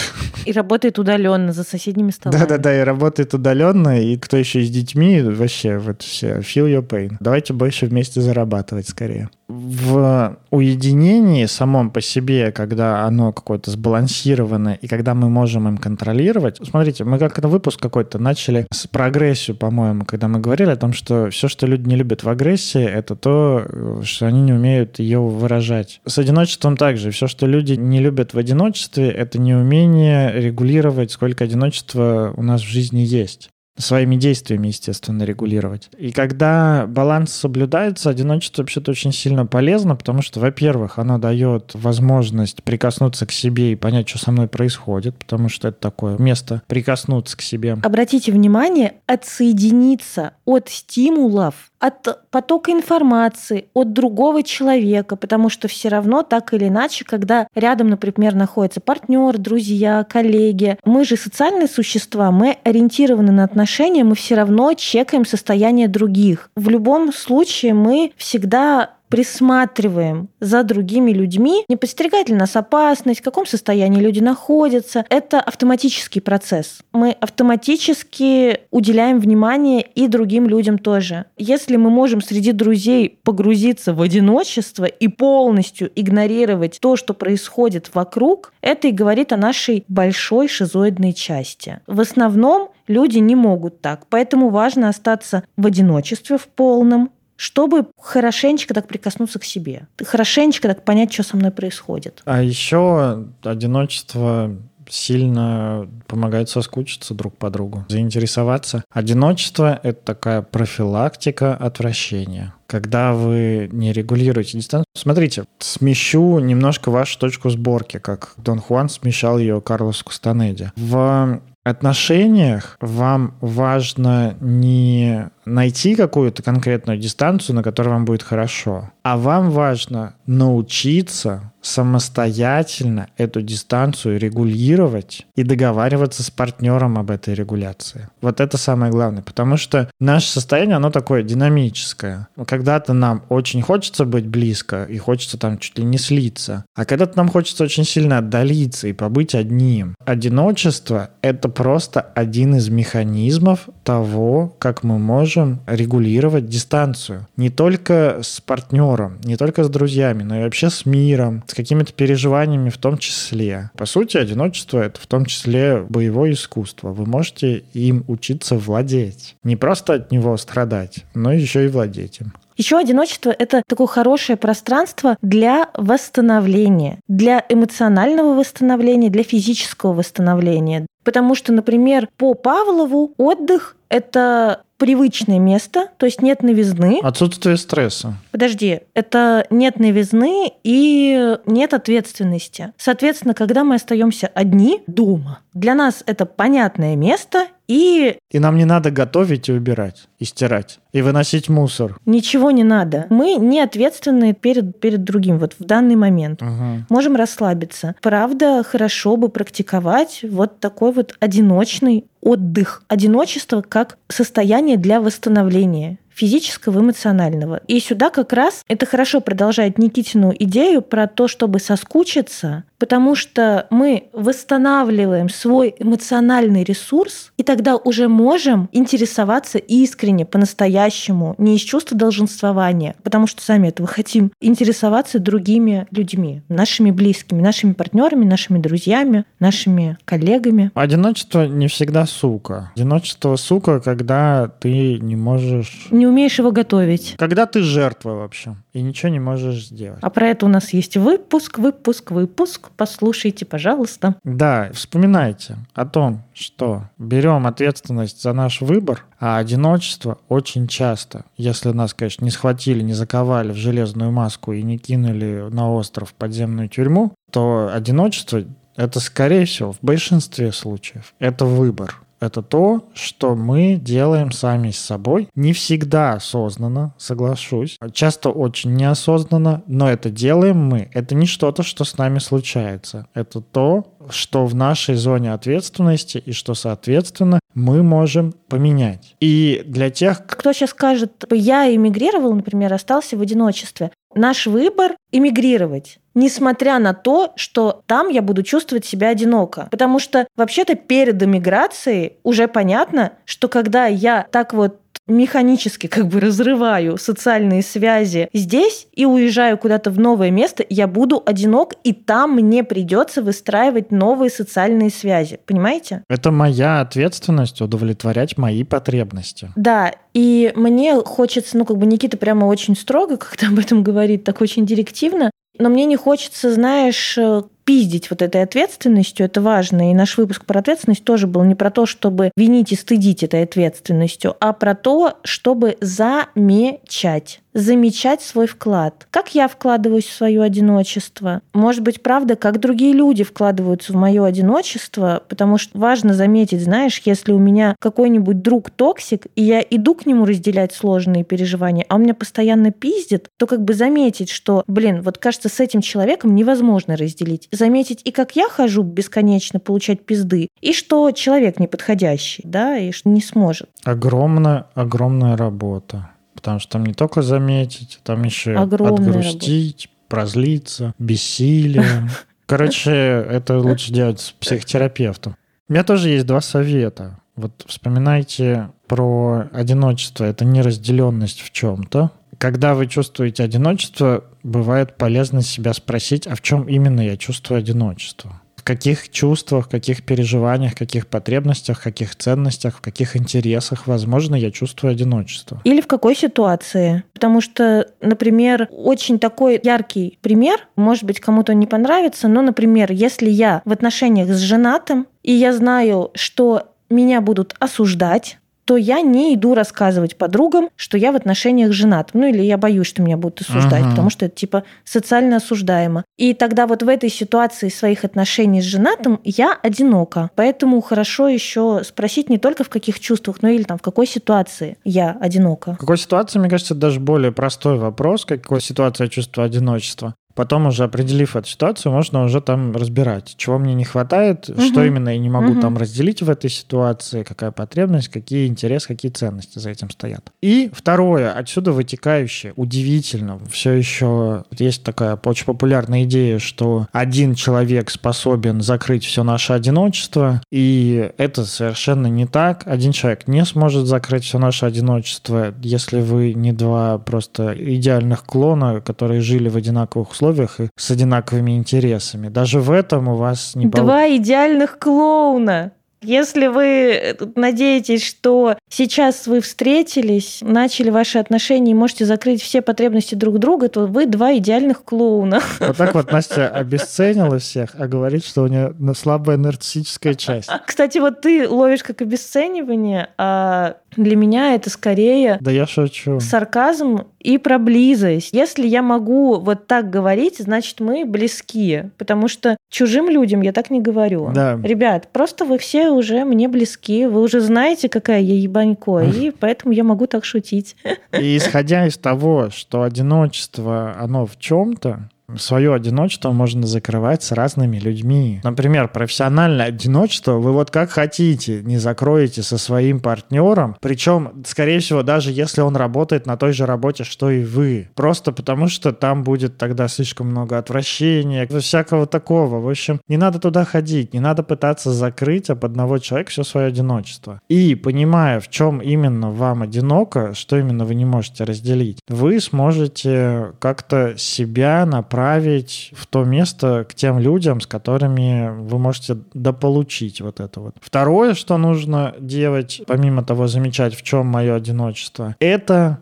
И 0.44 0.53
работает 0.53 0.99
удаленно 0.99 1.53
за 1.53 1.64
соседними 1.64 2.11
столами. 2.11 2.40
Да-да-да, 2.40 2.80
и 2.80 2.84
работает 2.84 3.34
удаленно, 3.34 4.01
и 4.01 4.16
кто 4.16 4.36
еще 4.36 4.62
с 4.62 4.70
детьми, 4.70 5.20
вообще, 5.20 5.78
вот 5.78 6.03
все, 6.03 6.38
feel 6.38 6.66
your 6.66 6.86
pain. 6.86 7.16
Давайте 7.20 7.53
больше 7.53 7.86
вместе 7.86 8.20
зарабатывать 8.20 8.88
скорее 8.88 9.28
в 9.49 10.38
уединении 10.51 11.47
самом 11.47 11.90
по 11.90 12.01
себе, 12.01 12.51
когда 12.51 13.05
оно 13.05 13.32
какое-то 13.32 13.70
сбалансированное, 13.70 14.74
и 14.74 14.88
когда 14.88 15.14
мы 15.14 15.28
можем 15.28 15.68
им 15.68 15.78
контролировать. 15.78 16.59
Смотрите, 16.64 17.05
мы 17.05 17.18
как 17.18 17.40
на 17.42 17.49
выпуск 17.49 17.80
какой-то 17.80 18.18
начали 18.18 18.66
с 18.72 18.86
прогрессию, 18.86 19.57
по-моему, 19.57 20.05
когда 20.05 20.28
мы 20.28 20.40
говорили 20.40 20.70
о 20.70 20.76
том, 20.76 20.92
что 20.92 21.30
все, 21.30 21.49
что 21.49 21.66
люди 21.66 21.88
не 21.88 21.97
любят 21.97 22.24
в 22.24 22.28
агрессии, 22.28 22.82
это 22.82 23.14
то, 23.14 24.03
что 24.03 24.26
они 24.26 24.42
не 24.42 24.53
умеют 24.53 24.99
ее 24.99 25.20
выражать. 25.20 26.01
С 26.07 26.18
одиночеством 26.18 26.76
также. 26.76 27.11
Все, 27.11 27.26
что 27.26 27.47
люди 27.47 27.74
не 27.74 28.01
любят 28.01 28.34
в 28.34 28.38
одиночестве, 28.38 29.11
это 29.11 29.38
неумение 29.38 30.32
регулировать, 30.40 31.12
сколько 31.12 31.44
одиночества 31.44 32.32
у 32.36 32.42
нас 32.42 32.62
в 32.62 32.66
жизни 32.66 33.01
есть. 33.01 33.51
Своими 33.77 34.16
действиями, 34.16 34.68
естественно, 34.68 35.22
регулировать. 35.22 35.89
И 35.99 36.12
когда 36.12 36.87
баланс 36.87 37.33
соблюдается, 37.33 38.11
одиночество 38.11 38.62
вообще-то 38.62 38.91
очень 38.91 39.12
сильно 39.12 39.47
полезно, 39.47 39.97
потому 39.97 40.22
что, 40.22 40.41
во-первых, 40.41 40.99
оно 40.99 41.18
дает 41.18 41.72
возможность 41.74 42.62
прикоснуться 42.62 43.27
к 43.27 43.33
себе 43.33 43.72
и 43.72 43.77
понять, 43.77 44.09
что 44.09 44.18
со 44.18 44.33
мной 44.33 44.49
происходит, 44.49 45.16
потому 45.16 45.49
что 45.49 45.68
это 45.68 45.79
такое 45.79 46.18
место 46.18 46.62
прикоснуться 46.66 47.37
к 47.37 47.43
себе. 47.43 47.79
Обратите 47.83 48.33
внимание, 48.33 48.95
отсоединиться 49.07 50.33
от 50.45 50.68
стимулов, 50.68 51.70
от 51.79 52.31
потока 52.31 52.72
информации, 52.72 53.68
от 53.74 53.93
другого 53.93 54.43
человека, 54.43 55.16
потому 55.16 55.49
что 55.49 55.68
все 55.68 55.89
равно 55.89 56.22
так 56.22 56.55
или 56.55 56.68
иначе, 56.68 57.05
когда 57.05 57.47
рядом, 57.55 57.89
например, 57.89 58.35
находится 58.35 58.81
партнер, 58.81 59.37
друзья, 59.39 60.05
коллеги, 60.09 60.79
мы 60.85 61.05
же 61.05 61.16
социальные 61.16 61.68
существа, 61.68 62.31
мы 62.31 62.57
ориентированы 62.64 63.33
на 63.33 63.45
отношения, 63.45 64.05
мы 64.05 64.14
все 64.14 64.35
равно 64.35 64.72
чекаем 64.74 65.27
состояние 65.27 65.89
других. 65.89 66.51
В 66.57 66.68
любом 66.68 67.12
случае 67.12 67.74
мы 67.74 68.12
всегда 68.16 68.97
присматриваем 69.09 70.28
за 70.40 70.62
другими 70.62 71.12
людьми, 71.12 71.64
не 71.68 71.76
подстерегает 71.76 72.28
ли 72.28 72.34
нас 72.34 72.57
опасность, 72.57 73.20
в 73.20 73.24
каком 73.24 73.46
состоянии 73.46 74.00
люди 74.00 74.20
находятся. 74.20 75.04
Это 75.09 75.40
автоматический 75.40 76.20
процесс. 76.20 76.80
Мы 76.92 77.12
автоматически 77.12 78.61
уделяем 78.70 79.20
внимание 79.20 79.82
и 79.82 80.09
другим 80.09 80.46
людям 80.46 80.78
тоже. 80.78 81.26
Если 81.36 81.76
мы 81.76 81.90
можем 81.90 82.20
среди 82.20 82.52
друзей 82.52 83.18
погрузиться 83.22 83.94
в 83.94 84.02
одиночество 84.02 84.84
и 84.84 85.09
полностью 85.09 85.90
игнорировать 85.94 86.78
то, 86.80 86.96
что 86.96 87.14
происходит 87.14 87.90
вокруг, 87.94 88.52
это 88.61 88.88
и 88.88 88.92
говорит 88.92 89.32
о 89.32 89.36
нашей 89.36 89.84
большой 89.88 90.48
шизоидной 90.48 91.12
части. 91.12 91.80
В 91.86 92.00
основном 92.00 92.70
люди 92.88 93.18
не 93.18 93.34
могут 93.34 93.80
так. 93.80 94.07
Поэтому 94.09 94.50
важно 94.50 94.88
остаться 94.88 95.44
в 95.57 95.66
одиночестве 95.66 96.38
в 96.38 96.48
полном, 96.48 97.11
чтобы 97.37 97.87
хорошенечко 98.01 98.74
так 98.74 98.89
прикоснуться 98.89 99.39
к 99.39 99.45
себе, 99.45 99.87
хорошенечко 100.05 100.68
так 100.68 100.84
понять, 100.84 101.12
что 101.12 101.22
со 101.22 101.37
мной 101.37 101.51
происходит. 101.51 102.22
А 102.24 102.43
еще 102.43 103.26
одиночество 103.43 104.57
сильно 104.89 105.89
помогает 106.07 106.49
соскучиться 106.49 107.14
друг 107.14 107.37
по 107.37 107.51
другу, 107.51 107.84
заинтересоваться. 107.89 108.84
Одиночество— 108.91 109.80
это 109.82 110.01
такая 110.05 110.43
профилактика 110.43 111.55
отвращения. 111.55 112.55
Когда 112.66 113.12
вы 113.12 113.68
не 113.72 113.93
регулируете 113.93 114.59
дистанцию. 114.59 114.87
Смотрите, 114.97 115.45
смещу 115.59 116.39
немножко 116.39 116.91
вашу 116.91 117.18
точку 117.18 117.51
сборки, 117.51 117.99
как 117.99 118.34
Дон 118.37 118.61
Хуан 118.61 118.89
смещал 118.89 119.39
ее 119.39 119.61
Карлос 119.61 120.03
Кустанеди. 120.03 120.72
В 120.76 121.41
отношениях 121.64 122.76
вам 122.80 123.34
важно 123.41 124.37
не 124.41 125.30
найти 125.47 125.94
какую-то 125.94 126.42
конкретную 126.42 126.99
дистанцию, 126.99 127.57
на 127.57 127.62
которой 127.62 127.90
вам 127.90 128.05
будет 128.05 128.22
хорошо, 128.22 128.90
а 129.03 129.16
вам 129.16 129.51
важно 129.51 130.14
научиться 130.26 131.53
самостоятельно 131.62 133.09
эту 133.16 133.42
дистанцию 133.42 134.18
регулировать 134.18 135.26
и 135.34 135.42
договариваться 135.42 136.22
с 136.22 136.30
партнером 136.30 136.97
об 136.99 137.11
этой 137.11 137.34
регуляции. 137.34 138.09
Вот 138.20 138.40
это 138.40 138.57
самое 138.57 138.92
главное, 138.92 139.22
потому 139.22 139.57
что 139.57 139.90
наше 139.99 140.28
состояние, 140.28 140.76
оно 140.76 140.90
такое 140.90 141.22
динамическое. 141.22 142.28
Когда-то 142.47 142.92
нам 142.92 143.22
очень 143.28 143.62
хочется 143.62 144.05
быть 144.05 144.26
близко 144.26 144.84
и 144.84 144.99
хочется 144.99 145.38
там 145.38 145.59
чуть 145.59 145.78
ли 145.78 145.84
не 145.84 145.99
слиться, 145.99 146.64
а 146.74 146.84
когда-то 146.84 147.16
нам 147.16 147.28
хочется 147.28 147.64
очень 147.64 147.84
сильно 147.84 148.18
отдалиться 148.18 148.86
и 148.86 148.92
побыть 148.92 149.34
одним. 149.34 149.97
Одиночество— 150.05 151.11
это 151.20 151.49
просто 151.49 152.01
один 152.01 152.55
из 152.57 152.68
механизмов 152.68 153.68
того, 153.82 154.55
как 154.61 154.84
мы 154.84 154.99
можем 154.99 155.36
регулировать 155.66 156.49
дистанцию. 156.49 157.26
Не 157.37 157.51
только 157.51 158.20
с 158.22 158.41
партнером, 158.41 159.18
не 159.24 159.37
только 159.37 159.64
с 159.64 159.68
друзьями, 159.68 160.22
но 160.22 160.41
и 160.41 160.43
вообще 160.43 160.70
с 160.70 160.87
миром, 160.87 161.43
с 161.47 161.55
какими-то 161.55 161.93
переживаниями 161.93 162.70
в 162.70 162.78
том 162.78 162.99
числе. 162.99 163.70
По 163.76 163.87
сути, 163.87 164.16
одиночество— 164.16 164.78
это 164.80 165.01
в 165.01 165.07
том 165.07 165.26
числе 165.26 165.84
боевое 165.89 166.32
искусство. 166.32 166.91
Вы 166.93 167.07
можете 167.07 167.64
им 167.72 168.05
учиться 168.09 168.57
владеть. 168.57 169.37
Не 169.43 169.57
просто 169.57 169.95
от 169.95 170.11
него 170.11 170.37
страдать, 170.37 171.05
но 171.14 171.32
еще 171.32 171.64
и 171.64 171.68
владеть 171.68 172.20
им. 172.20 172.32
Еще 172.57 172.78
одиночество— 172.78 173.30
это 173.39 173.62
такое 173.68 173.87
хорошее 173.87 174.37
пространство 174.37 175.18
для 175.20 175.68
восстановления, 175.74 177.01
для 177.07 177.45
эмоционального 177.49 178.34
восстановления, 178.34 179.11
для 179.11 179.24
физического 179.24 179.93
восстановления. 179.93 180.87
Потому 181.05 181.34
что, 181.34 181.53
например, 181.53 182.09
по 182.16 182.34
Павлову 182.34 183.12
отдых— 183.18 183.76
это 183.89 184.62
привычное 184.77 185.39
место, 185.39 185.89
то 185.97 186.07
есть 186.07 186.22
нет 186.22 186.43
новизны. 186.43 187.01
Отсутствие 187.03 187.57
стресса. 187.57 188.14
Подожди, 188.31 188.81
это 188.95 189.47
нет 189.51 189.79
новизны 189.79 190.53
и 190.62 191.37
нет 191.47 191.74
ответственности. 191.74 192.72
Соответственно, 192.77 193.35
когда 193.35 193.64
мы 193.64 193.77
остаемся 193.77 194.27
одни 194.29 194.83
дома, 194.87 195.41
для 195.55 195.74
нас 195.74 196.03
это 196.07 196.27
понятное 196.27 196.97
место, 196.97 197.49
и... 197.69 198.19
И 198.31 198.39
нам 198.39 198.57
не 198.57 198.64
надо 198.64 198.91
готовить 198.91 199.49
и 199.49 199.53
убирать, 199.53 200.09
и 200.19 200.25
стирать, 200.25 200.79
и 200.93 201.03
выносить 201.03 201.49
мусор. 201.49 201.99
Ничего 202.07 202.51
не 202.51 202.64
надо. 202.64 203.07
Мы 203.11 203.35
не 203.35 203.61
ответственны 203.61 204.35
перед, 204.35 204.79
перед 204.81 205.05
другим 205.05 205.39
вот 205.39 205.55
в 205.59 205.64
данный 205.64 205.97
момент. 205.97 206.43
Угу. 206.43 206.87
Можем 206.89 207.17
расслабиться. 207.17 207.95
Правда, 208.03 208.62
хорошо 208.62 209.17
бы 209.17 209.29
практиковать 209.29 210.21
вот 210.29 210.61
такой 210.61 210.93
вот 210.93 211.17
одиночный 211.21 212.05
отдых. 212.21 212.83
Одиночество 212.89 213.62
как 213.62 213.99
состояние 214.09 214.77
для 214.77 215.01
восстановления 215.01 215.99
физического 216.17 216.79
и 216.79 216.83
эмоционального. 216.83 217.61
И 217.69 217.79
сюда 217.79 218.11
как 218.11 218.33
раз 218.33 218.64
это 218.69 218.87
хорошо 218.87 219.21
продолжает 219.21 219.79
Никитину 219.79 220.33
идею 220.37 220.83
про 220.83 221.07
то, 221.07 221.29
чтобы 221.29 221.61
соскучиться, 221.61 222.64
потому 222.79 223.14
что 223.14 223.67
мы 223.71 224.09
восстанавливаем 224.12 225.29
свой 225.29 225.75
эмоциональный 225.79 226.64
ресурс, 226.64 227.33
и 227.37 227.43
тогда 227.43 227.77
уже 227.77 228.09
можем 228.09 228.69
интересоваться 228.73 229.59
искренне, 229.59 230.25
по-настоящему, 230.25 231.35
не 231.39 231.57
из 231.57 231.61
чувства 231.61 231.97
долженствования, 231.97 232.97
потому 233.03 233.27
что 233.27 233.43
сами 233.43 233.69
этого 233.69 233.87
хотим, 233.87 234.33
интересоваться 234.41 235.19
другими 235.19 235.87
людьми, 235.91 236.43
нашими 236.49 236.91
близкими, 236.91 237.43
нашими 237.43 237.73
партнерами, 237.73 238.25
нашими 238.25 238.59
друзьями, 238.59 239.25
нашими 239.39 239.99
коллегами. 240.05 240.71
Одиночество 240.75 241.47
не 241.47 241.69
всегда 241.69 242.07
сука. 242.07 242.73
Одиночество 242.75 243.37
сука, 243.37 243.81
когда 243.81 244.49
ты 244.61 244.99
не 244.99 245.17
можешь... 245.17 245.89
Не 245.91 246.05
умеешь 246.07 246.38
его 246.38 246.52
готовить. 246.52 247.14
Когда 247.18 247.46
ты 247.46 247.62
жертва 247.62 248.11
вообще 248.11 248.57
и 248.72 248.82
ничего 248.82 249.11
не 249.11 249.20
можешь 249.20 249.68
сделать. 249.68 249.98
А 250.02 250.11
про 250.11 250.28
это 250.28 250.46
у 250.46 250.48
нас 250.48 250.72
есть 250.72 250.96
выпуск, 250.96 251.59
выпуск, 251.59 252.11
выпуск. 252.11 252.68
Послушайте, 252.76 253.44
пожалуйста. 253.44 254.16
Да, 254.24 254.70
вспоминайте 254.72 255.57
о 255.74 255.86
том, 255.86 256.22
что 256.34 256.90
берем 256.98 257.46
ответственность 257.46 258.22
за 258.22 258.32
наш 258.32 258.61
выбор, 258.61 259.04
а 259.18 259.38
одиночество 259.38 260.18
очень 260.28 260.68
часто, 260.68 261.24
если 261.36 261.70
нас, 261.70 261.94
конечно, 261.94 262.24
не 262.24 262.30
схватили, 262.30 262.82
не 262.82 262.92
заковали 262.92 263.52
в 263.52 263.57
железную 263.57 264.12
маску 264.12 264.52
и 264.52 264.62
не 264.62 264.78
кинули 264.78 265.48
на 265.50 265.72
остров 265.72 266.12
подземную 266.14 266.68
тюрьму, 266.68 267.12
то 267.30 267.70
одиночество 267.72 268.44
это, 268.76 269.00
скорее 269.00 269.46
всего, 269.46 269.72
в 269.72 269.78
большинстве 269.80 270.52
случаев, 270.52 271.14
это 271.18 271.46
выбор 271.46 272.02
это 272.27 272.43
то, 272.43 272.85
что 272.95 273.35
мы 273.35 273.77
делаем 273.77 274.31
сами 274.31 274.70
с 274.70 274.79
собой. 274.79 275.29
Не 275.35 275.53
всегда 275.53 276.12
осознанно, 276.12 276.95
соглашусь. 276.99 277.79
Часто 277.93 278.31
очень 278.31 278.74
неосознанно, 278.74 279.62
но 279.66 279.91
это 279.91 280.11
делаем 280.11 280.59
мы. 280.59 280.91
Это 280.93 281.14
не 281.14 281.27
что-то, 281.27 281.62
что 281.62 281.85
с 281.85 281.97
нами 281.97 282.18
случается. 282.18 283.07
Это 283.14 283.41
то, 283.41 283.97
что 284.11 284.47
в 284.47 284.55
нашей 284.55 284.95
зоне 284.95 285.33
ответственности 285.33 286.18
и 286.18 286.33
что, 286.33 286.55
соответственно, 286.55 287.41
мы 287.55 287.83
можем 287.83 288.35
поменять. 288.49 289.16
И 289.20 289.62
для 289.66 289.91
тех... 289.91 290.27
Кто 290.27 290.53
сейчас 290.53 290.70
скажет, 290.70 291.24
я 291.31 291.74
эмигрировал, 291.74 292.35
например, 292.35 292.72
остался 292.72 293.16
в 293.16 293.22
одиночестве. 293.22 293.91
Наш 294.17 294.47
выбор 294.47 294.97
эмигрировать 295.12 295.99
несмотря 296.17 296.79
на 296.79 296.95
то, 296.95 297.35
что 297.37 297.83
там 297.87 298.09
я 298.09 298.23
буду 298.23 298.43
чувствовать 298.43 298.87
себя 298.87 299.11
одиноко. 299.11 299.69
Потому 299.71 299.99
что 299.99 300.27
вообще-то 300.35 300.75
перед 300.75 301.23
эмиграцией 301.23 302.14
уже 302.25 302.49
понятно, 302.49 303.12
что 303.27 303.49
когда 303.49 303.87
я 303.87 304.27
так 304.33 304.55
вот 304.55 304.81
механически 305.07 305.86
как 305.86 306.09
бы 306.09 306.20
разрываю 306.20 306.98
социальные 306.98 307.62
связи 307.62 308.28
здесь 308.32 308.88
и 308.92 309.07
уезжаю 309.07 309.59
куда-то 309.59 309.90
в 309.90 309.98
новое 309.98 310.30
место, 310.30 310.64
я 310.68 310.86
буду 310.86 311.22
одинок, 311.24 311.74
и 311.84 311.92
там 311.92 312.32
мне 312.32 312.64
придется 312.64 313.22
выстраивать 313.22 313.90
новые 313.90 314.30
социальные 314.30 314.90
связи. 314.90 315.38
Понимаете? 315.46 316.02
Это 316.09 316.30
моя 316.30 316.80
ответственность 316.80 317.61
удовлетворять 317.61 318.36
мои 318.36 318.64
потребности. 318.64 319.50
Да, 319.57 319.92
и 320.14 320.52
мне 320.57 320.96
хочется, 320.96 321.57
ну 321.57 321.64
как 321.64 321.76
бы 321.76 321.86
Никита 321.86 322.16
прямо 322.16 322.46
очень 322.46 322.76
строго, 322.76 323.16
когда 323.16 323.48
об 323.48 323.59
этом 323.59 323.82
говорит, 323.82 324.24
так 324.24 324.40
очень 324.40 324.66
директивно, 324.66 325.30
но 325.59 325.68
мне 325.68 325.84
не 325.86 325.96
хочется, 325.96 326.52
знаешь, 326.52 327.18
пиздить 327.67 328.09
вот 328.09 328.23
этой 328.23 328.43
ответственностью, 328.43 329.27
это 329.27 329.43
важно. 329.43 329.91
И 329.91 329.95
наш 329.95 330.17
выпуск 330.17 330.47
про 330.47 330.61
ответственность 330.61 331.05
тоже 331.05 331.27
был 331.27 331.43
не 331.45 331.55
про 331.55 331.71
то, 331.71 331.85
чтобы 331.85 332.31
винить 332.37 332.73
и 332.73 332.77
стыдить 332.77 333.23
этой 333.23 333.43
ответственностью, 333.43 334.37
а 334.41 334.53
про 334.55 334.75
то, 334.75 335.19
чтобы 335.25 335.77
замечать 335.81 337.41
замечать 337.57 338.20
свой 338.20 338.46
вклад. 338.46 339.09
Как 339.11 339.34
я 339.34 339.48
вкладываюсь 339.48 340.04
в 340.04 340.12
свое 340.12 340.42
одиночество? 340.42 341.40
Может 341.54 341.82
быть, 341.82 342.02
правда, 342.02 342.36
как 342.36 342.61
другие 342.61 342.92
люди 342.92 343.24
вкладываются 343.24 343.94
в 343.94 343.96
мое 343.96 344.24
одиночество, 344.24 345.22
потому 345.26 345.57
что 345.57 345.76
важно 345.78 346.12
заметить, 346.12 346.62
знаешь, 346.62 347.00
если 347.07 347.32
у 347.32 347.38
меня 347.38 347.74
какой-нибудь 347.80 348.42
друг 348.42 348.70
токсик, 348.70 349.26
и 349.34 349.42
я 349.42 349.61
иду 349.62 349.94
к 349.94 350.04
нему 350.04 350.26
разделять 350.26 350.74
сложные 350.74 351.24
переживания, 351.24 351.86
а 351.88 351.94
он 351.94 352.02
меня 352.02 352.14
постоянно 352.14 352.72
пиздит, 352.72 353.30
то 353.38 353.46
как 353.46 353.64
бы 353.64 353.72
заметить, 353.72 354.28
что, 354.28 354.62
блин, 354.66 355.00
вот 355.00 355.16
кажется, 355.16 355.48
с 355.48 355.59
этим 355.59 355.80
человеком 355.80 356.34
невозможно 356.34 356.94
разделить. 356.96 357.48
Заметить 357.52 358.02
и 358.04 358.11
как 358.12 358.36
я 358.36 358.50
хожу 358.50 358.82
бесконечно 358.82 359.61
получать 359.61 360.04
пизды, 360.04 360.48
и 360.61 360.74
что 360.74 361.11
человек 361.12 361.59
неподходящий, 361.59 362.42
да, 362.44 362.76
и 362.76 362.92
что 362.92 363.09
не 363.09 363.22
сможет. 363.22 363.70
Огромная, 363.82 364.66
огромная 364.74 365.38
работа. 365.38 366.11
Потому 366.47 366.61
что 366.61 366.72
там 366.74 366.86
не 366.86 366.94
только 366.94 367.22
заметить, 367.22 367.99
там 368.05 368.22
еще 368.22 368.55
Огромная 368.55 369.09
отгрустить, 369.09 369.86
работа. 369.86 370.07
прозлиться, 370.07 370.94
бессилие. 370.97 372.09
Короче, 372.47 372.92
это 372.92 373.59
лучше 373.59 373.92
делать 373.92 374.20
с 374.20 374.30
психотерапевтом. 374.30 375.34
У 375.68 375.72
меня 375.72 375.82
тоже 375.82 376.11
есть 376.11 376.24
два 376.24 376.40
совета. 376.40 377.18
Вот 377.34 377.64
вспоминайте 377.66 378.70
про 378.86 379.49
одиночество. 379.53 380.22
Это 380.22 380.44
неразделенность 380.44 381.40
в 381.40 381.51
чем-то. 381.51 382.12
Когда 382.38 382.76
вы 382.76 382.86
чувствуете 382.86 383.42
одиночество, 383.42 384.22
бывает 384.44 384.97
полезно 384.97 385.42
себя 385.42 385.74
спросить, 385.74 386.28
а 386.28 386.36
в 386.36 386.42
чем 386.42 386.68
именно 386.68 387.01
я 387.01 387.16
чувствую 387.16 387.59
одиночество 387.59 388.40
каких 388.67 389.11
чувствах, 389.11 389.69
каких 389.69 390.03
переживаниях, 390.03 390.75
каких 390.75 391.07
потребностях, 391.07 391.81
каких 391.81 392.17
ценностях, 392.17 392.79
в 392.79 392.81
каких 392.81 393.17
интересах, 393.17 393.87
возможно, 393.87 394.35
я 394.35 394.51
чувствую 394.51 394.91
одиночество. 394.91 395.61
Или 395.62 395.81
в 395.81 395.87
какой 395.87 396.17
ситуации. 396.17 397.05
Потому 397.12 397.41
что, 397.41 397.87
например, 398.01 398.69
очень 398.73 399.21
такой 399.21 399.61
яркий 399.62 400.19
пример, 400.21 400.67
может 400.75 401.05
быть, 401.05 401.21
кому-то 401.21 401.55
не 401.55 401.69
понравится, 401.69 402.27
но, 402.27 402.43
например, 402.43 402.91
если 402.91 403.31
я 403.31 403.62
в 403.64 403.71
отношениях 403.71 404.29
с 404.31 404.41
женатым, 404.41 405.07
и 405.23 405.33
я 405.33 405.53
знаю, 405.53 406.11
что 406.14 406.73
меня 406.91 407.21
будут 407.21 407.55
осуждать, 407.61 408.39
то 408.67 408.77
я 408.77 409.01
не 409.01 409.35
иду 409.35 409.55
рассказывать 409.55 410.17
подругам, 410.17 410.69
что 410.75 410.99
я 410.99 411.12
в 411.12 411.17
отношениях 411.17 411.73
женат. 411.73 412.11
Ну 412.14 412.27
или 412.27 412.43
я 412.43 412.59
боюсь, 412.59 412.89
что 412.89 413.01
меня 413.01 413.17
будут 413.17 413.43
осуждать, 413.43 413.83
ага. 413.83 413.91
потому 413.91 414.11
что 414.11 414.27
это 414.27 414.35
типа 414.35 414.64
социально 414.85 415.37
осуждаемо. 415.37 416.05
И 416.17 416.35
тогда 416.35 416.67
вот 416.67 416.83
в 416.83 416.89
этой 416.89 417.09
ситуации 417.09 417.69
своих 417.69 418.05
отношений 418.05 418.61
с 418.61 418.64
женатым 418.64 419.21
я 419.23 419.57
одинока. 419.62 420.31
Поэтому 420.35 420.81
хорошо 420.81 421.29
еще 421.29 421.83
спросить 421.85 422.29
не 422.29 422.39
только 422.39 422.64
в 422.64 422.69
каких 422.69 422.99
чувствах, 422.99 423.37
но 423.41 423.49
или 423.49 423.62
там 423.62 423.79
в 423.79 423.83
какой 423.83 424.07
ситуации 424.07 424.79
я 424.85 425.17
одинока. 425.21 425.75
В 425.75 425.79
какой 425.79 425.97
ситуации, 425.97 426.41
мне 426.41 426.51
кажется, 426.51 426.75
даже 426.75 426.99
более 426.99 427.31
простой 427.31 427.79
вопрос, 427.79 428.25
какой 428.25 428.61
ситуации 428.61 429.05
я 429.05 429.09
чувствую 429.09 429.47
одиночество. 429.47 430.17
Потом 430.37 430.66
уже 430.66 430.84
определив 430.84 431.34
эту 431.34 431.49
ситуацию, 431.49 431.93
можно 431.93 432.22
уже 432.22 432.43
там 432.43 432.76
разбирать, 432.76 433.34
чего 433.39 433.59
мне 433.59 433.72
не 433.72 433.84
хватает, 433.84 434.51
угу. 434.51 434.61
что 434.61 434.84
именно 434.84 435.09
я 435.09 435.18
не 435.18 435.30
могу 435.30 435.53
угу. 435.53 435.61
там 435.62 435.78
разделить 435.78 436.22
в 436.22 436.28
этой 436.28 436.51
ситуации, 436.51 437.22
какая 437.22 437.51
потребность, 437.51 438.09
какие 438.09 438.47
интересы, 438.47 438.89
какие 438.89 439.11
ценности 439.11 439.59
за 439.59 439.70
этим 439.70 439.91
стоят. 439.91 440.30
И 440.43 440.70
второе, 440.74 441.32
отсюда 441.32 441.72
вытекающее, 441.72 442.53
удивительно, 442.55 443.41
все 443.51 443.72
еще 443.72 444.45
есть 444.59 444.84
такая 444.84 445.18
очень 445.24 445.47
популярная 445.47 446.05
идея, 446.05 446.39
что 446.39 446.87
один 446.93 447.34
человек 447.34 447.89
способен 447.89 448.61
закрыть 448.61 449.07
все 449.07 449.24
наше 449.24 449.55
одиночество, 449.55 450.43
и 450.53 451.12
это 451.16 451.47
совершенно 451.47 452.09
не 452.09 452.26
так. 452.26 452.62
Один 452.66 452.93
человек 452.93 453.26
не 453.26 453.45
сможет 453.47 453.87
закрыть 453.87 454.24
все 454.24 454.39
наше 454.39 454.66
одиночество, 454.66 455.55
если 455.62 456.03
вы 456.03 456.34
не 456.34 456.53
два 456.53 456.99
просто 456.99 457.55
идеальных 457.57 458.24
клона, 458.24 458.82
которые 458.82 459.22
жили 459.22 459.49
в 459.49 459.57
одинаковых 459.57 460.11
условиях, 460.11 460.26
условиях 460.27 460.61
и 460.61 460.68
с 460.77 460.91
одинаковыми 460.91 461.57
интересами. 461.57 462.29
Даже 462.29 462.61
в 462.61 462.70
этом 462.70 463.09
у 463.09 463.16
вас 463.16 463.55
не 463.55 463.66
Два 463.66 464.09
идеальных 464.16 464.79
клоуна. 464.79 465.72
Если 466.03 466.47
вы 466.47 466.64
э, 466.64 467.14
надеетесь, 467.35 468.05
что 468.05 468.57
сейчас 468.69 469.27
вы 469.27 469.41
встретились, 469.41 470.39
начали 470.43 470.91
ваши 470.91 471.19
отношения 471.19 471.73
и 471.73 471.75
можете 471.75 472.05
закрыть 472.05 472.43
все 472.43 472.62
потребности 472.62 473.14
друг 473.14 473.39
друга, 473.39 473.69
то 473.69 473.87
вы 473.87 474.07
два 474.07 474.37
идеальных 474.37 474.85
клоуна. 474.85 475.41
Вот 475.61 475.77
так 475.77 475.95
вот 475.95 476.12
Настя 476.12 476.49
обесценила 476.49 477.39
всех, 477.39 477.71
а 477.79 477.87
говорит, 477.87 478.25
что 478.25 478.43
у 478.43 478.47
нее 478.47 478.75
слабая 478.95 479.37
нарциссическая 479.37 480.14
часть. 480.14 480.51
Кстати, 480.67 480.99
вот 480.99 481.21
ты 481.21 481.49
ловишь 481.49 481.83
как 481.83 482.03
обесценивание, 482.03 483.11
а 483.19 483.77
для 483.97 484.17
меня 484.17 484.55
это 484.55 484.71
скорее 484.71 485.39
да 485.41 485.51
я 485.51 485.67
шучу. 485.67 486.21
сарказм 486.21 487.07
и 487.21 487.39
про 487.39 487.59
близость. 487.59 488.31
Если 488.33 488.67
я 488.67 488.83
могу 488.83 489.39
вот 489.41 489.67
так 489.67 489.91
говорить, 489.91 490.39
значит, 490.39 490.81
мы 490.81 491.05
близки. 491.05 491.91
Потому 491.97 492.29
что 492.29 492.57
чужим 492.71 493.09
людям 493.09 493.41
я 493.41 493.53
так 493.53 493.71
не 493.71 493.81
говорю. 493.81 494.31
Да. 494.35 494.59
Ребят, 494.62 495.09
просто 495.12 495.45
вы 495.45 495.59
все 495.59 495.91
уже 495.91 496.25
мне 496.25 496.49
близки. 496.49 497.07
Вы 497.07 497.23
уже 497.23 497.41
знаете, 497.41 497.89
какая 497.89 498.21
я 498.21 498.35
ебанько. 498.57 499.00
И 499.00 499.30
поэтому 499.30 499.72
я 499.72 499.84
могу 499.84 500.07
так 500.07 500.24
шутить. 500.24 500.76
И 501.12 501.36
исходя 501.36 501.86
из 501.86 501.98
того, 501.98 502.50
что 502.50 502.82
одиночество, 502.82 503.96
оно 503.98 504.26
в 504.26 504.38
чем-то, 504.38 505.09
свое 505.37 505.74
одиночество 505.74 506.31
можно 506.33 506.66
закрывать 506.66 507.22
с 507.22 507.33
разными 507.33 507.79
людьми. 507.79 508.41
Например, 508.45 508.89
профессиональное 508.89 509.66
одиночество 509.66 510.33
вы 510.33 510.53
вот 510.53 510.70
как 510.70 510.91
хотите 510.91 511.62
не 511.62 511.79
закроете 511.79 512.43
со 512.43 512.59
своим 512.59 513.01
партнером, 513.01 513.77
причем, 513.81 514.45
скорее 514.47 514.81
всего, 514.81 515.03
даже 515.03 515.33
если 515.33 515.61
он 515.61 515.77
работает 515.77 516.27
на 516.27 516.37
той 516.37 516.53
же 516.53 516.66
работе, 516.66 517.05
что 517.05 517.31
и 517.31 517.45
вы. 517.45 517.89
Просто 517.95 518.33
потому, 518.33 518.68
что 518.68 518.93
там 518.93 519.24
будет 519.24 519.59
тогда 519.59 519.89
слишком 519.89 520.29
много 520.29 520.59
отвращения, 520.59 521.47
всякого 521.61 522.07
такого. 522.07 522.61
В 522.61 522.68
общем, 522.68 523.01
не 523.09 523.16
надо 523.16 523.39
туда 523.39 523.64
ходить, 523.64 524.14
не 524.14 524.20
надо 524.20 524.43
пытаться 524.43 524.93
закрыть 524.93 525.51
об 525.51 525.64
одного 525.64 525.99
человека 525.99 526.31
все 526.31 526.45
свое 526.45 526.68
одиночество. 526.68 527.41
И 527.49 527.74
понимая, 527.74 528.41
в 528.41 528.49
чем 528.49 528.81
именно 528.81 529.31
вам 529.31 529.62
одиноко, 529.62 530.35
что 530.35 530.59
именно 530.59 530.85
вы 530.85 530.95
не 530.95 531.05
можете 531.05 531.45
разделить, 531.45 531.99
вы 532.09 532.41
сможете 532.41 533.53
как-то 533.59 534.14
себя 534.16 534.87
направить 534.87 535.16
направить 535.17 535.93
в 535.95 536.07
то 536.07 536.25
место 536.25 536.87
к 536.89 536.95
тем 536.95 537.19
людям, 537.19 537.61
с 537.61 537.67
которыми 537.67 538.51
вы 538.51 538.79
можете 538.79 539.17
дополучить 539.33 540.21
вот 540.21 540.41
это 540.41 540.61
вот. 540.61 540.75
Второе, 540.81 541.35
что 541.35 541.57
нужно 541.57 542.14
делать, 542.21 542.83
помимо 542.87 543.25
того 543.25 543.47
замечать, 543.47 543.95
в 543.95 544.03
чем 544.03 544.27
мое 544.27 544.55
одиночество, 544.55 545.35
это 545.41 545.99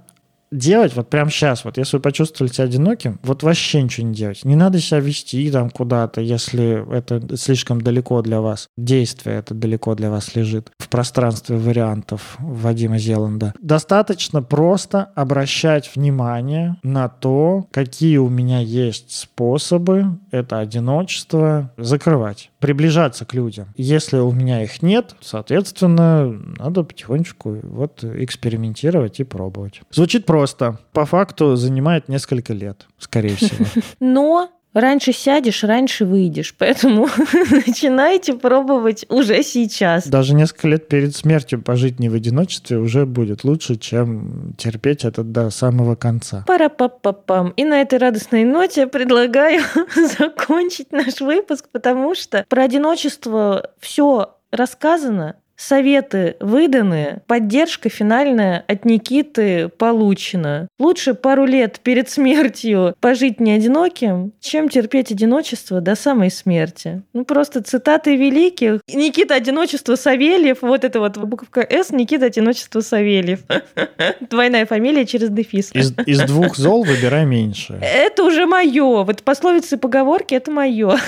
делать 0.54 0.94
вот 0.94 1.10
прямо 1.10 1.30
сейчас, 1.30 1.64
вот 1.64 1.76
если 1.78 1.96
вы 1.96 2.02
почувствовали 2.02 2.52
себя 2.52 2.64
одиноким, 2.64 3.18
вот 3.22 3.42
вообще 3.42 3.82
ничего 3.82 4.06
не 4.06 4.14
делать. 4.14 4.44
Не 4.44 4.56
надо 4.56 4.80
себя 4.80 5.00
вести 5.00 5.50
там 5.50 5.70
куда-то, 5.70 6.20
если 6.20 6.96
это 6.96 7.36
слишком 7.36 7.80
далеко 7.80 8.22
для 8.22 8.40
вас. 8.40 8.68
Действие 8.76 9.38
это 9.38 9.54
далеко 9.54 9.94
для 9.94 10.10
вас 10.10 10.34
лежит 10.34 10.70
в 10.78 10.88
пространстве 10.88 11.56
вариантов 11.56 12.36
Вадима 12.38 12.98
Зеланда. 12.98 13.54
Достаточно 13.60 14.42
просто 14.42 15.10
обращать 15.14 15.90
внимание 15.94 16.76
на 16.82 17.08
то, 17.08 17.66
какие 17.72 18.18
у 18.18 18.28
меня 18.28 18.60
есть 18.60 19.10
способы 19.10 20.18
это 20.30 20.58
одиночество 20.58 21.72
закрывать, 21.76 22.50
приближаться 22.64 23.26
к 23.26 23.34
людям. 23.34 23.74
Если 23.76 24.16
у 24.16 24.32
меня 24.32 24.62
их 24.62 24.80
нет, 24.80 25.16
соответственно, 25.20 26.32
надо 26.58 26.82
потихонечку 26.82 27.60
вот 27.62 28.02
экспериментировать 28.02 29.20
и 29.20 29.24
пробовать. 29.24 29.82
Звучит 29.90 30.24
просто. 30.24 30.78
По 30.92 31.04
факту 31.04 31.56
занимает 31.56 32.08
несколько 32.08 32.54
лет, 32.54 32.86
скорее 32.98 33.36
всего. 33.36 33.66
Но 34.00 34.50
Раньше 34.74 35.12
сядешь, 35.12 35.62
раньше 35.62 36.04
выйдешь. 36.04 36.54
Поэтому 36.58 37.08
начинайте 37.66 38.34
пробовать 38.34 39.06
уже 39.08 39.42
сейчас. 39.42 40.06
Даже 40.06 40.34
несколько 40.34 40.68
лет 40.68 40.88
перед 40.88 41.14
смертью 41.14 41.62
пожить 41.62 42.00
не 42.00 42.08
в 42.08 42.14
одиночестве 42.14 42.78
уже 42.78 43.06
будет 43.06 43.44
лучше, 43.44 43.76
чем 43.76 44.54
терпеть 44.58 45.04
это 45.04 45.22
до 45.22 45.50
самого 45.50 45.94
конца. 45.94 46.44
пара 46.46 46.68
па 46.68 46.88
па 46.88 47.12
пам 47.12 47.50
И 47.50 47.64
на 47.64 47.80
этой 47.80 47.98
радостной 47.98 48.44
ноте 48.44 48.88
предлагаю 48.88 49.62
закончить 50.18 50.90
наш 50.92 51.20
выпуск, 51.20 51.68
потому 51.70 52.14
что 52.14 52.44
про 52.48 52.64
одиночество 52.64 53.70
все 53.78 54.34
рассказано, 54.50 55.36
Советы 55.56 56.36
выданы, 56.40 57.22
поддержка 57.26 57.88
финальная 57.88 58.64
от 58.66 58.84
Никиты 58.84 59.68
получена. 59.68 60.68
Лучше 60.78 61.14
пару 61.14 61.44
лет 61.44 61.80
перед 61.80 62.10
смертью 62.10 62.94
пожить 63.00 63.40
не 63.40 63.52
одиноким, 63.52 64.32
чем 64.40 64.68
терпеть 64.68 65.12
одиночество 65.12 65.80
до 65.80 65.94
самой 65.94 66.30
смерти. 66.30 67.02
Ну, 67.12 67.24
просто 67.24 67.62
цитаты 67.62 68.16
великих. 68.16 68.80
Никита 68.92 69.34
Одиночество 69.34 69.96
Савельев, 69.96 70.62
вот 70.62 70.84
это 70.84 71.00
вот 71.00 71.16
буковка 71.16 71.60
«С», 71.60 71.90
Никита 71.90 72.26
Одиночество 72.26 72.80
Савельев. 72.80 73.40
Двойная 74.30 74.66
фамилия 74.66 75.06
через 75.06 75.30
дефис. 75.30 75.70
Из, 75.72 75.92
из 76.06 76.20
двух 76.22 76.56
зол 76.56 76.84
выбирай 76.84 77.24
меньше. 77.26 77.78
Это 77.80 78.24
уже 78.24 78.46
мое. 78.46 79.04
Вот 79.04 79.22
пословицы 79.22 79.76
и 79.76 79.78
поговорки– 79.78 80.34
это 80.34 80.50
мое. 80.50 80.98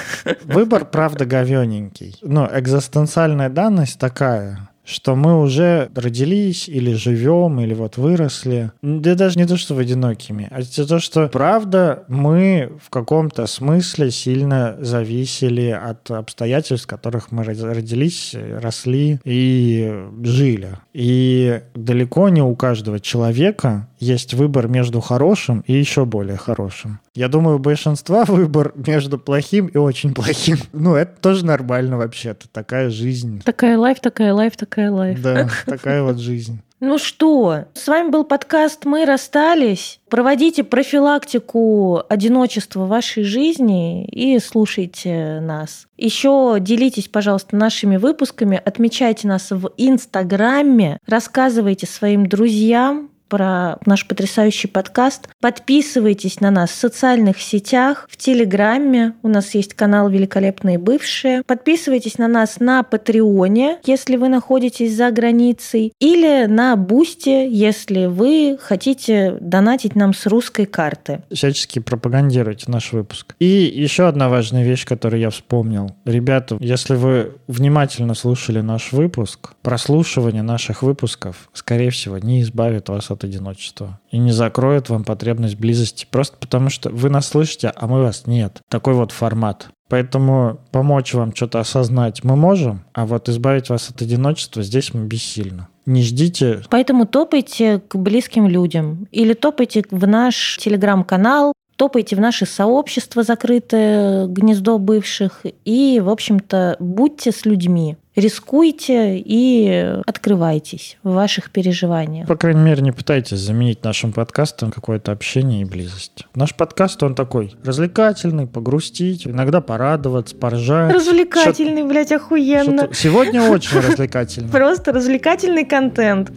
Выбор, 0.44 0.84
правда, 0.84 1.24
говененький. 1.24 2.16
Но 2.22 2.48
экзистенциальная 2.52 3.48
данность 3.48 3.98
такая, 3.98 4.35
yeah. 4.42 4.75
Что 4.86 5.16
мы 5.16 5.40
уже 5.40 5.90
родились 5.94 6.68
или 6.68 6.94
живем, 6.94 7.60
или 7.60 7.74
вот 7.74 7.96
выросли. 7.96 8.70
Да 8.82 9.14
даже 9.14 9.38
не 9.38 9.46
то, 9.46 9.56
что 9.56 9.74
в 9.74 9.78
одинокими, 9.78 10.48
а 10.50 10.62
то, 10.62 10.98
что 11.00 11.28
правда 11.28 12.04
мы 12.08 12.72
в 12.82 12.90
каком-то 12.90 13.46
смысле 13.46 14.10
сильно 14.10 14.76
зависели 14.80 15.70
от 15.70 16.10
обстоятельств, 16.10 16.86
в 16.86 16.88
которых 16.88 17.32
мы 17.32 17.42
родились, 17.44 18.34
росли 18.34 19.20
и 19.24 19.92
жили. 20.22 20.78
И 20.92 21.60
далеко 21.74 22.28
не 22.28 22.42
у 22.42 22.54
каждого 22.54 23.00
человека 23.00 23.88
есть 23.98 24.34
выбор 24.34 24.68
между 24.68 25.00
хорошим 25.00 25.64
и 25.66 25.72
еще 25.72 26.04
более 26.04 26.36
хорошим. 26.36 27.00
Я 27.14 27.28
думаю, 27.28 27.56
у 27.56 27.58
большинства 27.58 28.24
выбор 28.28 28.72
между 28.76 29.18
плохим 29.18 29.66
и 29.66 29.78
очень 29.78 30.14
плохим. 30.14 30.58
Ну, 30.72 30.94
это 30.94 31.12
тоже 31.20 31.44
нормально 31.44 31.96
вообще-то. 31.96 32.48
Такая 32.48 32.90
жизнь. 32.90 33.42
Такая 33.42 33.78
лайф, 33.78 34.00
такая 34.00 34.34
лайф, 34.34 34.56
такая 34.56 34.75
лайф. 34.78 35.20
Да, 35.22 35.48
такая 35.66 36.02
вот 36.02 36.18
жизнь. 36.18 36.60
Ну 36.78 36.98
что, 36.98 37.64
с 37.72 37.88
вами 37.88 38.10
был 38.10 38.22
подкаст 38.22 38.84
«Мы 38.84 39.06
расстались». 39.06 39.98
Проводите 40.10 40.62
профилактику 40.62 42.02
одиночества 42.06 42.84
в 42.84 42.88
вашей 42.88 43.22
жизни 43.22 44.04
и 44.04 44.38
слушайте 44.38 45.40
нас. 45.40 45.86
Еще 45.96 46.58
делитесь, 46.60 47.08
пожалуйста, 47.08 47.56
нашими 47.56 47.96
выпусками, 47.96 48.60
отмечайте 48.62 49.26
нас 49.26 49.50
в 49.50 49.70
Инстаграме, 49.78 50.98
рассказывайте 51.06 51.86
своим 51.86 52.26
друзьям, 52.26 53.08
про 53.28 53.78
наш 53.86 54.06
потрясающий 54.06 54.68
подкаст. 54.68 55.28
Подписывайтесь 55.40 56.40
на 56.40 56.50
нас 56.50 56.70
в 56.70 56.74
социальных 56.74 57.40
сетях, 57.40 58.08
в 58.10 58.16
Телеграме. 58.16 59.14
У 59.22 59.28
нас 59.28 59.54
есть 59.54 59.74
канал 59.74 60.08
«Великолепные 60.08 60.78
бывшие». 60.78 61.42
Подписывайтесь 61.46 62.18
на 62.18 62.28
нас 62.28 62.60
на 62.60 62.82
Патреоне, 62.82 63.78
если 63.84 64.16
вы 64.16 64.28
находитесь 64.28 64.94
за 64.94 65.10
границей, 65.10 65.92
или 66.00 66.46
на 66.46 66.76
Бусте, 66.76 67.48
если 67.50 68.06
вы 68.06 68.58
хотите 68.60 69.36
донатить 69.40 69.96
нам 69.96 70.14
с 70.14 70.26
русской 70.26 70.66
карты. 70.66 71.22
Всячески 71.32 71.78
пропагандируйте 71.78 72.70
наш 72.70 72.92
выпуск. 72.92 73.34
И 73.38 73.46
еще 73.46 74.08
одна 74.08 74.28
важная 74.28 74.64
вещь, 74.64 74.84
которую 74.84 75.20
я 75.20 75.30
вспомнил. 75.30 75.94
Ребята, 76.04 76.56
если 76.60 76.94
вы 76.94 77.32
внимательно 77.46 78.14
слушали 78.14 78.60
наш 78.60 78.92
выпуск, 78.92 79.54
прослушивание 79.62 80.42
наших 80.42 80.82
выпусков, 80.82 81.48
скорее 81.52 81.90
всего, 81.90 82.18
не 82.18 82.42
избавит 82.42 82.88
вас 82.88 83.10
от 83.10 83.15
от 83.16 83.24
одиночества 83.24 84.00
и 84.10 84.18
не 84.18 84.32
закроет 84.32 84.88
вам 84.88 85.04
потребность 85.04 85.56
близости, 85.56 86.06
просто 86.10 86.36
потому 86.38 86.70
что 86.70 86.90
вы 86.90 87.10
нас 87.10 87.28
слышите, 87.28 87.72
а 87.74 87.86
мы 87.86 88.02
вас 88.02 88.26
нет. 88.26 88.60
Такой 88.68 88.94
вот 88.94 89.10
формат. 89.10 89.68
Поэтому 89.88 90.60
помочь 90.72 91.14
вам 91.14 91.34
что-то 91.34 91.60
осознать 91.60 92.24
мы 92.24 92.36
можем, 92.36 92.84
а 92.92 93.06
вот 93.06 93.28
избавить 93.28 93.68
вас 93.68 93.90
от 93.90 94.02
одиночества 94.02 94.62
здесь 94.62 94.92
мы 94.94 95.06
бессильно. 95.06 95.68
Не 95.86 96.02
ждите. 96.02 96.62
Поэтому 96.70 97.06
топайте 97.06 97.80
к 97.80 97.94
близким 97.96 98.48
людям 98.48 99.06
или 99.12 99.34
топайте 99.34 99.84
в 99.90 100.06
наш 100.06 100.58
телеграм-канал, 100.58 101.52
топайте 101.76 102.16
в 102.16 102.20
наше 102.20 102.46
сообщество 102.46 103.22
закрытое 103.22 104.26
гнездо 104.26 104.78
бывших 104.78 105.42
и, 105.64 106.00
в 106.00 106.10
общем-то, 106.10 106.76
будьте 106.80 107.30
с 107.30 107.44
людьми 107.44 107.96
рискуйте 108.16 109.18
и 109.18 110.00
открывайтесь 110.06 110.96
в 111.02 111.12
ваших 111.12 111.50
переживаниях. 111.50 112.26
По 112.26 112.36
крайней 112.36 112.62
мере, 112.62 112.82
не 112.82 112.92
пытайтесь 112.92 113.38
заменить 113.38 113.84
нашим 113.84 114.12
подкастом 114.12 114.72
какое-то 114.72 115.12
общение 115.12 115.62
и 115.62 115.64
близость. 115.64 116.26
Наш 116.34 116.54
подкаст, 116.54 117.02
он 117.02 117.14
такой 117.14 117.54
развлекательный, 117.62 118.46
погрустить, 118.46 119.26
иногда 119.26 119.60
порадоваться, 119.60 120.34
поржать. 120.34 120.94
Развлекательный, 120.94 121.84
блядь, 121.84 122.12
охуенно. 122.12 122.88
Сегодня 122.92 123.42
очень 123.42 123.78
развлекательный. 123.86 124.50
Просто 124.50 124.92
развлекательный 124.92 125.66
контент. 125.66 126.32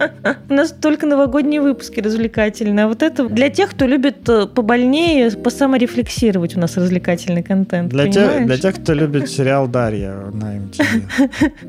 У 0.50 0.54
нас 0.54 0.72
только 0.72 1.06
новогодние 1.06 1.62
выпуски 1.62 2.02
развлекательные. 2.02 2.86
А 2.86 2.88
вот 2.90 3.02
это 3.02 3.30
для 3.30 3.50
тех, 3.50 3.70
кто 3.72 3.86
любит 3.86 4.28
э, 4.28 4.48
побольнее, 4.48 5.32
посаморефлексировать 5.32 6.58
у 6.58 6.60
нас 6.60 6.76
развлекательный 6.76 7.44
контент. 7.44 7.90
Для, 7.90 8.12
тех, 8.12 8.46
для 8.46 8.58
тех, 8.58 8.76
кто 8.76 8.94
любит 8.94 9.30
сериал 9.30 9.68
«Дарья» 9.68 10.16
на 10.34 10.58
MTV. 10.58 11.69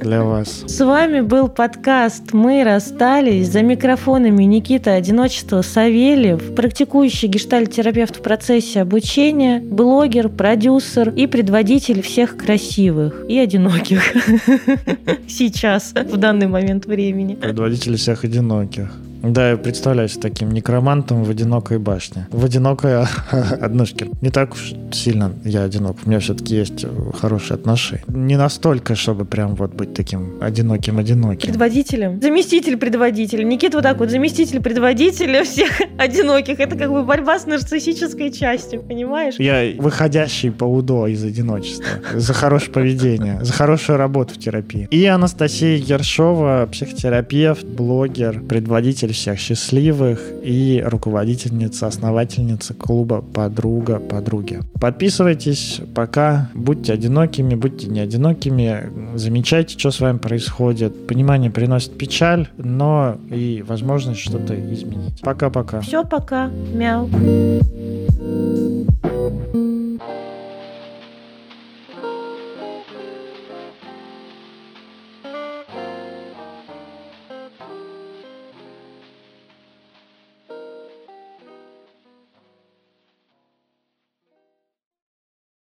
Для 0.00 0.22
вас. 0.22 0.64
С 0.66 0.84
вами 0.84 1.20
был 1.20 1.48
подкаст 1.48 2.32
«Мы 2.32 2.64
расстались». 2.64 3.48
За 3.48 3.62
микрофонами 3.62 4.44
Никита 4.44 4.94
Одиночество 4.94 5.62
Савельев, 5.62 6.54
практикующий 6.54 7.28
гештальтерапевт 7.28 8.16
в 8.16 8.22
процессе 8.22 8.80
обучения, 8.80 9.60
блогер, 9.60 10.28
продюсер 10.28 11.10
и 11.10 11.26
предводитель 11.26 12.02
всех 12.02 12.36
красивых 12.36 13.24
и 13.28 13.38
одиноких. 13.38 14.02
Сейчас, 15.28 15.92
в 15.92 16.16
данный 16.16 16.48
момент 16.48 16.86
времени. 16.86 17.34
Предводитель 17.34 17.96
всех 17.96 18.24
одиноких. 18.24 18.92
Да, 19.22 19.50
я 19.50 19.56
представляюсь 19.56 20.16
таким 20.16 20.50
некромантом 20.50 21.22
в 21.22 21.30
одинокой 21.30 21.78
башне. 21.78 22.26
В 22.32 22.44
одинокой 22.44 23.02
однушке. 23.60 24.08
Не 24.20 24.30
так 24.30 24.54
уж 24.54 24.72
сильно 24.92 25.32
я 25.44 25.62
одинок. 25.62 25.96
У 26.04 26.08
меня 26.08 26.18
все-таки 26.18 26.56
есть 26.56 26.84
хорошие 27.20 27.54
отношения. 27.54 28.02
Не 28.08 28.36
настолько, 28.36 28.96
чтобы 28.96 29.24
прям 29.24 29.54
вот 29.54 29.74
быть 29.74 29.94
таким 29.94 30.42
одиноким-одиноким. 30.42 31.48
Предводителем. 31.48 32.20
Заместитель 32.20 32.76
предводителя. 32.76 33.44
Никита 33.44 33.76
вот 33.76 33.84
так 33.84 33.98
вот, 33.98 34.10
заместитель 34.10 34.60
предводителя 34.60 35.44
всех 35.44 35.70
одиноких. 35.98 36.58
Это 36.58 36.76
как 36.76 36.90
бы 36.90 37.04
борьба 37.04 37.38
с 37.38 37.46
нарциссической 37.46 38.32
частью, 38.32 38.82
понимаешь? 38.82 39.34
Я 39.38 39.80
выходящий 39.80 40.50
по 40.50 40.64
УДО 40.64 41.06
из 41.06 41.22
одиночества. 41.22 41.86
За 42.14 42.34
хорошее 42.34 42.72
поведение, 42.72 43.38
за 43.44 43.52
хорошую 43.52 43.98
работу 43.98 44.34
в 44.34 44.38
терапии. 44.38 44.88
И 44.90 45.04
Анастасия 45.06 45.76
Ершова, 45.76 46.68
психотерапевт, 46.70 47.64
блогер, 47.64 48.40
предводитель 48.40 49.11
всех 49.12 49.38
счастливых 49.38 50.20
и 50.42 50.82
руководительница, 50.84 51.86
основательница 51.86 52.74
клуба 52.74 53.22
«Подруга 53.22 53.98
подруги». 53.98 54.60
Подписывайтесь, 54.80 55.80
пока 55.94 56.50
будьте 56.54 56.92
одинокими, 56.92 57.54
будьте 57.54 57.86
не 57.88 58.00
одинокими, 58.00 58.90
замечайте, 59.14 59.78
что 59.78 59.90
с 59.90 60.00
вами 60.00 60.18
происходит. 60.18 61.06
Понимание 61.06 61.50
приносит 61.50 61.96
печаль, 61.96 62.48
но 62.56 63.16
и 63.30 63.64
возможность 63.66 64.20
что-то 64.20 64.54
изменить. 64.72 65.20
Пока-пока. 65.22 65.80
Все, 65.80 66.04
пока. 66.04 66.50
Мяу. 66.74 67.08